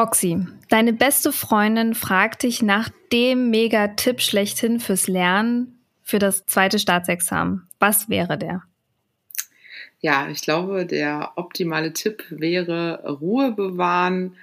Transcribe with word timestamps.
Roxy, 0.00 0.46
deine 0.70 0.94
beste 0.94 1.30
Freundin 1.30 1.94
fragt 1.94 2.44
dich 2.44 2.62
nach 2.62 2.88
dem 3.12 3.50
Mega-Tipp 3.50 4.22
schlechthin 4.22 4.80
fürs 4.80 5.08
Lernen 5.08 5.78
für 6.00 6.18
das 6.18 6.46
zweite 6.46 6.78
Staatsexamen. 6.78 7.68
Was 7.78 8.08
wäre 8.08 8.38
der? 8.38 8.62
Ja, 10.00 10.28
ich 10.30 10.40
glaube, 10.40 10.86
der 10.86 11.32
optimale 11.36 11.92
Tipp 11.92 12.24
wäre 12.30 13.04
Ruhe 13.20 13.52
bewahren, 13.52 14.36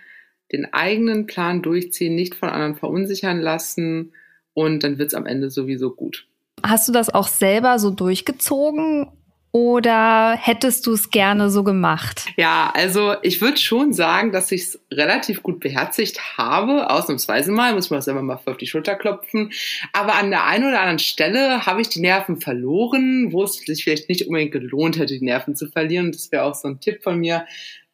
den 0.52 0.72
eigenen 0.76 1.26
Plan 1.26 1.64
durchziehen, 1.64 2.14
nicht 2.14 2.36
von 2.36 2.50
anderen 2.50 2.76
verunsichern 2.76 3.42
lassen 3.42 4.14
und 4.54 4.84
dann 4.84 5.00
wird 5.00 5.08
es 5.08 5.16
am 5.16 5.26
Ende 5.26 5.50
sowieso 5.50 5.90
gut. 5.90 6.28
Hast 6.62 6.88
du 6.88 6.92
das 6.92 7.10
auch 7.10 7.28
selber 7.28 7.80
so 7.80 7.90
durchgezogen 7.90 9.08
oder 9.52 10.36
hättest 10.36 10.86
du 10.86 10.94
es 10.94 11.10
gerne 11.10 11.50
so 11.50 11.64
gemacht? 11.64 12.26
Ja, 12.36 12.72
also 12.76 13.16
ich 13.24 13.42
würde 13.42 13.58
schon 13.58 13.94
sagen, 13.94 14.32
dass 14.32 14.52
ich 14.52 14.62
es 14.62 14.80
relativ 14.92 15.42
gut 15.42 15.60
beherzigt 15.60 16.38
habe. 16.38 16.90
Ausnahmsweise 16.90 17.52
mal, 17.52 17.74
muss 17.74 17.90
man 17.90 18.02
selber 18.02 18.22
mal 18.22 18.40
auf 18.46 18.58
die 18.58 18.68
Schulter 18.68 18.96
klopfen. 18.96 19.52
Aber 19.94 20.16
an 20.16 20.30
der 20.30 20.46
einen 20.46 20.68
oder 20.68 20.80
anderen 20.80 21.00
Stelle 21.00 21.66
habe 21.66 21.82
ich 21.82 21.90
die 21.90 22.02
Nerven 22.02 22.40
verloren, 22.42 23.32
wo 23.32 23.44
es 23.44 23.54
sich 23.54 23.84
vielleicht 23.84 24.10
nicht 24.10 24.28
unbedingt 24.28 24.52
gelohnt 24.52 24.98
hätte, 24.98 25.18
die 25.18 25.26
Nerven 25.26 25.56
zu 25.56 25.68
verlieren. 25.70 26.12
das 26.12 26.32
wäre 26.32 26.44
auch 26.44 26.56
so 26.56 26.68
ein 26.68 26.80
Tipp 26.80 27.02
von 27.02 27.18
mir. 27.18 27.46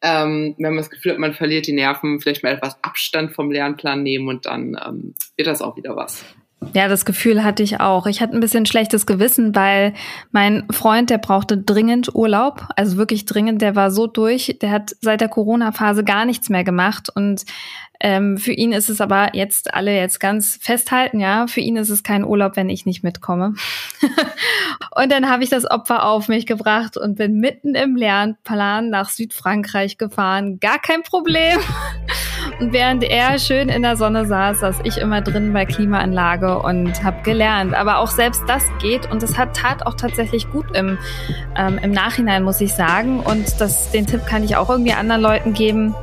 Ähm, 0.02 0.54
wenn 0.58 0.74
man 0.74 0.82
das 0.82 0.90
Gefühl 0.90 1.12
hat, 1.12 1.18
man 1.18 1.32
verliert 1.32 1.66
die 1.66 1.72
Nerven, 1.72 2.20
vielleicht 2.20 2.42
mal 2.42 2.52
etwas 2.52 2.76
Abstand 2.82 3.34
vom 3.34 3.50
Lernplan 3.50 4.02
nehmen 4.02 4.28
und 4.28 4.44
dann 4.44 4.76
ähm, 4.86 5.14
wird 5.36 5.48
das 5.48 5.62
auch 5.62 5.76
wieder 5.76 5.96
was. 5.96 6.24
Ja, 6.72 6.88
das 6.88 7.04
Gefühl 7.04 7.44
hatte 7.44 7.62
ich 7.62 7.80
auch. 7.80 8.06
Ich 8.06 8.20
hatte 8.20 8.34
ein 8.34 8.40
bisschen 8.40 8.66
schlechtes 8.66 9.06
Gewissen, 9.06 9.54
weil 9.54 9.92
mein 10.32 10.64
Freund, 10.70 11.10
der 11.10 11.18
brauchte 11.18 11.58
dringend 11.58 12.14
Urlaub, 12.14 12.66
also 12.76 12.96
wirklich 12.96 13.26
dringend, 13.26 13.62
der 13.62 13.76
war 13.76 13.90
so 13.90 14.06
durch, 14.06 14.56
der 14.60 14.70
hat 14.70 14.96
seit 15.00 15.20
der 15.20 15.28
Corona-Phase 15.28 16.04
gar 16.04 16.24
nichts 16.24 16.48
mehr 16.48 16.64
gemacht 16.64 17.10
und 17.14 17.44
ähm, 18.00 18.36
für 18.36 18.52
ihn 18.52 18.72
ist 18.72 18.90
es 18.90 19.00
aber 19.00 19.34
jetzt 19.34 19.72
alle 19.72 19.94
jetzt 19.96 20.18
ganz 20.18 20.58
festhalten, 20.60 21.20
ja, 21.20 21.46
für 21.46 21.60
ihn 21.60 21.76
ist 21.76 21.90
es 21.90 22.02
kein 22.02 22.24
Urlaub, 22.24 22.56
wenn 22.56 22.68
ich 22.68 22.86
nicht 22.86 23.04
mitkomme. 23.04 23.54
und 24.96 25.12
dann 25.12 25.30
habe 25.30 25.44
ich 25.44 25.50
das 25.50 25.70
Opfer 25.70 26.04
auf 26.04 26.28
mich 26.28 26.44
gebracht 26.44 26.96
und 26.96 27.14
bin 27.14 27.38
mitten 27.38 27.74
im 27.74 27.96
Lernplan 27.96 28.90
nach 28.90 29.10
Südfrankreich 29.10 29.96
gefahren. 29.96 30.58
Gar 30.60 30.80
kein 30.80 31.02
Problem. 31.02 31.58
Und 32.60 32.72
während 32.72 33.02
er 33.02 33.38
schön 33.38 33.68
in 33.68 33.82
der 33.82 33.96
Sonne 33.96 34.26
saß, 34.26 34.60
saß 34.60 34.76
ich 34.84 34.98
immer 34.98 35.20
drin 35.20 35.52
bei 35.52 35.64
Klimaanlage 35.64 36.58
und 36.58 37.02
habe 37.02 37.22
gelernt. 37.22 37.74
Aber 37.74 37.98
auch 37.98 38.10
selbst 38.10 38.42
das 38.46 38.64
geht 38.80 39.10
und 39.10 39.22
es 39.22 39.36
hat 39.36 39.56
tat 39.56 39.86
auch 39.86 39.94
tatsächlich 39.94 40.50
gut 40.50 40.66
im, 40.76 40.98
ähm, 41.56 41.78
im 41.82 41.90
Nachhinein, 41.90 42.44
muss 42.44 42.60
ich 42.60 42.72
sagen. 42.74 43.20
Und 43.20 43.60
das, 43.60 43.90
den 43.90 44.06
Tipp 44.06 44.26
kann 44.26 44.44
ich 44.44 44.56
auch 44.56 44.70
irgendwie 44.70 44.92
anderen 44.92 45.22
Leuten 45.22 45.52
geben. 45.52 45.94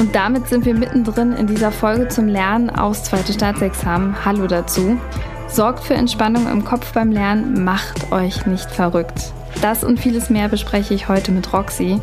Und 0.00 0.14
damit 0.14 0.48
sind 0.48 0.64
wir 0.64 0.74
mittendrin 0.74 1.32
in 1.34 1.46
dieser 1.46 1.70
Folge 1.70 2.08
zum 2.08 2.26
Lernen 2.26 2.70
aus 2.70 3.04
zweite 3.04 3.32
Staatsexamen. 3.32 4.24
Hallo 4.24 4.46
dazu. 4.46 4.98
Sorgt 5.46 5.84
für 5.84 5.94
Entspannung 5.94 6.50
im 6.50 6.64
Kopf 6.64 6.92
beim 6.92 7.12
Lernen, 7.12 7.62
macht 7.62 8.10
euch 8.10 8.46
nicht 8.46 8.70
verrückt. 8.70 9.32
Das 9.60 9.84
und 9.84 10.00
vieles 10.00 10.30
mehr 10.30 10.48
bespreche 10.48 10.94
ich 10.94 11.08
heute 11.08 11.30
mit 11.30 11.52
Roxy. 11.52 12.00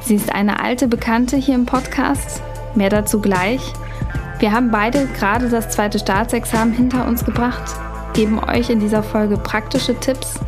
Sie 0.00 0.14
ist 0.14 0.32
eine 0.32 0.60
alte 0.60 0.86
Bekannte 0.86 1.36
hier 1.36 1.56
im 1.56 1.66
Podcast. 1.66 2.40
Mehr 2.74 2.90
dazu 2.90 3.20
gleich. 3.20 3.60
Wir 4.38 4.52
haben 4.52 4.70
beide 4.70 5.06
gerade 5.18 5.48
das 5.48 5.70
zweite 5.70 5.98
Staatsexamen 5.98 6.74
hinter 6.74 7.06
uns 7.06 7.24
gebracht, 7.24 7.62
geben 8.14 8.38
euch 8.38 8.70
in 8.70 8.80
dieser 8.80 9.02
Folge 9.02 9.36
praktische 9.36 9.98
Tipps, 9.98 10.40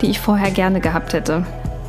die 0.00 0.06
ich 0.06 0.20
vorher 0.20 0.50
gerne 0.50 0.80
gehabt 0.80 1.12
hätte. 1.12 1.44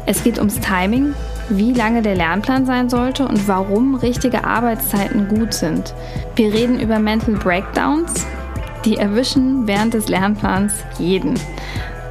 Es 0.06 0.24
geht 0.24 0.38
ums 0.38 0.60
Timing, 0.60 1.14
wie 1.50 1.74
lange 1.74 2.02
der 2.02 2.16
Lernplan 2.16 2.66
sein 2.66 2.90
sollte 2.90 3.28
und 3.28 3.48
warum 3.48 3.96
richtige 3.96 4.44
Arbeitszeiten 4.44 5.28
gut 5.28 5.54
sind. 5.54 5.94
Wir 6.36 6.54
reden 6.54 6.80
über 6.80 7.00
Mental 7.00 7.36
Breakdowns, 7.36 8.26
die 8.84 8.98
erwischen 8.98 9.68
während 9.68 9.94
des 9.94 10.08
Lernplans 10.08 10.74
jeden. 11.00 11.40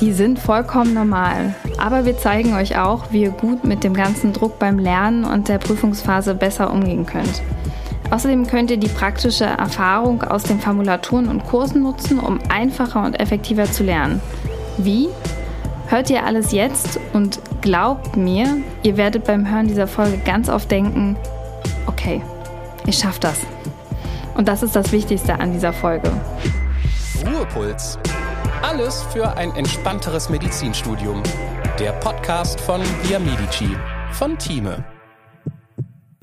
Die 0.00 0.12
sind 0.12 0.40
vollkommen 0.40 0.92
normal. 0.92 1.54
Aber 1.78 2.04
wir 2.04 2.18
zeigen 2.18 2.54
euch 2.54 2.78
auch, 2.78 3.04
wie 3.10 3.22
ihr 3.22 3.30
gut 3.30 3.64
mit 3.64 3.84
dem 3.84 3.94
ganzen 3.94 4.32
Druck 4.32 4.58
beim 4.58 4.78
Lernen 4.78 5.24
und 5.24 5.48
der 5.48 5.58
Prüfungsphase 5.58 6.34
besser 6.34 6.72
umgehen 6.72 7.06
könnt. 7.06 7.42
Außerdem 8.10 8.46
könnt 8.46 8.70
ihr 8.70 8.76
die 8.76 8.88
praktische 8.88 9.44
Erfahrung 9.44 10.22
aus 10.22 10.42
den 10.44 10.60
Formulaturen 10.60 11.28
und 11.28 11.44
Kursen 11.44 11.82
nutzen, 11.82 12.18
um 12.18 12.38
einfacher 12.48 13.04
und 13.04 13.18
effektiver 13.18 13.64
zu 13.64 13.82
lernen. 13.82 14.20
Wie? 14.78 15.08
Hört 15.88 16.10
ihr 16.10 16.24
alles 16.24 16.52
jetzt 16.52 16.98
und 17.12 17.40
glaubt 17.60 18.16
mir, 18.16 18.58
ihr 18.82 18.96
werdet 18.96 19.24
beim 19.24 19.50
Hören 19.50 19.66
dieser 19.66 19.86
Folge 19.86 20.18
ganz 20.24 20.48
oft 20.48 20.70
denken, 20.70 21.16
okay, 21.86 22.22
ich 22.86 22.98
schaff 22.98 23.18
das. 23.18 23.40
Und 24.34 24.48
das 24.48 24.62
ist 24.62 24.74
das 24.74 24.92
Wichtigste 24.92 25.38
an 25.38 25.52
dieser 25.52 25.72
Folge. 25.72 26.10
Ruhepuls. 27.26 27.98
Alles 28.62 29.02
für 29.12 29.36
ein 29.36 29.54
entspannteres 29.54 30.28
Medizinstudium. 30.28 31.22
Der 31.78 31.92
Podcast 31.92 32.60
von 32.60 32.80
Via 33.02 33.18
Medici 33.18 33.68
von 34.12 34.38
Thieme 34.38 34.84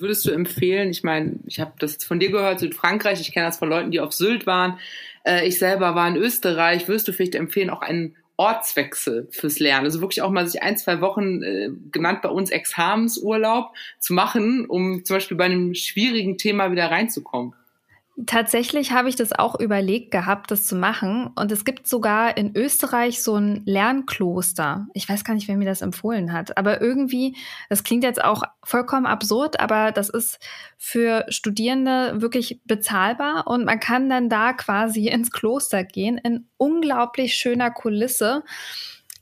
würdest 0.02 0.26
du 0.26 0.32
empfehlen? 0.32 0.90
Ich 0.90 1.04
meine, 1.04 1.40
ich 1.46 1.60
habe 1.60 1.74
das 1.80 2.04
von 2.04 2.20
dir 2.20 2.32
gehört, 2.32 2.60
Südfrankreich, 2.60 3.22
ich 3.22 3.32
kenne 3.32 3.46
das 3.46 3.58
von 3.58 3.70
Leuten, 3.70 3.92
die 3.92 4.00
auf 4.00 4.14
Sylt 4.14 4.46
waren. 4.46 4.80
Äh, 5.24 5.48
ich 5.48 5.60
selber 5.60 5.96
war 5.96 6.08
in 6.08 6.16
Österreich. 6.16 6.88
Würdest 6.88 7.08
du 7.08 7.14
vielleicht 7.14 7.36
empfehlen, 7.36 7.70
auch 7.70 7.82
einen 7.82 8.16
Ortswechsel 8.38 9.28
fürs 9.32 9.60
Lernen? 9.60 9.86
Also 9.86 10.02
wirklich 10.02 10.22
auch 10.22 10.32
mal 10.32 10.48
sich 10.48 10.62
ein, 10.62 10.78
zwei 10.78 11.02
Wochen, 11.02 11.44
äh, 11.44 11.70
genannt 11.92 12.22
bei 12.22 12.30
uns 12.30 12.50
Examensurlaub, 12.50 13.74
zu 14.00 14.14
machen, 14.14 14.66
um 14.66 15.06
zum 15.06 15.16
Beispiel 15.16 15.38
bei 15.38 15.46
einem 15.46 15.74
schwierigen 15.76 16.38
Thema 16.38 16.72
wieder 16.72 16.90
reinzukommen? 16.92 17.54
Tatsächlich 18.26 18.92
habe 18.92 19.08
ich 19.08 19.16
das 19.16 19.32
auch 19.32 19.58
überlegt 19.60 20.12
gehabt, 20.12 20.52
das 20.52 20.66
zu 20.68 20.76
machen. 20.76 21.32
Und 21.36 21.52
es 21.52 21.64
gibt 21.64 21.88
sogar 21.88 22.36
in 22.36 22.56
Österreich 22.56 23.24
so 23.24 23.36
ein 23.36 23.62
Lernkloster. 23.66 24.88
Ich 24.94 25.08
weiß 25.08 25.24
gar 25.24 25.34
nicht, 25.34 25.48
wer 25.48 25.56
mir 25.56 25.66
das 25.66 25.82
empfohlen 25.82 26.34
hat. 26.34 26.58
Aber 26.58 26.82
irgendwie, 26.82 27.38
das 27.70 27.86
klingt 27.86 28.04
jetzt 28.04 28.22
auch 28.22 28.44
vollkommen 28.64 29.06
absurd, 29.06 29.62
aber 29.62 29.94
das 29.94 30.10
ist 30.10 30.40
für 30.78 31.26
Studierende 31.30 32.22
wirklich 32.22 32.62
bezahlbar. 32.66 33.48
Und 33.48 33.64
man 33.64 33.80
kann 33.80 34.10
dann 34.10 34.28
da 34.28 34.52
quasi 34.54 35.08
ins 35.08 35.32
Kloster 35.32 35.86
gehen 35.86 36.18
in 36.18 36.48
unglaublich 36.58 37.36
schöner 37.36 37.72
Kulisse 37.72 38.44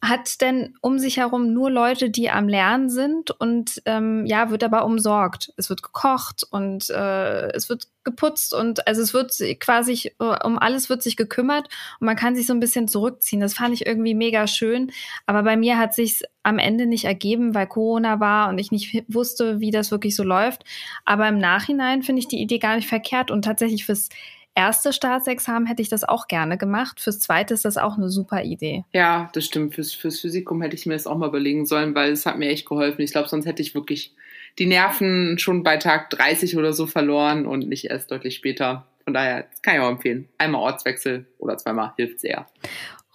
hat 0.02 0.42
denn 0.42 0.76
um 0.82 1.00
sich 1.00 1.18
herum 1.18 1.54
nur 1.54 1.70
Leute, 1.70 2.10
die 2.10 2.30
am 2.30 2.48
Lernen 2.48 2.90
sind 2.90 3.32
und 3.32 3.82
ähm, 3.86 4.26
ja, 4.26 4.50
wird 4.50 4.64
aber 4.64 4.86
umsorgt. 4.86 5.52
Es 5.58 5.70
wird 5.70 5.84
gekocht 5.84 6.46
und 6.50 6.90
äh, 6.90 7.52
es 7.52 7.70
wird 7.70 7.88
geputzt 8.06 8.54
und 8.54 8.88
also 8.88 9.02
es 9.02 9.14
wird 9.14 9.38
quasi 9.60 10.12
äh, 10.20 10.46
um 10.46 10.58
alles 10.58 10.90
wird 10.90 11.04
sich 11.04 11.18
gekümmert 11.18 11.68
und 12.00 12.06
man 12.06 12.16
kann 12.16 12.36
sich 12.36 12.48
so 12.48 12.54
ein 12.54 12.62
bisschen 12.62 12.88
zurückziehen. 12.88 13.42
Das 13.42 13.54
fand 13.54 13.74
ich 13.74 13.86
irgendwie 13.86 14.16
mega 14.16 14.48
schön, 14.48 14.92
aber 15.26 15.44
bei 15.44 15.58
mir 15.58 15.78
hat 15.78 15.94
sich's 15.94 16.24
am 16.44 16.60
Ende 16.60 16.86
nicht 16.86 17.06
ergeben, 17.06 17.54
weil 17.54 17.68
Corona 17.68 18.20
war 18.20 18.50
und 18.50 18.58
ich 18.58 18.72
nicht 18.72 19.04
wusste, 19.08 19.60
wie 19.60 19.72
das 19.72 19.92
wirklich 19.92 20.16
so 20.16 20.24
läuft. 20.24 20.64
Aber 21.04 21.28
im 21.28 21.38
Nachhinein 21.38 22.04
finde 22.04 22.22
ich 22.22 22.28
die 22.28 22.42
Idee 22.42 22.60
gar 22.60 22.76
nicht 22.76 22.88
verkehrt 22.88 23.32
und 23.32 23.44
tatsächlich 23.44 23.86
fürs 23.86 24.10
erste 24.60 24.92
Staatsexamen 24.92 25.68
hätte 25.68 25.82
ich 25.82 25.88
das 25.88 26.04
auch 26.04 26.28
gerne 26.28 26.58
gemacht. 26.58 27.00
Fürs 27.00 27.22
zweite 27.22 27.54
ist 27.54 27.64
das 27.64 27.78
auch 27.78 27.98
eine 27.98 28.10
super 28.10 28.44
Idee. 28.44 28.84
Ja, 28.92 29.30
das 29.34 29.46
stimmt. 29.46 29.76
Fürs, 29.76 29.94
fürs 29.94 30.20
Physikum 30.20 30.62
hätte 30.62 30.76
ich 30.76 30.86
mir 30.86 30.94
das 30.94 31.08
auch 31.08 31.18
mal 31.18 31.30
überlegen 31.30 31.66
sollen, 31.66 31.96
weil 31.96 32.12
es 32.12 32.26
hat 32.26 32.38
mir 32.38 32.50
echt 32.50 32.68
geholfen. 32.68 33.02
Ich 33.02 33.12
glaube, 33.12 33.30
sonst 33.30 33.46
hätte 33.46 33.62
ich 33.62 33.74
wirklich 33.74 34.14
die 34.58 34.66
Nerven 34.66 35.40
schon 35.40 35.64
bei 35.64 35.78
Tag 35.78 36.10
30 36.10 36.58
oder 36.58 36.74
so 36.74 36.88
verloren 36.88 37.46
und 37.46 37.70
nicht 37.70 37.86
erst 37.86 38.12
deutlich 38.12 38.36
später. 38.36 38.86
Von 39.06 39.14
daher, 39.14 39.46
kann 39.62 39.76
ich 39.76 39.82
auch 39.82 39.90
empfehlen. 39.90 40.28
Einmal 40.38 40.62
Ortswechsel 40.62 41.26
oder 41.38 41.58
zweimal 41.58 41.94
hilft 41.96 42.20
sehr. 42.20 42.46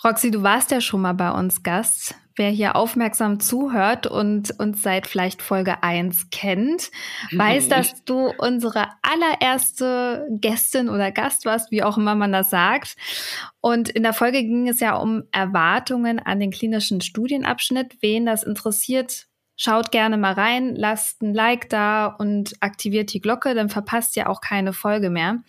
Roxy, 0.04 0.30
du 0.30 0.42
warst 0.42 0.70
ja 0.70 0.82
schon 0.82 1.00
mal 1.00 1.14
bei 1.14 1.30
uns 1.30 1.62
Gast. 1.62 2.14
Wer 2.36 2.50
hier 2.50 2.76
aufmerksam 2.76 3.40
zuhört 3.40 4.06
und 4.06 4.58
uns 4.58 4.82
seit 4.82 5.06
vielleicht 5.06 5.40
Folge 5.40 5.82
1 5.82 6.30
kennt, 6.30 6.90
weiß, 7.30 7.68
dass 7.68 8.04
du 8.04 8.32
unsere 8.38 8.88
allererste 9.02 10.26
Gästin 10.30 10.88
oder 10.88 11.12
Gast 11.12 11.46
warst, 11.46 11.70
wie 11.70 11.84
auch 11.84 11.96
immer 11.96 12.16
man 12.16 12.32
das 12.32 12.50
sagt. 12.50 12.96
Und 13.60 13.88
in 13.88 14.02
der 14.02 14.12
Folge 14.12 14.42
ging 14.42 14.68
es 14.68 14.80
ja 14.80 14.96
um 14.96 15.22
Erwartungen 15.30 16.18
an 16.18 16.40
den 16.40 16.50
klinischen 16.50 17.00
Studienabschnitt. 17.00 17.96
Wen 18.00 18.26
das 18.26 18.42
interessiert, 18.42 19.26
Schaut 19.56 19.92
gerne 19.92 20.16
mal 20.16 20.32
rein, 20.32 20.74
lasst 20.74 21.22
ein 21.22 21.32
Like 21.32 21.68
da 21.68 22.06
und 22.06 22.54
aktiviert 22.58 23.12
die 23.12 23.20
Glocke, 23.20 23.54
dann 23.54 23.68
verpasst 23.68 24.16
ihr 24.16 24.28
auch 24.28 24.40
keine 24.40 24.72
Folge 24.72 25.10
mehr. 25.10 25.44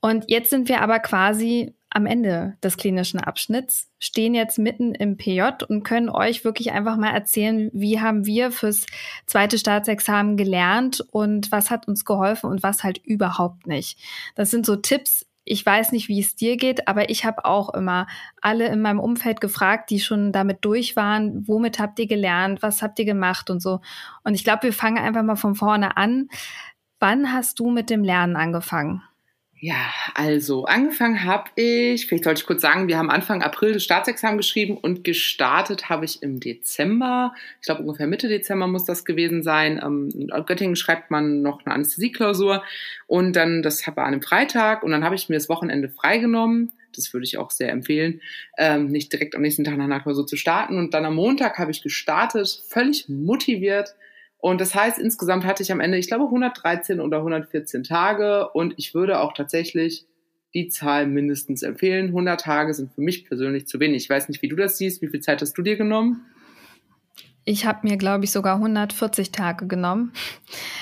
Und 0.00 0.26
jetzt 0.28 0.50
sind 0.50 0.68
wir 0.68 0.82
aber 0.82 0.98
quasi 0.98 1.74
am 1.96 2.04
Ende 2.04 2.58
des 2.62 2.76
klinischen 2.76 3.20
Abschnitts, 3.20 3.90
stehen 3.98 4.34
jetzt 4.34 4.58
mitten 4.58 4.94
im 4.94 5.16
PJ 5.16 5.64
und 5.66 5.82
können 5.82 6.10
euch 6.10 6.44
wirklich 6.44 6.72
einfach 6.72 6.98
mal 6.98 7.14
erzählen, 7.14 7.70
wie 7.72 8.02
haben 8.02 8.26
wir 8.26 8.52
fürs 8.52 8.84
zweite 9.24 9.56
Staatsexamen 9.56 10.36
gelernt 10.36 11.00
und 11.10 11.50
was 11.50 11.70
hat 11.70 11.88
uns 11.88 12.04
geholfen 12.04 12.50
und 12.50 12.62
was 12.62 12.84
halt 12.84 12.98
überhaupt 12.98 13.66
nicht. 13.66 13.98
Das 14.34 14.50
sind 14.50 14.66
so 14.66 14.76
Tipps. 14.76 15.24
Ich 15.46 15.64
weiß 15.64 15.92
nicht, 15.92 16.08
wie 16.08 16.20
es 16.20 16.36
dir 16.36 16.58
geht, 16.58 16.86
aber 16.86 17.08
ich 17.08 17.24
habe 17.24 17.46
auch 17.46 17.72
immer 17.72 18.06
alle 18.42 18.66
in 18.66 18.82
meinem 18.82 19.00
Umfeld 19.00 19.40
gefragt, 19.40 19.88
die 19.88 20.00
schon 20.00 20.32
damit 20.32 20.66
durch 20.66 20.96
waren, 20.96 21.48
womit 21.48 21.78
habt 21.78 21.98
ihr 21.98 22.06
gelernt, 22.06 22.60
was 22.60 22.82
habt 22.82 22.98
ihr 22.98 23.06
gemacht 23.06 23.48
und 23.48 23.60
so. 23.60 23.80
Und 24.22 24.34
ich 24.34 24.44
glaube, 24.44 24.64
wir 24.64 24.74
fangen 24.74 24.98
einfach 24.98 25.22
mal 25.22 25.36
von 25.36 25.54
vorne 25.54 25.96
an. 25.96 26.28
Wann 27.00 27.32
hast 27.32 27.58
du 27.58 27.70
mit 27.70 27.88
dem 27.88 28.04
Lernen 28.04 28.36
angefangen? 28.36 29.02
Ja, 29.58 29.90
also 30.14 30.66
angefangen 30.66 31.24
habe 31.24 31.48
ich, 31.54 32.06
vielleicht 32.06 32.24
sollte 32.24 32.40
ich 32.40 32.46
kurz 32.46 32.60
sagen, 32.60 32.88
wir 32.88 32.98
haben 32.98 33.10
Anfang 33.10 33.42
April 33.42 33.72
das 33.72 33.84
Staatsexamen 33.84 34.36
geschrieben 34.36 34.76
und 34.76 35.02
gestartet 35.02 35.88
habe 35.88 36.04
ich 36.04 36.22
im 36.22 36.40
Dezember. 36.40 37.32
Ich 37.60 37.64
glaube 37.64 37.80
ungefähr 37.80 38.06
Mitte 38.06 38.28
Dezember 38.28 38.66
muss 38.66 38.84
das 38.84 39.06
gewesen 39.06 39.42
sein. 39.42 39.80
Ähm, 39.82 40.10
in 40.14 40.44
Göttingen 40.44 40.76
schreibt 40.76 41.10
man 41.10 41.40
noch 41.40 41.64
eine 41.64 41.74
Anästhesieklausur 41.74 42.62
und 43.06 43.34
dann, 43.34 43.62
das 43.62 43.86
war 43.86 44.04
an 44.04 44.12
einem 44.12 44.22
Freitag 44.22 44.82
und 44.82 44.90
dann 44.90 45.04
habe 45.04 45.14
ich 45.14 45.30
mir 45.30 45.36
das 45.36 45.48
Wochenende 45.48 45.88
freigenommen. 45.88 46.72
Das 46.94 47.14
würde 47.14 47.24
ich 47.24 47.38
auch 47.38 47.50
sehr 47.50 47.70
empfehlen, 47.70 48.20
ähm, 48.58 48.88
nicht 48.88 49.10
direkt 49.10 49.34
am 49.34 49.42
nächsten 49.42 49.64
Tag 49.64 49.78
nach 49.78 49.84
einer 49.84 50.00
Klausur 50.00 50.26
zu 50.26 50.36
starten. 50.36 50.78
Und 50.78 50.92
dann 50.92 51.06
am 51.06 51.14
Montag 51.14 51.58
habe 51.58 51.70
ich 51.70 51.82
gestartet, 51.82 52.62
völlig 52.68 53.08
motiviert 53.08 53.94
und 54.46 54.60
das 54.60 54.76
heißt, 54.76 55.00
insgesamt 55.00 55.44
hatte 55.44 55.64
ich 55.64 55.72
am 55.72 55.80
Ende, 55.80 55.98
ich 55.98 56.06
glaube, 56.06 56.26
113 56.26 57.00
oder 57.00 57.16
114 57.16 57.82
Tage. 57.82 58.48
Und 58.50 58.74
ich 58.76 58.94
würde 58.94 59.18
auch 59.18 59.32
tatsächlich 59.32 60.06
die 60.54 60.68
Zahl 60.68 61.08
mindestens 61.08 61.64
empfehlen. 61.64 62.10
100 62.10 62.42
Tage 62.42 62.72
sind 62.72 62.92
für 62.92 63.00
mich 63.00 63.24
persönlich 63.24 63.66
zu 63.66 63.80
wenig. 63.80 64.04
Ich 64.04 64.08
weiß 64.08 64.28
nicht, 64.28 64.42
wie 64.42 64.48
du 64.48 64.54
das 64.54 64.78
siehst. 64.78 65.02
Wie 65.02 65.08
viel 65.08 65.18
Zeit 65.18 65.42
hast 65.42 65.54
du 65.54 65.62
dir 65.62 65.76
genommen? 65.76 66.24
Ich 67.44 67.66
habe 67.66 67.88
mir, 67.88 67.96
glaube 67.96 68.22
ich, 68.22 68.30
sogar 68.30 68.54
140 68.54 69.32
Tage 69.32 69.66
genommen. 69.66 70.12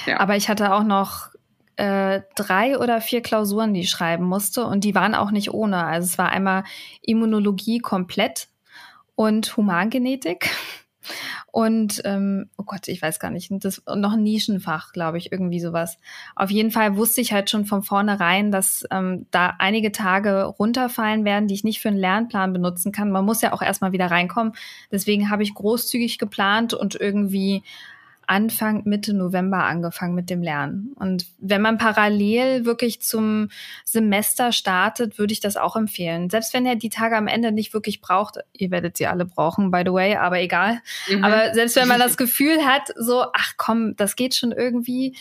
Ja. 0.04 0.20
Aber 0.20 0.36
ich 0.36 0.50
hatte 0.50 0.74
auch 0.74 0.84
noch 0.84 1.30
äh, 1.76 2.20
drei 2.36 2.78
oder 2.78 3.00
vier 3.00 3.22
Klausuren, 3.22 3.72
die 3.72 3.80
ich 3.80 3.90
schreiben 3.90 4.26
musste. 4.26 4.66
Und 4.66 4.84
die 4.84 4.94
waren 4.94 5.14
auch 5.14 5.30
nicht 5.30 5.54
ohne. 5.54 5.86
Also 5.86 6.04
es 6.04 6.18
war 6.18 6.28
einmal 6.28 6.64
Immunologie 7.00 7.78
komplett 7.78 8.48
und 9.14 9.56
Humangenetik. 9.56 10.50
Und 11.54 12.02
ähm, 12.04 12.50
oh 12.58 12.64
Gott, 12.64 12.88
ich 12.88 13.00
weiß 13.00 13.20
gar 13.20 13.30
nicht, 13.30 13.48
das 13.62 13.80
noch 13.86 14.14
ein 14.14 14.24
Nischenfach, 14.24 14.92
glaube 14.92 15.18
ich, 15.18 15.30
irgendwie 15.30 15.60
sowas. 15.60 16.00
Auf 16.34 16.50
jeden 16.50 16.72
Fall 16.72 16.96
wusste 16.96 17.20
ich 17.20 17.32
halt 17.32 17.48
schon 17.48 17.64
von 17.64 17.84
vornherein, 17.84 18.50
dass 18.50 18.84
ähm, 18.90 19.26
da 19.30 19.54
einige 19.60 19.92
Tage 19.92 20.46
runterfallen 20.46 21.24
werden, 21.24 21.46
die 21.46 21.54
ich 21.54 21.62
nicht 21.62 21.80
für 21.80 21.90
einen 21.90 21.96
Lernplan 21.96 22.52
benutzen 22.52 22.90
kann. 22.90 23.12
Man 23.12 23.24
muss 23.24 23.40
ja 23.40 23.52
auch 23.52 23.62
erstmal 23.62 23.92
wieder 23.92 24.10
reinkommen. 24.10 24.54
Deswegen 24.90 25.30
habe 25.30 25.44
ich 25.44 25.54
großzügig 25.54 26.18
geplant 26.18 26.74
und 26.74 26.96
irgendwie 26.96 27.62
Anfang, 28.26 28.82
Mitte 28.84 29.14
November 29.14 29.64
angefangen 29.64 30.14
mit 30.14 30.30
dem 30.30 30.42
Lernen. 30.42 30.92
Und 30.96 31.26
wenn 31.38 31.62
man 31.62 31.78
parallel 31.78 32.64
wirklich 32.64 33.00
zum 33.02 33.48
Semester 33.84 34.52
startet, 34.52 35.18
würde 35.18 35.32
ich 35.32 35.40
das 35.40 35.56
auch 35.56 35.76
empfehlen. 35.76 36.30
Selbst 36.30 36.54
wenn 36.54 36.66
ihr 36.66 36.76
die 36.76 36.88
Tage 36.88 37.16
am 37.16 37.26
Ende 37.26 37.52
nicht 37.52 37.74
wirklich 37.74 38.00
braucht, 38.00 38.38
ihr 38.52 38.70
werdet 38.70 38.96
sie 38.96 39.06
alle 39.06 39.24
brauchen, 39.24 39.70
by 39.70 39.82
the 39.84 39.92
way, 39.92 40.16
aber 40.16 40.40
egal. 40.40 40.80
Mhm. 41.08 41.24
Aber 41.24 41.54
selbst 41.54 41.76
wenn 41.76 41.88
man 41.88 42.00
das 42.00 42.16
Gefühl 42.18 42.64
hat, 42.64 42.92
so, 42.96 43.26
ach 43.32 43.54
komm, 43.56 43.96
das 43.96 44.16
geht 44.16 44.34
schon 44.34 44.52
irgendwie, 44.52 45.16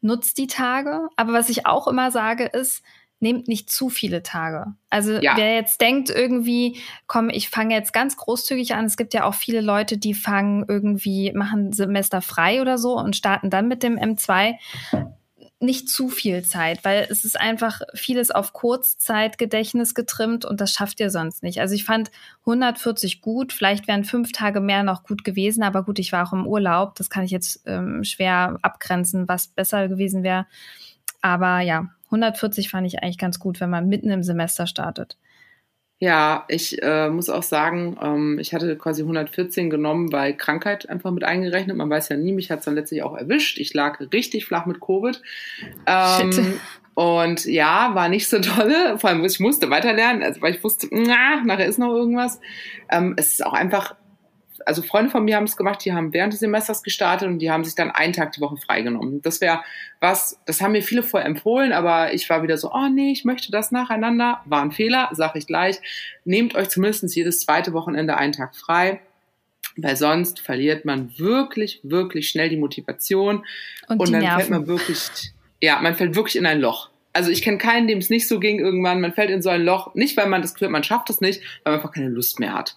nutzt 0.00 0.38
die 0.38 0.46
Tage. 0.46 1.08
Aber 1.16 1.32
was 1.32 1.48
ich 1.48 1.66
auch 1.66 1.86
immer 1.88 2.10
sage, 2.10 2.44
ist, 2.44 2.82
nehmt 3.20 3.48
nicht 3.48 3.70
zu 3.70 3.88
viele 3.88 4.22
Tage. 4.22 4.74
Also 4.88 5.12
ja. 5.12 5.36
wer 5.36 5.54
jetzt 5.54 5.80
denkt 5.80 6.10
irgendwie, 6.10 6.78
komm, 7.06 7.30
ich 7.30 7.48
fange 7.50 7.74
jetzt 7.74 7.92
ganz 7.92 8.16
großzügig 8.16 8.74
an. 8.74 8.86
Es 8.86 8.96
gibt 8.96 9.14
ja 9.14 9.24
auch 9.24 9.34
viele 9.34 9.60
Leute, 9.60 9.98
die 9.98 10.14
fangen 10.14 10.64
irgendwie, 10.66 11.32
machen 11.32 11.72
Semester 11.72 12.22
frei 12.22 12.60
oder 12.60 12.78
so 12.78 12.98
und 12.98 13.16
starten 13.16 13.50
dann 13.50 13.68
mit 13.68 13.82
dem 13.82 13.98
M2 13.98 14.56
nicht 15.62 15.90
zu 15.90 16.08
viel 16.08 16.42
Zeit, 16.42 16.84
weil 16.84 17.06
es 17.10 17.26
ist 17.26 17.38
einfach 17.38 17.82
vieles 17.92 18.30
auf 18.30 18.54
Kurzzeitgedächtnis 18.54 19.94
getrimmt 19.94 20.46
und 20.46 20.58
das 20.58 20.72
schafft 20.72 21.00
ihr 21.00 21.10
sonst 21.10 21.42
nicht. 21.42 21.60
Also 21.60 21.74
ich 21.74 21.84
fand 21.84 22.10
140 22.46 23.20
gut, 23.20 23.52
vielleicht 23.52 23.86
wären 23.86 24.04
fünf 24.04 24.32
Tage 24.32 24.60
mehr 24.60 24.82
noch 24.82 25.02
gut 25.02 25.22
gewesen, 25.22 25.62
aber 25.62 25.82
gut, 25.84 25.98
ich 25.98 26.12
war 26.12 26.26
auch 26.26 26.32
im 26.32 26.46
Urlaub, 26.46 26.94
das 26.94 27.10
kann 27.10 27.24
ich 27.24 27.30
jetzt 27.30 27.62
ähm, 27.66 28.04
schwer 28.04 28.56
abgrenzen, 28.62 29.28
was 29.28 29.48
besser 29.48 29.88
gewesen 29.88 30.22
wäre. 30.22 30.46
Aber 31.20 31.60
ja, 31.60 31.90
140 32.10 32.70
fand 32.70 32.86
ich 32.86 33.02
eigentlich 33.02 33.18
ganz 33.18 33.38
gut, 33.38 33.60
wenn 33.60 33.70
man 33.70 33.88
mitten 33.88 34.10
im 34.10 34.22
Semester 34.22 34.66
startet. 34.66 35.16
Ja, 36.02 36.44
ich 36.48 36.82
äh, 36.82 37.10
muss 37.10 37.28
auch 37.28 37.42
sagen, 37.42 37.98
ähm, 38.02 38.38
ich 38.38 38.54
hatte 38.54 38.74
quasi 38.76 39.02
114 39.02 39.68
genommen, 39.68 40.10
weil 40.12 40.34
Krankheit 40.34 40.88
einfach 40.88 41.10
mit 41.10 41.24
eingerechnet. 41.24 41.76
Man 41.76 41.90
weiß 41.90 42.08
ja 42.08 42.16
nie, 42.16 42.32
mich 42.32 42.50
hat 42.50 42.60
es 42.60 42.64
dann 42.64 42.74
letztlich 42.74 43.02
auch 43.02 43.14
erwischt. 43.14 43.58
Ich 43.58 43.74
lag 43.74 44.00
richtig 44.12 44.46
flach 44.46 44.64
mit 44.64 44.80
Covid. 44.80 45.20
Ähm, 45.86 46.32
Shit. 46.32 46.60
Und 46.94 47.44
ja, 47.44 47.94
war 47.94 48.08
nicht 48.08 48.28
so 48.28 48.38
tolle. 48.40 48.98
Vor 48.98 49.10
allem, 49.10 49.24
ich 49.26 49.40
musste 49.40 49.68
weiterlernen, 49.68 50.22
also 50.22 50.40
weil 50.40 50.54
ich 50.54 50.64
wusste, 50.64 50.88
na, 50.90 51.42
nachher 51.44 51.66
ist 51.66 51.78
noch 51.78 51.92
irgendwas. 51.92 52.40
Ähm, 52.90 53.14
es 53.18 53.34
ist 53.34 53.44
auch 53.44 53.52
einfach 53.52 53.94
also 54.66 54.82
Freunde 54.82 55.10
von 55.10 55.24
mir 55.24 55.36
haben 55.36 55.44
es 55.44 55.56
gemacht, 55.56 55.84
die 55.84 55.92
haben 55.92 56.12
während 56.12 56.32
des 56.32 56.40
Semesters 56.40 56.82
gestartet 56.82 57.28
und 57.28 57.38
die 57.38 57.50
haben 57.50 57.64
sich 57.64 57.74
dann 57.74 57.90
einen 57.90 58.12
Tag 58.12 58.32
die 58.32 58.40
Woche 58.40 58.56
freigenommen. 58.56 59.22
Das 59.22 59.40
wäre 59.40 59.60
was, 60.00 60.40
das 60.46 60.60
haben 60.60 60.72
mir 60.72 60.82
viele 60.82 61.02
vorher 61.02 61.28
empfohlen, 61.28 61.72
aber 61.72 62.14
ich 62.14 62.28
war 62.30 62.42
wieder 62.42 62.56
so, 62.56 62.72
oh 62.72 62.88
nee, 62.88 63.12
ich 63.12 63.24
möchte 63.24 63.50
das 63.52 63.72
nacheinander. 63.72 64.40
War 64.44 64.62
ein 64.62 64.72
Fehler, 64.72 65.08
sag 65.12 65.36
ich 65.36 65.46
gleich. 65.46 65.80
Nehmt 66.24 66.54
euch 66.54 66.68
zumindest 66.68 67.14
jedes 67.14 67.40
zweite 67.40 67.72
Wochenende 67.72 68.16
einen 68.16 68.32
Tag 68.32 68.56
frei. 68.56 69.00
Weil 69.76 69.96
sonst 69.96 70.40
verliert 70.40 70.84
man 70.84 71.16
wirklich, 71.18 71.80
wirklich 71.82 72.28
schnell 72.28 72.48
die 72.48 72.56
Motivation. 72.56 73.44
Und, 73.88 74.00
und 74.00 74.12
dann 74.12 74.20
Nerven. 74.20 74.38
fällt 74.38 74.50
man 74.50 74.66
wirklich, 74.66 75.10
ja, 75.60 75.80
man 75.80 75.94
fällt 75.94 76.16
wirklich 76.16 76.36
in 76.36 76.46
ein 76.46 76.60
Loch. 76.60 76.90
Also 77.12 77.30
ich 77.30 77.42
kenne 77.42 77.58
keinen, 77.58 77.88
dem 77.88 77.98
es 77.98 78.10
nicht 78.10 78.28
so 78.28 78.38
ging 78.40 78.58
irgendwann. 78.58 79.00
Man 79.00 79.12
fällt 79.12 79.30
in 79.30 79.42
so 79.42 79.48
ein 79.48 79.62
Loch, 79.62 79.94
nicht 79.94 80.16
weil 80.16 80.28
man 80.28 80.42
das 80.42 80.54
Gefühl 80.54 80.66
hat, 80.66 80.72
man 80.72 80.84
schafft 80.84 81.10
es 81.10 81.20
nicht, 81.20 81.40
weil 81.64 81.72
man 81.72 81.80
einfach 81.80 81.92
keine 81.92 82.08
Lust 82.08 82.40
mehr 82.40 82.52
hat. 82.52 82.76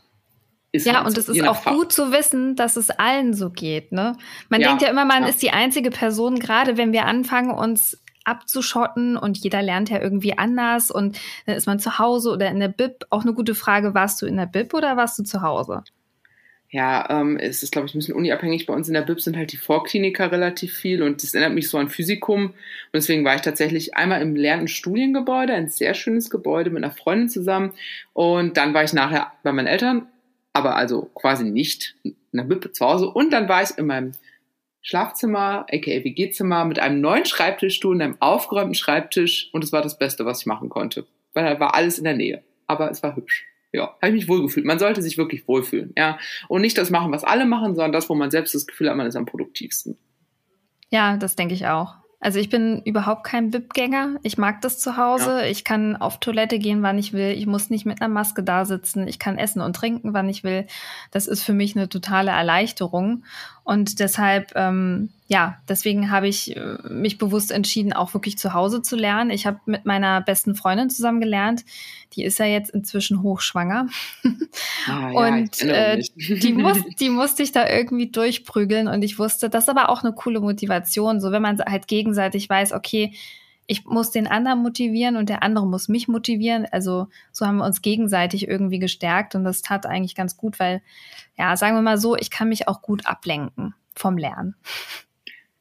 Ist 0.74 0.88
ja, 0.88 1.06
und 1.06 1.16
es 1.16 1.30
ist 1.30 1.48
auch 1.48 1.62
Fach. 1.62 1.72
gut 1.72 1.94
zu 1.94 2.12
wissen, 2.12 2.56
dass 2.56 2.78
es 2.78 2.90
allen 2.90 3.36
so 3.36 3.52
geht. 3.52 3.92
Ne? 3.92 4.18
Man 4.50 4.60
ja, 4.60 4.70
denkt 4.70 4.82
ja 4.82 4.90
immer, 4.90 5.06
man 5.06 5.22
ja. 5.22 5.30
ist 5.30 5.44
die 5.44 5.52
einzige 5.52 5.92
Person, 5.92 6.40
gerade 6.40 6.78
wenn 6.78 6.92
wir 6.92 7.06
anfangen, 7.06 7.52
uns 7.52 8.02
abzuschotten 8.24 9.16
und 9.16 9.38
jeder 9.38 9.62
lernt 9.62 9.92
ja 9.92 10.02
irgendwie 10.02 10.36
anders 10.36 10.90
und 10.90 11.20
dann 11.46 11.56
ist 11.56 11.68
man 11.68 11.78
zu 11.78 12.00
Hause 12.00 12.32
oder 12.32 12.50
in 12.50 12.60
der 12.60 12.70
Bib. 12.70 13.06
Auch 13.12 13.22
eine 13.22 13.34
gute 13.34 13.54
Frage, 13.54 13.94
warst 13.94 14.20
du 14.22 14.26
in 14.26 14.36
der 14.36 14.48
Bib 14.48 14.74
oder 14.74 14.98
warst 14.98 15.20
du 15.20 15.24
zu 15.24 15.44
Hause? 15.44 15.84
Ja, 16.70 17.08
ähm, 17.22 17.38
es 17.38 17.62
ist, 17.62 17.72
glaube 17.72 17.86
ich, 17.86 17.94
ein 17.94 18.00
bisschen 18.00 18.16
uniabhängig. 18.16 18.66
Bei 18.66 18.74
uns 18.74 18.88
in 18.88 18.96
der 18.96 19.04
Bib 19.04 19.22
sind 19.22 19.38
halt 19.38 19.52
die 19.52 19.58
Vorkliniker 19.58 20.32
relativ 20.32 20.74
viel 20.74 21.04
und 21.04 21.22
das 21.22 21.36
erinnert 21.36 21.54
mich 21.54 21.70
so 21.70 21.78
an 21.78 21.88
Physikum. 21.88 22.46
Und 22.46 22.56
deswegen 22.96 23.24
war 23.24 23.36
ich 23.36 23.42
tatsächlich 23.42 23.96
einmal 23.96 24.24
im 24.24 24.36
Lern- 24.36 24.62
und 24.62 24.72
Studiengebäude, 24.72 25.54
ein 25.54 25.70
sehr 25.70 25.94
schönes 25.94 26.32
Gebäude 26.32 26.72
mit 26.72 26.84
einer 26.84 26.92
Freundin 26.92 27.30
zusammen. 27.30 27.74
Und 28.14 28.58
dann 28.58 28.74
war 28.74 28.84
ich 28.84 28.92
nachher 28.92 29.34
bei 29.44 29.52
meinen 29.52 29.68
Eltern 29.68 30.08
aber 30.54 30.76
also 30.76 31.10
quasi 31.16 31.44
nicht 31.44 31.96
der 32.32 32.50
Wippe 32.50 32.72
zu 32.72 32.86
Hause. 32.86 33.10
Und 33.10 33.34
dann 33.34 33.50
war 33.50 33.64
ich 33.64 33.78
in 33.78 33.88
meinem 33.88 34.12
Schlafzimmer, 34.82 35.66
aka 35.72 36.04
WG-Zimmer, 36.04 36.66
mit 36.66 36.80
einem 36.80 37.02
neuen 37.02 37.26
Schreibtischstuhl 37.26 37.96
und 37.96 38.02
einem 38.02 38.18
aufgeräumten 38.20 38.76
Schreibtisch 38.76 39.50
und 39.54 39.64
es 39.64 39.72
war 39.72 39.82
das 39.82 39.98
Beste, 39.98 40.26
was 40.26 40.42
ich 40.42 40.46
machen 40.46 40.70
konnte. 40.70 41.06
Weil 41.34 41.46
da 41.46 41.60
war 41.60 41.74
alles 41.74 41.98
in 41.98 42.04
der 42.04 42.16
Nähe. 42.16 42.44
Aber 42.68 42.92
es 42.92 43.02
war 43.02 43.16
hübsch. 43.16 43.46
Ja, 43.72 43.96
habe 44.02 44.10
ich 44.10 44.14
mich 44.14 44.28
wohlgefühlt. 44.28 44.68
Man 44.68 44.78
sollte 44.78 45.02
sich 45.02 45.18
wirklich 45.18 45.48
wohlfühlen, 45.48 45.94
ja. 45.98 46.20
Und 46.48 46.62
nicht 46.62 46.78
das 46.78 46.92
machen, 46.92 47.12
was 47.12 47.24
alle 47.24 47.46
machen, 47.46 47.76
sondern 47.76 47.92
das, 47.92 48.08
wo 48.08 48.14
man 48.14 48.30
selbst 48.30 48.54
das 48.54 48.68
Gefühl 48.68 48.90
hat, 48.90 48.96
man 48.96 49.08
ist 49.08 49.16
am 49.16 49.26
produktivsten. 49.26 49.98
Ja, 50.90 51.18
das 51.18 51.36
denke 51.36 51.56
ich 51.56 51.66
auch. 51.66 51.96
Also 52.24 52.40
ich 52.40 52.50
bin 52.50 52.82
überhaupt 52.84 53.26
kein 53.26 53.52
BIP-Gänger. 53.52 54.16
Ich 54.24 54.38
mag 54.38 54.62
das 54.62 54.80
zu 54.80 54.96
Hause. 54.96 55.42
Ja. 55.42 55.46
Ich 55.46 55.66
kann 55.66 55.98
auf 55.98 56.22
Toilette 56.22 56.58
gehen, 56.58 56.82
wann 56.82 56.98
ich 56.98 57.12
will. 57.12 57.32
Ich 57.32 57.46
muss 57.48 57.70
nicht 57.70 57.86
mit 57.86 58.02
einer 58.02 58.08
Maske 58.14 58.44
da 58.44 58.64
sitzen. 58.64 59.10
Ich 59.10 59.20
kann 59.20 59.38
essen 59.38 59.62
und 59.62 59.76
trinken, 59.76 60.14
wann 60.14 60.30
ich 60.30 60.46
will. 60.46 60.66
Das 61.12 61.28
ist 61.28 61.44
für 61.44 61.52
mich 61.52 61.76
eine 61.76 61.90
totale 61.90 62.32
Erleichterung. 62.32 63.26
Und 63.64 64.00
deshalb, 64.00 64.52
ähm, 64.56 65.10
ja, 65.28 65.58
deswegen 65.70 66.12
habe 66.12 66.28
ich 66.28 66.56
äh, 66.56 66.78
mich 66.90 67.18
bewusst 67.18 67.52
entschieden, 67.52 67.94
auch 67.94 68.14
wirklich 68.14 68.38
zu 68.38 68.54
Hause 68.54 68.82
zu 68.82 68.98
lernen. 68.98 69.30
Ich 69.30 69.46
habe 69.46 69.60
mit 69.66 69.86
meiner 69.86 70.20
besten 70.20 70.54
Freundin 70.54 70.90
zusammen 70.90 71.22
gelernt. 71.22 71.64
Die 72.14 72.26
ist 72.26 72.40
ja 72.40 72.46
jetzt 72.46 72.72
inzwischen 72.72 73.22
hochschwanger. 73.22 73.88
Ah, 74.86 75.12
ja, 75.12 75.28
und 75.28 75.62
äh, 75.62 76.02
die, 76.18 76.52
muss, 76.54 76.78
die 77.00 77.10
musste 77.10 77.42
ich 77.42 77.54
da 77.54 77.70
irgendwie 77.70 78.12
durchprügeln. 78.12 78.90
Und 78.90 79.02
ich 79.02 79.18
wusste, 79.18 79.50
das 79.50 79.64
ist 79.64 79.70
aber 79.70 79.88
auch 79.90 80.04
eine 80.04 80.12
coole 80.12 80.42
Motivation. 80.42 81.22
So, 81.22 81.32
wenn 81.32 81.42
man 81.42 81.58
halt 81.60 81.88
gegenseitig 81.88 82.50
weiß, 82.50 82.74
okay, 82.74 83.14
ich 83.68 83.86
muss 83.86 84.12
den 84.12 84.28
anderen 84.28 84.62
motivieren 84.62 85.16
und 85.16 85.30
der 85.30 85.44
andere 85.44 85.66
muss 85.66 85.88
mich 85.88 86.08
motivieren. 86.08 86.68
Also 86.72 87.08
so 87.32 87.46
haben 87.46 87.58
wir 87.58 87.66
uns 87.66 87.82
gegenseitig 87.82 88.48
irgendwie 88.48 88.80
gestärkt 88.80 89.36
und 89.36 89.44
das 89.44 89.62
tat 89.62 89.86
eigentlich 89.86 90.16
ganz 90.16 90.38
gut, 90.38 90.60
weil, 90.60 90.82
ja, 91.38 91.56
sagen 91.56 91.76
wir 91.76 91.82
mal 91.82 91.98
so, 91.98 92.16
ich 92.16 92.30
kann 92.30 92.50
mich 92.50 92.68
auch 92.68 92.82
gut 92.82 93.06
ablenken 93.06 93.74
vom 93.96 94.18
Lernen. 94.18 94.56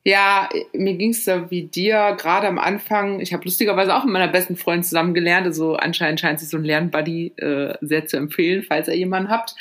Ja, 0.04 0.48
mir 0.72 0.94
ging 0.94 1.10
es 1.10 1.24
da 1.24 1.48
wie 1.52 1.68
dir 1.68 2.16
gerade 2.18 2.48
am 2.48 2.58
Anfang. 2.58 3.20
Ich 3.20 3.32
habe 3.32 3.44
lustigerweise 3.44 3.94
auch 3.94 4.02
mit 4.02 4.12
meiner 4.12 4.32
besten 4.32 4.56
Freundin 4.56 4.82
zusammen 4.82 5.14
gelernt. 5.14 5.46
Also 5.46 5.76
anscheinend 5.76 6.18
scheint 6.18 6.40
sich 6.40 6.48
so 6.48 6.56
ein 6.56 6.64
Lernbuddy 6.64 7.34
äh, 7.36 7.74
sehr 7.82 8.06
zu 8.06 8.16
empfehlen, 8.16 8.64
falls 8.66 8.88
ihr 8.88 8.96
jemanden 8.96 9.30
habt. 9.30 9.54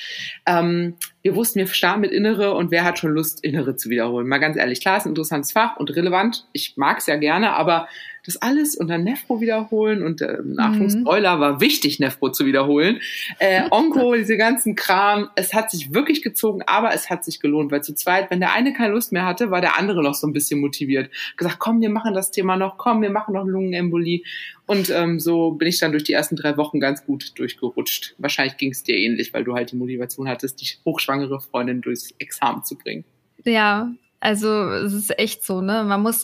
Ähm, 0.48 0.96
wir 1.22 1.36
wussten, 1.36 1.60
wir 1.60 1.68
starten 1.68 2.02
mit 2.02 2.12
Innere 2.12 2.56
und 2.56 2.72
wer 2.72 2.84
hat 2.84 2.98
schon 2.98 3.12
Lust, 3.12 3.44
Innere 3.44 3.76
zu 3.76 3.92
wiederholen? 3.92 4.28
Mal 4.28 4.40
ganz 4.40 4.58
ehrlich, 4.58 4.82
klar, 4.82 4.98
ist 4.98 5.06
ein 5.06 5.10
interessantes 5.10 5.52
Fach 5.52 5.78
und 5.78 5.96
relevant. 5.96 6.48
Ich 6.54 6.76
mag 6.76 6.98
es 6.98 7.06
ja 7.06 7.18
gerne, 7.18 7.54
aber 7.54 7.88
das 8.26 8.42
alles 8.42 8.76
und 8.76 8.88
dann 8.88 9.04
Nefro 9.04 9.42
wiederholen 9.42 10.04
und 10.04 10.22
äh, 10.22 10.38
Achtung, 10.58 10.86
mhm. 10.86 11.02
Spoiler, 11.02 11.40
war 11.40 11.60
wichtig, 11.60 12.00
Nefro 12.00 12.30
zu 12.30 12.46
wiederholen. 12.46 13.00
Äh, 13.40 13.64
Onko, 13.72 14.16
diese 14.16 14.38
ganzen 14.38 14.76
Kram, 14.76 15.30
es 15.36 15.54
hat 15.54 15.72
sich 15.72 15.94
wirklich 15.94 16.22
gezogen, 16.22 16.62
aber 16.66 16.94
es 16.94 17.10
hat 17.10 17.24
sich 17.24 17.40
gelohnt, 17.40 17.72
weil 17.72 17.84
zu 17.84 17.96
zweit, 17.96 18.30
wenn 18.30 18.40
der 18.40 18.54
eine 18.54 18.74
keine 18.74 18.94
Lust 18.94 19.12
mehr 19.12 19.26
hatte, 19.26 19.52
war 19.52 19.62
der 19.62 19.78
andere 19.80 20.04
noch 20.04 20.16
so 20.16 20.28
ein 20.28 20.34
bisschen 20.34 20.60
motiviert. 20.60 21.10
Gesagt, 21.38 21.60
komm, 21.60 21.82
wir 21.82 21.90
machen 21.90 22.14
das 22.14 22.32
Thema 22.32 22.58
noch, 22.58 22.78
komm, 22.78 23.02
wir 23.02 23.10
machen 23.10 23.34
noch 23.34 23.46
Lungenembolie. 23.46 24.24
Und 24.68 24.90
ähm, 24.90 25.20
so 25.20 25.52
bin 25.52 25.68
ich 25.68 25.80
dann 25.80 25.92
durch 25.92 26.04
die 26.04 26.14
ersten 26.14 26.36
drei 26.36 26.56
Wochen 26.58 26.80
ganz 26.80 27.06
gut 27.06 27.38
durchgerutscht. 27.38 28.16
Wahrscheinlich 28.20 28.58
ging 28.58 28.72
es 28.72 28.84
dir 28.84 28.96
ähnlich, 28.96 29.34
weil 29.34 29.44
du 29.44 29.54
halt 29.54 29.72
die 29.72 29.76
Motivation 29.76 30.30
hattest, 30.30 30.62
die 30.62 30.68
hochschwangere 30.86 31.42
Freundin 31.42 31.82
durchs 31.82 32.14
Examen 32.20 32.64
zu 32.64 32.78
bringen. 32.78 33.04
Ja, 33.44 33.92
also 34.22 34.70
es 34.70 34.94
ist 34.94 35.18
echt 35.20 35.44
so, 35.44 35.62
ne? 35.62 35.84
Man 35.84 36.02
muss 36.02 36.24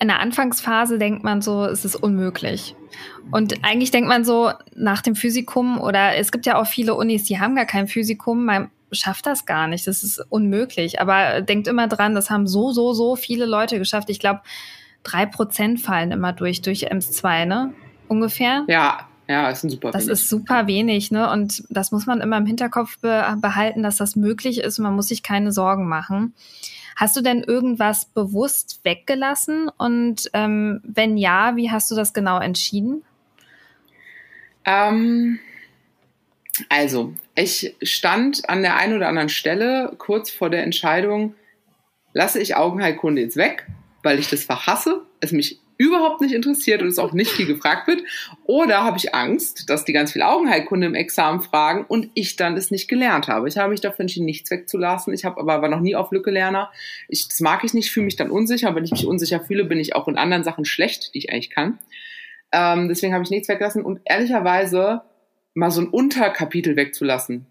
in 0.00 0.08
der 0.08 0.20
Anfangsphase 0.20 0.98
denkt 0.98 1.24
man 1.24 1.42
so, 1.42 1.64
es 1.64 1.84
ist 1.84 1.96
unmöglich. 1.96 2.74
Und 3.30 3.64
eigentlich 3.64 3.90
denkt 3.90 4.08
man 4.08 4.24
so 4.24 4.50
nach 4.74 5.02
dem 5.02 5.14
Physikum 5.14 5.80
oder 5.80 6.16
es 6.16 6.32
gibt 6.32 6.46
ja 6.46 6.60
auch 6.60 6.66
viele 6.66 6.94
Unis, 6.94 7.24
die 7.24 7.38
haben 7.38 7.54
gar 7.54 7.66
kein 7.66 7.86
Physikum, 7.86 8.44
man 8.44 8.70
schafft 8.92 9.26
das 9.26 9.46
gar 9.46 9.68
nicht, 9.68 9.86
das 9.86 10.02
ist 10.02 10.24
unmöglich. 10.30 11.00
Aber 11.00 11.42
denkt 11.42 11.68
immer 11.68 11.86
dran, 11.86 12.14
das 12.14 12.30
haben 12.30 12.46
so, 12.46 12.72
so, 12.72 12.92
so 12.92 13.14
viele 13.14 13.46
Leute 13.46 13.78
geschafft. 13.78 14.10
Ich 14.10 14.18
glaube, 14.18 14.40
drei 15.02 15.26
Prozent 15.26 15.80
fallen 15.80 16.12
immer 16.12 16.32
durch, 16.32 16.62
durch 16.62 16.84
EMS 16.84 17.12
2, 17.12 17.44
ne? 17.44 17.72
Ungefähr. 18.08 18.64
Ja, 18.68 19.06
ja, 19.28 19.48
ist 19.48 19.62
ein 19.62 19.70
super 19.70 19.92
Das 19.92 20.06
wenig. 20.06 20.12
ist 20.12 20.28
super 20.28 20.66
wenig, 20.66 21.10
ne? 21.12 21.30
Und 21.30 21.62
das 21.70 21.92
muss 21.92 22.06
man 22.06 22.20
immer 22.20 22.38
im 22.38 22.46
Hinterkopf 22.46 22.98
be 22.98 23.24
behalten, 23.40 23.82
dass 23.82 23.96
das 23.96 24.16
möglich 24.16 24.58
ist. 24.58 24.78
Man 24.80 24.96
muss 24.96 25.08
sich 25.08 25.22
keine 25.22 25.52
Sorgen 25.52 25.86
machen. 25.88 26.34
Hast 26.96 27.16
du 27.16 27.20
denn 27.20 27.42
irgendwas 27.42 28.06
bewusst 28.06 28.80
weggelassen? 28.84 29.70
Und 29.76 30.30
ähm, 30.32 30.80
wenn 30.84 31.16
ja, 31.16 31.56
wie 31.56 31.70
hast 31.70 31.90
du 31.90 31.94
das 31.94 32.12
genau 32.12 32.38
entschieden? 32.38 33.02
Ähm, 34.64 35.38
also, 36.68 37.14
ich 37.34 37.74
stand 37.82 38.48
an 38.48 38.62
der 38.62 38.76
einen 38.76 38.96
oder 38.96 39.08
anderen 39.08 39.28
Stelle 39.28 39.94
kurz 39.98 40.30
vor 40.30 40.50
der 40.50 40.62
Entscheidung, 40.62 41.34
lasse 42.12 42.40
ich 42.40 42.56
Augenheilkunde 42.56 43.22
jetzt 43.22 43.36
weg, 43.36 43.66
weil 44.02 44.18
ich 44.18 44.28
das 44.28 44.44
verhasse, 44.44 45.02
es 45.20 45.32
mich 45.32 45.60
überhaupt 45.80 46.20
nicht 46.20 46.34
interessiert 46.34 46.82
und 46.82 46.88
es 46.88 46.98
auch 46.98 47.14
nicht 47.14 47.30
viel 47.30 47.46
gefragt 47.46 47.88
wird? 47.88 48.02
Oder 48.44 48.84
habe 48.84 48.98
ich 48.98 49.14
Angst, 49.14 49.70
dass 49.70 49.86
die 49.86 49.94
ganz 49.94 50.12
viel 50.12 50.20
Augenheilkunde 50.20 50.86
im 50.86 50.94
Examen 50.94 51.40
fragen 51.40 51.86
und 51.88 52.10
ich 52.12 52.36
dann 52.36 52.54
es 52.58 52.70
nicht 52.70 52.86
gelernt 52.86 53.28
habe? 53.28 53.48
Ich 53.48 53.56
habe 53.56 53.70
mich 53.70 53.80
dafür 53.80 54.02
entschieden, 54.02 54.26
nichts 54.26 54.50
wegzulassen. 54.50 55.14
Ich 55.14 55.24
habe 55.24 55.40
aber 55.40 55.62
war 55.62 55.70
noch 55.70 55.80
nie 55.80 55.96
auf 55.96 56.12
Lücke 56.12 56.30
Lerner. 56.30 56.70
Ich, 57.08 57.28
das 57.28 57.40
mag 57.40 57.64
ich 57.64 57.72
nicht, 57.72 57.90
fühle 57.90 58.04
mich 58.04 58.16
dann 58.16 58.30
unsicher. 58.30 58.74
Wenn 58.74 58.84
ich 58.84 58.90
mich 58.90 59.06
unsicher 59.06 59.40
fühle, 59.40 59.64
bin 59.64 59.78
ich 59.78 59.96
auch 59.96 60.06
in 60.06 60.18
anderen 60.18 60.44
Sachen 60.44 60.66
schlecht, 60.66 61.14
die 61.14 61.18
ich 61.18 61.32
eigentlich 61.32 61.48
kann. 61.48 61.78
Ähm, 62.52 62.88
deswegen 62.88 63.14
habe 63.14 63.24
ich 63.24 63.30
nichts 63.30 63.48
weggelassen 63.48 63.82
und 63.82 64.00
ehrlicherweise 64.04 65.00
mal 65.54 65.70
so 65.70 65.80
ein 65.80 65.88
Unterkapitel 65.88 66.76
wegzulassen, 66.76 67.46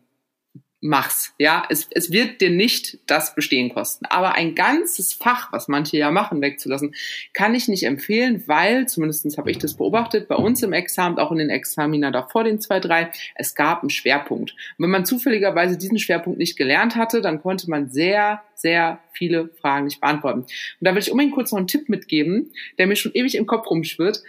mach's. 0.82 1.34
Ja, 1.38 1.64
es, 1.70 1.88
es 1.92 2.12
wird 2.12 2.42
dir 2.42 2.50
nicht 2.50 3.00
das 3.06 3.36
Bestehen 3.36 3.74
kosten. 3.74 4.06
Aber 4.06 4.36
ein 4.36 4.56
ganzes 4.56 5.14
Fach, 5.14 5.52
was 5.52 5.68
manche 5.68 5.98
ja 5.98 6.12
machen, 6.12 6.42
wegzulassen, 6.42 6.96
kann 7.34 7.54
ich 7.54 7.68
nicht 7.68 7.84
empfehlen, 7.84 8.44
weil, 8.48 8.88
zumindestens 8.88 9.38
habe 9.38 9.52
ich 9.52 9.58
das 9.58 9.76
beobachtet, 9.76 10.28
bei 10.28 10.36
uns 10.36 10.64
im 10.64 10.74
Examen, 10.74 11.20
auch 11.20 11.32
in 11.32 11.40
den 11.40 11.50
Examina 11.50 12.12
davor 12.12 12.44
den 12.44 12.62
zwei, 12.62 12.80
drei, 12.80 13.12
es 13.36 13.56
gab 13.56 13.82
einen 13.82 13.90
Schwerpunkt. 13.90 14.52
Und 14.52 14.84
wenn 14.84 14.92
man 14.92 15.06
zufälligerweise 15.06 15.78
diesen 15.78 16.00
Schwerpunkt 16.00 16.40
nicht 16.40 16.58
gelernt 16.58 16.96
hatte, 16.96 17.22
dann 17.22 17.42
konnte 17.42 17.70
man 17.70 17.90
sehr, 17.90 18.42
sehr 18.56 19.00
viele 19.12 19.50
Fragen 19.62 19.86
nicht 19.86 20.00
beantworten. 20.00 20.42
Und 20.42 20.50
da 20.80 20.92
will 20.92 21.02
ich 21.02 21.12
unbedingt 21.12 21.36
kurz 21.36 21.52
noch 21.52 21.58
einen 21.60 21.68
Tipp 21.68 21.90
mitgeben, 21.90 22.54
der 22.78 22.88
mir 22.88 22.96
schon 22.96 23.14
ewig 23.14 23.36
im 23.36 23.46
Kopf 23.46 23.70
rumschwirrt 23.70 24.24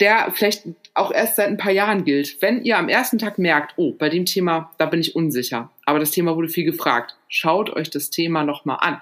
der 0.00 0.32
vielleicht 0.34 0.64
auch 0.94 1.12
erst 1.12 1.36
seit 1.36 1.48
ein 1.48 1.56
paar 1.56 1.72
Jahren 1.72 2.04
gilt. 2.04 2.40
Wenn 2.40 2.62
ihr 2.64 2.78
am 2.78 2.88
ersten 2.88 3.18
Tag 3.18 3.38
merkt, 3.38 3.74
oh, 3.76 3.92
bei 3.92 4.08
dem 4.08 4.24
Thema, 4.24 4.70
da 4.78 4.86
bin 4.86 5.00
ich 5.00 5.16
unsicher, 5.16 5.70
aber 5.84 5.98
das 5.98 6.12
Thema 6.12 6.36
wurde 6.36 6.48
viel 6.48 6.64
gefragt, 6.64 7.16
schaut 7.28 7.70
euch 7.70 7.90
das 7.90 8.10
Thema 8.10 8.44
nochmal 8.44 8.78
an. 8.80 9.00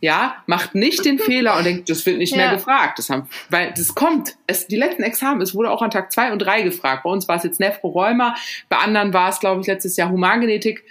Ja, 0.00 0.42
macht 0.46 0.74
nicht 0.74 1.04
den 1.04 1.18
Fehler 1.18 1.56
und 1.56 1.64
denkt, 1.64 1.88
das 1.88 2.04
wird 2.04 2.18
nicht 2.18 2.32
ja. 2.32 2.38
mehr 2.38 2.50
gefragt. 2.50 2.98
Das 2.98 3.08
haben, 3.08 3.28
weil 3.50 3.72
das 3.76 3.94
kommt. 3.94 4.36
Es, 4.46 4.66
die 4.66 4.76
letzten 4.76 5.02
Examen, 5.02 5.40
es 5.40 5.54
wurde 5.54 5.70
auch 5.70 5.80
an 5.80 5.90
Tag 5.90 6.12
zwei 6.12 6.32
und 6.32 6.40
drei 6.40 6.62
gefragt. 6.62 7.04
Bei 7.04 7.10
uns 7.10 7.28
war 7.28 7.36
es 7.36 7.44
jetzt 7.44 7.60
Nephrorheuma, 7.60 8.34
bei 8.68 8.76
anderen 8.76 9.14
war 9.14 9.30
es, 9.30 9.38
glaube 9.38 9.60
ich, 9.60 9.66
letztes 9.66 9.96
Jahr 9.96 10.10
Humangenetik 10.10 10.84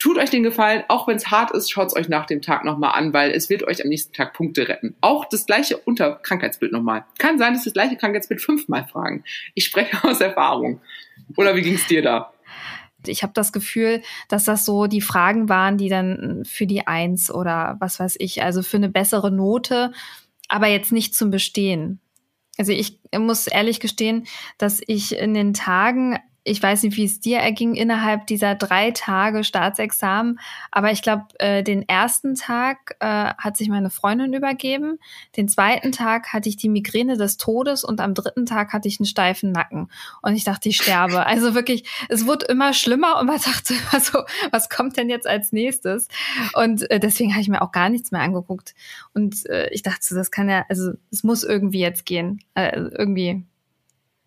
tut 0.00 0.18
euch 0.18 0.30
den 0.30 0.42
Gefallen, 0.42 0.82
auch 0.88 1.06
wenn 1.06 1.16
es 1.16 1.30
hart 1.30 1.52
ist, 1.52 1.70
schaut 1.70 1.88
es 1.88 1.96
euch 1.96 2.08
nach 2.08 2.26
dem 2.26 2.42
Tag 2.42 2.64
nochmal 2.64 2.92
an, 2.98 3.12
weil 3.12 3.30
es 3.30 3.48
wird 3.48 3.62
euch 3.62 3.82
am 3.84 3.88
nächsten 3.88 4.12
Tag 4.12 4.32
Punkte 4.32 4.66
retten. 4.66 4.96
Auch 5.00 5.26
das 5.26 5.46
gleiche 5.46 5.76
Unterkrankheitsbild 5.76 6.72
nochmal. 6.72 7.04
Kann 7.18 7.38
sein, 7.38 7.52
dass 7.52 7.64
das 7.64 7.74
gleiche 7.74 7.96
Krankheitsbild 7.96 8.40
fünfmal 8.40 8.86
fragen. 8.88 9.22
Ich 9.54 9.66
spreche 9.66 10.02
aus 10.08 10.20
Erfahrung. 10.20 10.80
Oder 11.36 11.54
wie 11.54 11.62
ging 11.62 11.74
es 11.74 11.86
dir 11.86 12.02
da? 12.02 12.32
Ich 13.06 13.22
habe 13.22 13.32
das 13.34 13.52
Gefühl, 13.52 14.02
dass 14.28 14.44
das 14.44 14.64
so 14.64 14.86
die 14.86 15.00
Fragen 15.00 15.48
waren, 15.48 15.78
die 15.78 15.88
dann 15.88 16.44
für 16.44 16.66
die 16.66 16.86
Eins 16.86 17.30
oder 17.30 17.76
was 17.78 18.00
weiß 18.00 18.16
ich, 18.18 18.42
also 18.42 18.62
für 18.62 18.76
eine 18.76 18.90
bessere 18.90 19.30
Note, 19.30 19.92
aber 20.48 20.66
jetzt 20.66 20.92
nicht 20.92 21.14
zum 21.14 21.30
Bestehen. 21.30 22.00
Also 22.58 22.72
ich 22.72 23.00
muss 23.16 23.46
ehrlich 23.46 23.80
gestehen, 23.80 24.26
dass 24.58 24.82
ich 24.86 25.16
in 25.16 25.32
den 25.32 25.54
Tagen 25.54 26.18
ich 26.44 26.62
weiß 26.62 26.82
nicht, 26.84 26.96
wie 26.96 27.04
es 27.04 27.20
dir 27.20 27.38
erging 27.38 27.74
innerhalb 27.74 28.26
dieser 28.26 28.54
drei 28.54 28.92
Tage 28.92 29.44
Staatsexamen, 29.44 30.40
aber 30.70 30.90
ich 30.90 31.02
glaube, 31.02 31.24
äh, 31.38 31.62
den 31.62 31.86
ersten 31.86 32.34
Tag 32.34 32.96
äh, 33.00 33.06
hat 33.36 33.56
sich 33.56 33.68
meine 33.68 33.90
Freundin 33.90 34.32
übergeben, 34.32 34.98
den 35.36 35.48
zweiten 35.48 35.92
Tag 35.92 36.32
hatte 36.32 36.48
ich 36.48 36.56
die 36.56 36.68
Migräne 36.68 37.16
des 37.16 37.36
Todes 37.36 37.84
und 37.84 38.00
am 38.00 38.14
dritten 38.14 38.46
Tag 38.46 38.72
hatte 38.72 38.88
ich 38.88 39.00
einen 39.00 39.06
steifen 39.06 39.52
Nacken 39.52 39.90
und 40.22 40.34
ich 40.34 40.44
dachte, 40.44 40.68
ich 40.68 40.76
sterbe. 40.76 41.26
Also 41.30 41.54
wirklich, 41.54 41.88
es 42.08 42.26
wurde 42.26 42.46
immer 42.46 42.72
schlimmer 42.72 43.20
und 43.20 43.26
man 43.26 43.40
dachte 43.44 43.74
immer 43.74 44.00
so, 44.00 44.24
was 44.50 44.68
kommt 44.68 44.96
denn 44.96 45.08
jetzt 45.08 45.28
als 45.28 45.52
nächstes? 45.52 46.08
Und 46.54 46.90
äh, 46.90 46.98
deswegen 46.98 47.32
habe 47.32 47.42
ich 47.42 47.48
mir 47.48 47.62
auch 47.62 47.70
gar 47.70 47.88
nichts 47.88 48.10
mehr 48.10 48.22
angeguckt 48.22 48.74
und 49.14 49.46
äh, 49.46 49.68
ich 49.70 49.82
dachte, 49.82 50.14
das 50.14 50.30
kann 50.30 50.48
ja, 50.48 50.64
also 50.68 50.92
es 51.12 51.22
muss 51.22 51.44
irgendwie 51.44 51.80
jetzt 51.80 52.04
gehen, 52.04 52.42
äh, 52.54 52.76
irgendwie 52.76 53.44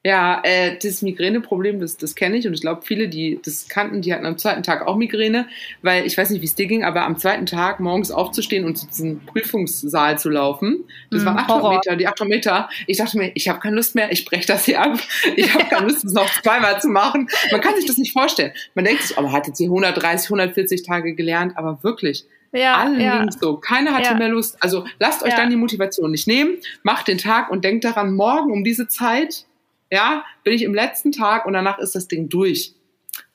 ja, 0.05 0.41
äh, 0.43 0.77
das 0.81 1.01
Migräneproblem, 1.01 1.79
das, 1.79 1.95
das 1.95 2.13
kenne 2.15 2.35
ich 2.35 2.45
und 2.45 2.53
ich 2.53 2.59
glaube, 2.59 2.81
viele, 2.83 3.07
die 3.07 3.39
das 3.43 3.69
kannten, 3.69 4.01
die 4.01 4.13
hatten 4.13 4.25
am 4.25 4.37
zweiten 4.37 4.61
Tag 4.61 4.85
auch 4.85 4.97
Migräne, 4.97 5.47
weil 5.81 6.05
ich 6.05 6.17
weiß 6.17 6.29
nicht, 6.31 6.41
wie 6.41 6.45
es 6.45 6.55
dir 6.55 6.67
ging, 6.67 6.83
aber 6.83 7.05
am 7.05 7.17
zweiten 7.17 7.45
Tag 7.45 7.79
morgens 7.79 8.11
aufzustehen 8.11 8.65
und 8.65 8.75
zu 8.75 8.85
diesem 8.85 9.21
Prüfungssaal 9.21 10.19
zu 10.19 10.29
laufen, 10.29 10.83
das 11.09 11.23
mm, 11.23 11.25
waren 11.25 11.37
800 11.37 11.71
Meter, 11.71 11.95
die 11.95 12.07
800 12.07 12.29
Meter. 12.29 12.69
Ich 12.85 12.97
dachte 12.97 13.17
mir, 13.17 13.31
ich 13.33 13.47
habe 13.47 13.59
keine 13.59 13.77
Lust 13.77 13.95
mehr, 13.95 14.11
ich 14.11 14.25
breche 14.25 14.45
das 14.45 14.65
hier 14.65 14.81
ab. 14.81 14.99
Ich 15.37 15.53
habe 15.53 15.65
keine 15.65 15.87
Lust, 15.87 16.03
das 16.03 16.11
noch 16.11 16.29
zweimal 16.41 16.81
zu 16.81 16.89
machen. 16.89 17.29
Man 17.51 17.61
kann 17.61 17.75
sich 17.75 17.85
das 17.85 17.97
nicht 17.97 18.11
vorstellen. 18.11 18.51
Man 18.75 18.83
denkt 18.83 19.03
sich, 19.03 19.17
aber 19.17 19.31
hat 19.31 19.47
jetzt 19.47 19.57
hier 19.57 19.67
130, 19.67 20.27
140 20.27 20.83
Tage 20.83 21.15
gelernt, 21.15 21.53
aber 21.55 21.81
wirklich, 21.81 22.25
ja, 22.51 22.75
Allen 22.75 22.99
ja. 22.99 23.25
so. 23.31 23.57
Keiner 23.57 23.93
hatte 23.93 24.09
ja. 24.09 24.15
mehr 24.15 24.29
Lust. 24.29 24.57
Also 24.59 24.85
lasst 24.99 25.23
euch 25.23 25.31
ja. 25.31 25.37
dann 25.37 25.49
die 25.49 25.55
Motivation 25.55 26.11
nicht 26.11 26.27
nehmen, 26.27 26.57
macht 26.83 27.07
den 27.07 27.17
Tag 27.17 27.49
und 27.49 27.63
denkt 27.63 27.83
daran, 27.83 28.13
morgen 28.13 28.51
um 28.51 28.63
diese 28.63 28.87
Zeit 28.87 29.45
ja, 29.93 30.25
bin 30.43 30.53
ich 30.53 30.63
im 30.63 30.73
letzten 30.73 31.11
Tag 31.11 31.45
und 31.45 31.53
danach 31.53 31.77
ist 31.77 31.93
das 31.93 32.07
Ding 32.07 32.27
durch. 32.27 32.73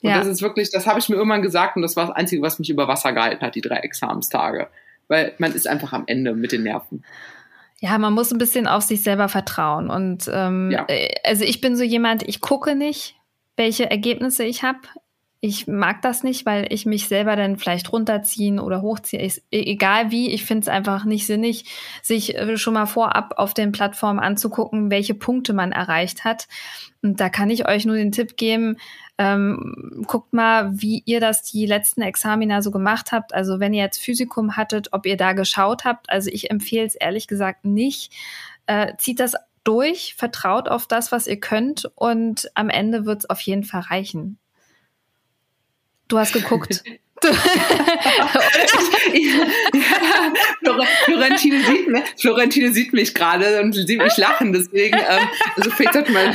Und 0.01 0.09
ja. 0.09 0.17
das 0.17 0.27
ist 0.27 0.41
wirklich, 0.41 0.69
das 0.71 0.87
habe 0.87 0.99
ich 0.99 1.07
mir 1.07 1.15
irgendwann 1.15 1.41
gesagt 1.41 1.77
und 1.77 1.83
das 1.83 1.95
war 1.95 2.07
das 2.07 2.15
Einzige, 2.15 2.41
was 2.41 2.59
mich 2.59 2.69
über 2.69 2.89
Wasser 2.89 3.13
gehalten 3.13 3.41
hat, 3.41 3.55
die 3.55 3.61
drei 3.61 3.77
Examenstage. 3.77 4.67
Weil 5.07 5.33
man 5.37 5.53
ist 5.53 5.69
einfach 5.69 5.93
am 5.93 6.03
Ende 6.07 6.33
mit 6.33 6.51
den 6.51 6.63
Nerven. 6.63 7.05
Ja, 7.79 7.97
man 7.97 8.13
muss 8.13 8.33
ein 8.33 8.37
bisschen 8.37 8.67
auf 8.67 8.83
sich 8.83 9.01
selber 9.03 9.29
vertrauen. 9.29 9.89
Und 9.89 10.29
ähm, 10.31 10.69
ja. 10.69 10.85
Äh, 10.89 11.15
also 11.23 11.45
ich 11.45 11.61
bin 11.61 11.77
so 11.77 11.83
jemand, 11.83 12.27
ich 12.27 12.41
gucke 12.41 12.75
nicht, 12.75 13.15
welche 13.55 13.89
Ergebnisse 13.89 14.43
ich 14.43 14.63
habe 14.63 14.79
ich 15.41 15.67
mag 15.67 16.01
das 16.01 16.23
nicht, 16.23 16.45
weil 16.45 16.67
ich 16.69 16.85
mich 16.85 17.07
selber 17.07 17.37
dann 17.37 17.57
vielleicht 17.57 17.93
runterziehen 17.93 18.59
oder 18.59 18.81
hochziehe. 18.81 19.21
Ich, 19.21 19.41
egal 19.51 20.11
wie, 20.11 20.31
ich 20.31 20.43
finde 20.43 20.63
es 20.63 20.67
einfach 20.67 21.05
nicht 21.05 21.25
sinnig, 21.25 21.63
sich 22.03 22.35
äh, 22.35 22.57
schon 22.57 22.73
mal 22.73 22.87
vorab 22.87 23.35
auf 23.37 23.53
den 23.53 23.71
Plattformen 23.71 24.19
anzugucken, 24.19 24.91
welche 24.91 25.13
Punkte 25.13 25.53
man 25.53 25.71
erreicht 25.71 26.25
hat. 26.25 26.49
Und 27.01 27.21
da 27.21 27.29
kann 27.29 27.49
ich 27.49 27.69
euch 27.69 27.85
nur 27.85 27.95
den 27.95 28.11
Tipp 28.11 28.35
geben, 28.35 28.77
ähm, 29.17 30.03
guckt 30.07 30.33
mal, 30.33 30.71
wie 30.73 31.03
ihr 31.05 31.21
das 31.21 31.43
die 31.43 31.65
letzten 31.65 32.01
Examina 32.01 32.61
so 32.61 32.71
gemacht 32.71 33.13
habt. 33.13 33.33
Also 33.33 33.61
wenn 33.61 33.73
ihr 33.73 33.83
jetzt 33.83 34.03
Physikum 34.03 34.57
hattet, 34.57 34.89
ob 34.91 35.05
ihr 35.05 35.15
da 35.15 35.31
geschaut 35.31 35.85
habt. 35.85 36.09
Also 36.09 36.29
ich 36.31 36.51
empfehle 36.51 36.85
es 36.85 36.95
ehrlich 36.95 37.27
gesagt 37.27 37.63
nicht. 37.63 38.11
Äh, 38.65 38.93
zieht 38.97 39.21
das 39.21 39.35
durch, 39.63 40.15
vertraut 40.17 40.67
auf 40.67 40.85
das, 40.85 41.13
was 41.13 41.27
ihr 41.27 41.39
könnt 41.39 41.89
und 41.95 42.49
am 42.55 42.69
Ende 42.69 43.05
wird 43.05 43.19
es 43.19 43.29
auf 43.29 43.39
jeden 43.41 43.63
Fall 43.63 43.81
reichen. 43.81 44.37
Du 46.09 46.17
hast 46.17 46.33
geguckt. 46.33 46.83
ja, 47.23 47.31
Florentine, 51.05 51.63
sieht 51.65 51.87
mich, 51.87 52.03
Florentine 52.17 52.73
sieht 52.73 52.93
mich 52.93 53.13
gerade 53.13 53.61
und 53.61 53.73
sieht 53.73 54.01
mich 54.01 54.17
lachen, 54.17 54.53
deswegen, 54.53 54.97
ähm, 54.97 55.27
also 55.57 55.69
vielleicht 55.69 56.09
man, 56.09 56.33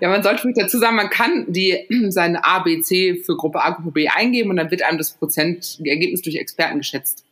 ja, 0.00 0.10
man 0.10 0.22
sollte 0.22 0.42
vielleicht 0.42 0.60
dazu 0.60 0.78
sagen, 0.78 0.96
man 0.96 1.08
kann 1.08 1.46
die, 1.48 1.86
seine 2.10 2.44
A, 2.44 2.58
B, 2.58 2.82
C 2.82 3.16
für 3.24 3.36
Gruppe 3.36 3.62
A, 3.62 3.70
Gruppe 3.70 3.92
B 3.92 4.08
eingeben 4.08 4.50
und 4.50 4.56
dann 4.56 4.70
wird 4.70 4.82
einem 4.82 4.98
das 4.98 5.12
Prozentergebnis 5.12 6.20
durch 6.20 6.36
Experten 6.36 6.76
geschätzt, 6.78 7.24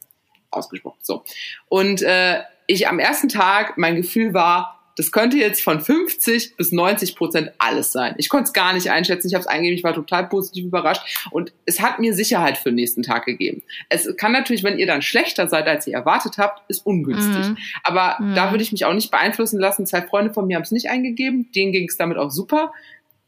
ausgesprochen, 0.50 0.98
so. 1.02 1.24
Und, 1.68 2.00
äh, 2.02 2.40
ich 2.66 2.88
am 2.88 2.98
ersten 2.98 3.28
Tag, 3.28 3.76
mein 3.76 3.96
Gefühl 3.96 4.32
war, 4.32 4.73
das 4.96 5.10
könnte 5.10 5.36
jetzt 5.36 5.62
von 5.62 5.80
50 5.80 6.56
bis 6.56 6.70
90 6.72 7.16
Prozent 7.16 7.52
alles 7.58 7.92
sein. 7.92 8.14
Ich 8.18 8.28
konnte 8.28 8.44
es 8.44 8.52
gar 8.52 8.72
nicht 8.72 8.90
einschätzen. 8.90 9.26
Ich 9.26 9.34
habe 9.34 9.42
es 9.42 9.48
eingegeben, 9.48 9.76
ich 9.76 9.84
war 9.84 9.94
total 9.94 10.28
positiv 10.28 10.66
überrascht 10.66 11.26
und 11.30 11.52
es 11.66 11.80
hat 11.80 11.98
mir 11.98 12.14
Sicherheit 12.14 12.58
für 12.58 12.70
den 12.70 12.76
nächsten 12.76 13.02
Tag 13.02 13.24
gegeben. 13.24 13.62
Es 13.88 14.16
kann 14.16 14.32
natürlich, 14.32 14.62
wenn 14.62 14.78
ihr 14.78 14.86
dann 14.86 15.02
schlechter 15.02 15.48
seid, 15.48 15.66
als 15.66 15.86
ihr 15.86 15.94
erwartet 15.94 16.38
habt, 16.38 16.62
ist 16.68 16.86
ungünstig. 16.86 17.48
Mhm. 17.48 17.56
Aber 17.82 18.16
mhm. 18.20 18.34
da 18.34 18.50
würde 18.52 18.62
ich 18.62 18.72
mich 18.72 18.84
auch 18.84 18.94
nicht 18.94 19.10
beeinflussen 19.10 19.58
lassen. 19.58 19.86
Zwei 19.86 20.02
Freunde 20.02 20.32
von 20.32 20.46
mir 20.46 20.56
haben 20.56 20.62
es 20.62 20.70
nicht 20.70 20.88
eingegeben, 20.88 21.50
denen 21.52 21.72
ging 21.72 21.88
es 21.88 21.96
damit 21.96 22.16
auch 22.16 22.30
super. 22.30 22.72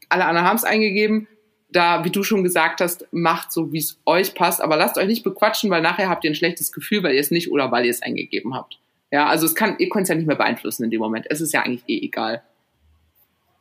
Alle 0.09 0.25
anderen 0.25 0.47
haben 0.47 0.57
es 0.57 0.63
eingegeben. 0.63 1.27
Da, 1.69 2.05
wie 2.05 2.11
du 2.11 2.23
schon 2.23 2.43
gesagt 2.43 2.79
hast, 2.79 3.07
macht 3.11 3.51
so, 3.51 3.73
wie 3.73 3.79
es 3.79 3.99
euch 4.05 4.35
passt. 4.35 4.61
Aber 4.61 4.77
lasst 4.77 4.97
euch 4.97 5.07
nicht 5.07 5.23
bequatschen, 5.23 5.69
weil 5.69 5.81
nachher 5.81 6.07
habt 6.07 6.23
ihr 6.23 6.31
ein 6.31 6.35
schlechtes 6.35 6.71
Gefühl, 6.71 7.03
weil 7.03 7.13
ihr 7.13 7.19
es 7.19 7.29
nicht 7.29 7.51
oder 7.51 7.71
weil 7.73 7.83
ihr 7.83 7.91
es 7.91 8.01
eingegeben 8.01 8.55
habt. 8.55 8.79
Ja, 9.11 9.27
also 9.27 9.45
es 9.45 9.55
kann, 9.55 9.75
ihr 9.79 9.89
könnt 9.89 10.03
es 10.03 10.09
ja 10.09 10.15
nicht 10.15 10.27
mehr 10.27 10.35
beeinflussen 10.35 10.83
in 10.83 10.91
dem 10.91 10.99
Moment. 10.99 11.25
Es 11.29 11.41
ist 11.41 11.53
ja 11.53 11.61
eigentlich 11.61 11.83
eh 11.87 12.05
egal. 12.05 12.43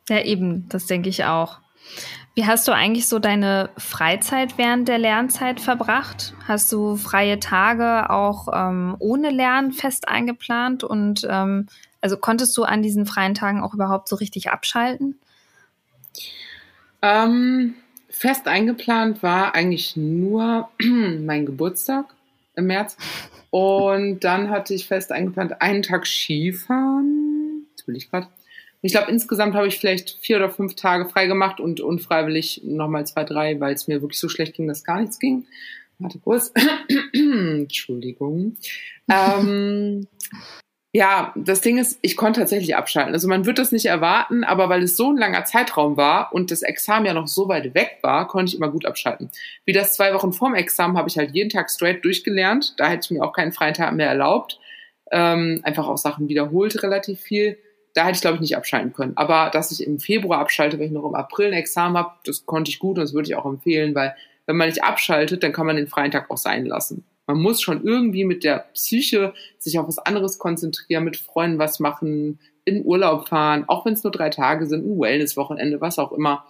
Ja, 0.09 0.23
eben, 0.23 0.69
das 0.69 0.87
denke 0.87 1.09
ich 1.09 1.25
auch. 1.25 1.59
Wie 2.35 2.45
hast 2.45 2.69
du 2.69 2.73
eigentlich 2.73 3.09
so 3.09 3.19
deine 3.19 3.71
Freizeit 3.79 4.59
während 4.59 4.89
der 4.89 4.99
Lernzeit 4.99 5.61
verbracht? 5.61 6.35
Hast 6.47 6.71
du 6.71 6.97
freie 6.97 7.41
Tage 7.41 8.11
auch 8.11 8.49
ähm, 8.53 8.95
ohne 8.99 9.31
Lernen 9.31 9.73
fest 9.73 10.09
eingeplant? 10.09 10.85
Und 10.85 11.27
ähm, 11.31 11.67
also 12.01 12.19
konntest 12.19 12.57
du 12.57 12.65
an 12.65 12.83
diesen 12.83 13.07
freien 13.07 13.35
Tagen 13.35 13.63
auch 13.63 13.73
überhaupt 13.73 14.09
so 14.09 14.17
richtig 14.17 14.51
abschalten? 14.51 15.19
Ähm, 17.01 17.75
fest 18.11 18.49
eingeplant 18.49 19.23
war 19.23 19.55
eigentlich 19.55 19.97
nur 19.97 20.69
mein 20.83 21.47
Geburtstag 21.47 22.16
im 22.57 22.67
März. 22.67 22.97
Und 23.51 24.21
dann 24.21 24.51
hatte 24.51 24.75
ich 24.75 24.87
fest 24.87 25.13
eingeplant, 25.13 25.63
einen 25.63 25.83
Tag 25.83 26.07
Skifahren. 26.07 27.67
Jetzt 27.71 27.87
will 27.87 27.97
ich 27.97 28.11
gerade. 28.11 28.29
Ich 28.83 28.93
glaube, 28.93 29.11
insgesamt 29.11 29.55
habe 29.55 29.67
ich 29.67 29.79
vielleicht 29.79 30.19
vier 30.21 30.37
oder 30.37 30.51
fünf 30.51 30.75
Tage 30.75 31.09
frei 31.09 31.27
gemacht 31.27 31.61
und 31.61 31.81
unfreiwillig 31.81 32.63
nochmal 32.65 33.07
zwei, 33.07 33.25
drei, 33.25 33.59
weil 33.59 33.75
es 33.75 33.89
mir 33.89 34.03
wirklich 34.03 34.21
so 34.21 34.29
schlecht 34.29 34.55
ging, 34.55 34.69
dass 34.69 34.85
gar 34.85 35.01
nichts 35.01 35.19
ging. 35.19 35.47
Warte 35.99 36.19
kurz. 36.19 36.53
Entschuldigung. 37.13 38.57
ähm, 39.11 40.07
ja, 40.97 41.35
das 41.37 41.61
Ding 41.61 41.77
ist, 41.77 41.99
ich 42.01 42.17
konnte 42.17 42.41
tatsächlich 42.41 42.75
abschalten. 42.75 43.13
Also 43.13 43.29
man 43.29 43.45
wird 43.45 43.59
das 43.59 43.71
nicht 43.71 43.85
erwarten, 43.85 44.45
aber 44.45 44.71
weil 44.71 44.83
es 44.83 44.97
so 44.97 45.11
ein 45.11 45.19
langer 45.19 45.45
Zeitraum 45.45 45.99
war 45.99 46.33
und 46.33 46.51
das 46.51 46.63
Examen 46.63 47.05
ja 47.05 47.13
noch 47.13 47.29
so 47.29 47.49
weit 47.49 47.75
weg 47.75 47.99
war, 48.01 48.27
konnte 48.27 48.49
ich 48.49 48.57
immer 48.57 48.71
gut 48.71 48.87
abschalten. 48.87 49.29
Wie 49.67 49.75
das 49.75 49.93
zwei 49.93 50.15
Wochen 50.15 50.33
vorm 50.33 50.55
Examen 50.55 50.97
habe 50.97 51.11
ich 51.11 51.19
halt 51.19 51.33
jeden 51.33 51.51
Tag 51.51 51.71
straight 51.71 52.03
durchgelernt. 52.03 52.73
Da 52.79 52.89
hätte 52.89 53.05
ich 53.05 53.11
mir 53.11 53.23
auch 53.23 53.35
keinen 53.35 53.53
freien 53.53 53.75
Tag 53.75 53.93
mehr 53.93 54.09
erlaubt. 54.09 54.59
Ähm, 55.13 55.61
einfach 55.65 55.87
auch 55.87 55.99
Sachen 55.99 56.31
wiederholt 56.31 56.83
relativ 56.83 57.21
viel. 57.21 57.59
Da 57.93 58.07
hätte 58.07 58.15
ich, 58.15 58.23
glaube 58.23 58.37
ich, 58.37 58.41
nicht 58.41 58.57
abschalten 58.57 58.95
können. 58.95 59.19
Aber 59.19 59.51
dass 59.51 59.73
ich 59.73 59.87
im 59.87 60.01
Februar 60.01 60.39
abschalte, 60.39 60.79
wenn 60.79 60.87
ich 60.87 60.93
noch 60.93 61.05
im 61.05 61.15
April 61.15 61.49
ein 61.49 61.53
Examen 61.53 61.99
habe, 61.99 62.13
das 62.25 62.47
konnte 62.47 62.71
ich 62.71 62.79
gut 62.79 62.97
und 62.97 63.05
das 63.05 63.13
würde 63.13 63.29
ich 63.29 63.37
auch 63.37 63.45
empfehlen, 63.45 63.95
weil 63.95 64.17
wenn 64.47 64.57
man 64.57 64.69
nicht 64.69 64.83
abschaltet, 64.83 65.43
dann 65.43 65.53
kann 65.53 65.67
man 65.67 65.77
den 65.77 65.89
freien 65.89 66.11
Tag 66.11 66.31
auch 66.31 66.39
sein 66.39 66.65
lassen. 66.65 67.05
Man 67.27 67.43
muss 67.43 67.61
schon 67.61 67.85
irgendwie 67.85 68.25
mit 68.25 68.45
der 68.45 68.67
Psyche 68.75 69.35
sich 69.59 69.79
auf 69.79 69.89
was 69.89 69.99
anderes 69.99 70.39
konzentrieren, 70.39 71.05
mit 71.05 71.17
Freunden 71.17 71.59
was 71.59 71.81
machen, 71.81 72.39
in 72.65 72.85
Urlaub 72.85 73.29
fahren, 73.29 73.65
auch 73.69 73.85
wenn 73.85 73.95
es 73.95 74.05
nur 74.05 74.11
drei 74.11 74.31
Tage 74.31 74.67
sind, 74.67 74.87
ein 74.87 74.99
Wellness-Wochenende, 74.99 75.81
was 75.81 75.99
auch 75.99 76.13
immer. 76.13 76.45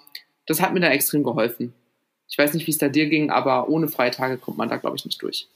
Das 0.46 0.60
hat 0.60 0.72
mir 0.72 0.80
da 0.80 0.88
extrem 0.88 1.24
geholfen. 1.24 1.74
Ich 2.28 2.38
weiß 2.38 2.54
nicht, 2.54 2.66
wie 2.66 2.70
es 2.70 2.78
da 2.78 2.88
dir 2.88 3.08
ging, 3.08 3.30
aber 3.30 3.68
ohne 3.68 3.88
Freitage 3.88 4.38
kommt 4.38 4.58
man 4.58 4.68
da, 4.68 4.76
glaube 4.76 4.96
ich, 4.96 5.04
nicht 5.04 5.20
durch. 5.22 5.48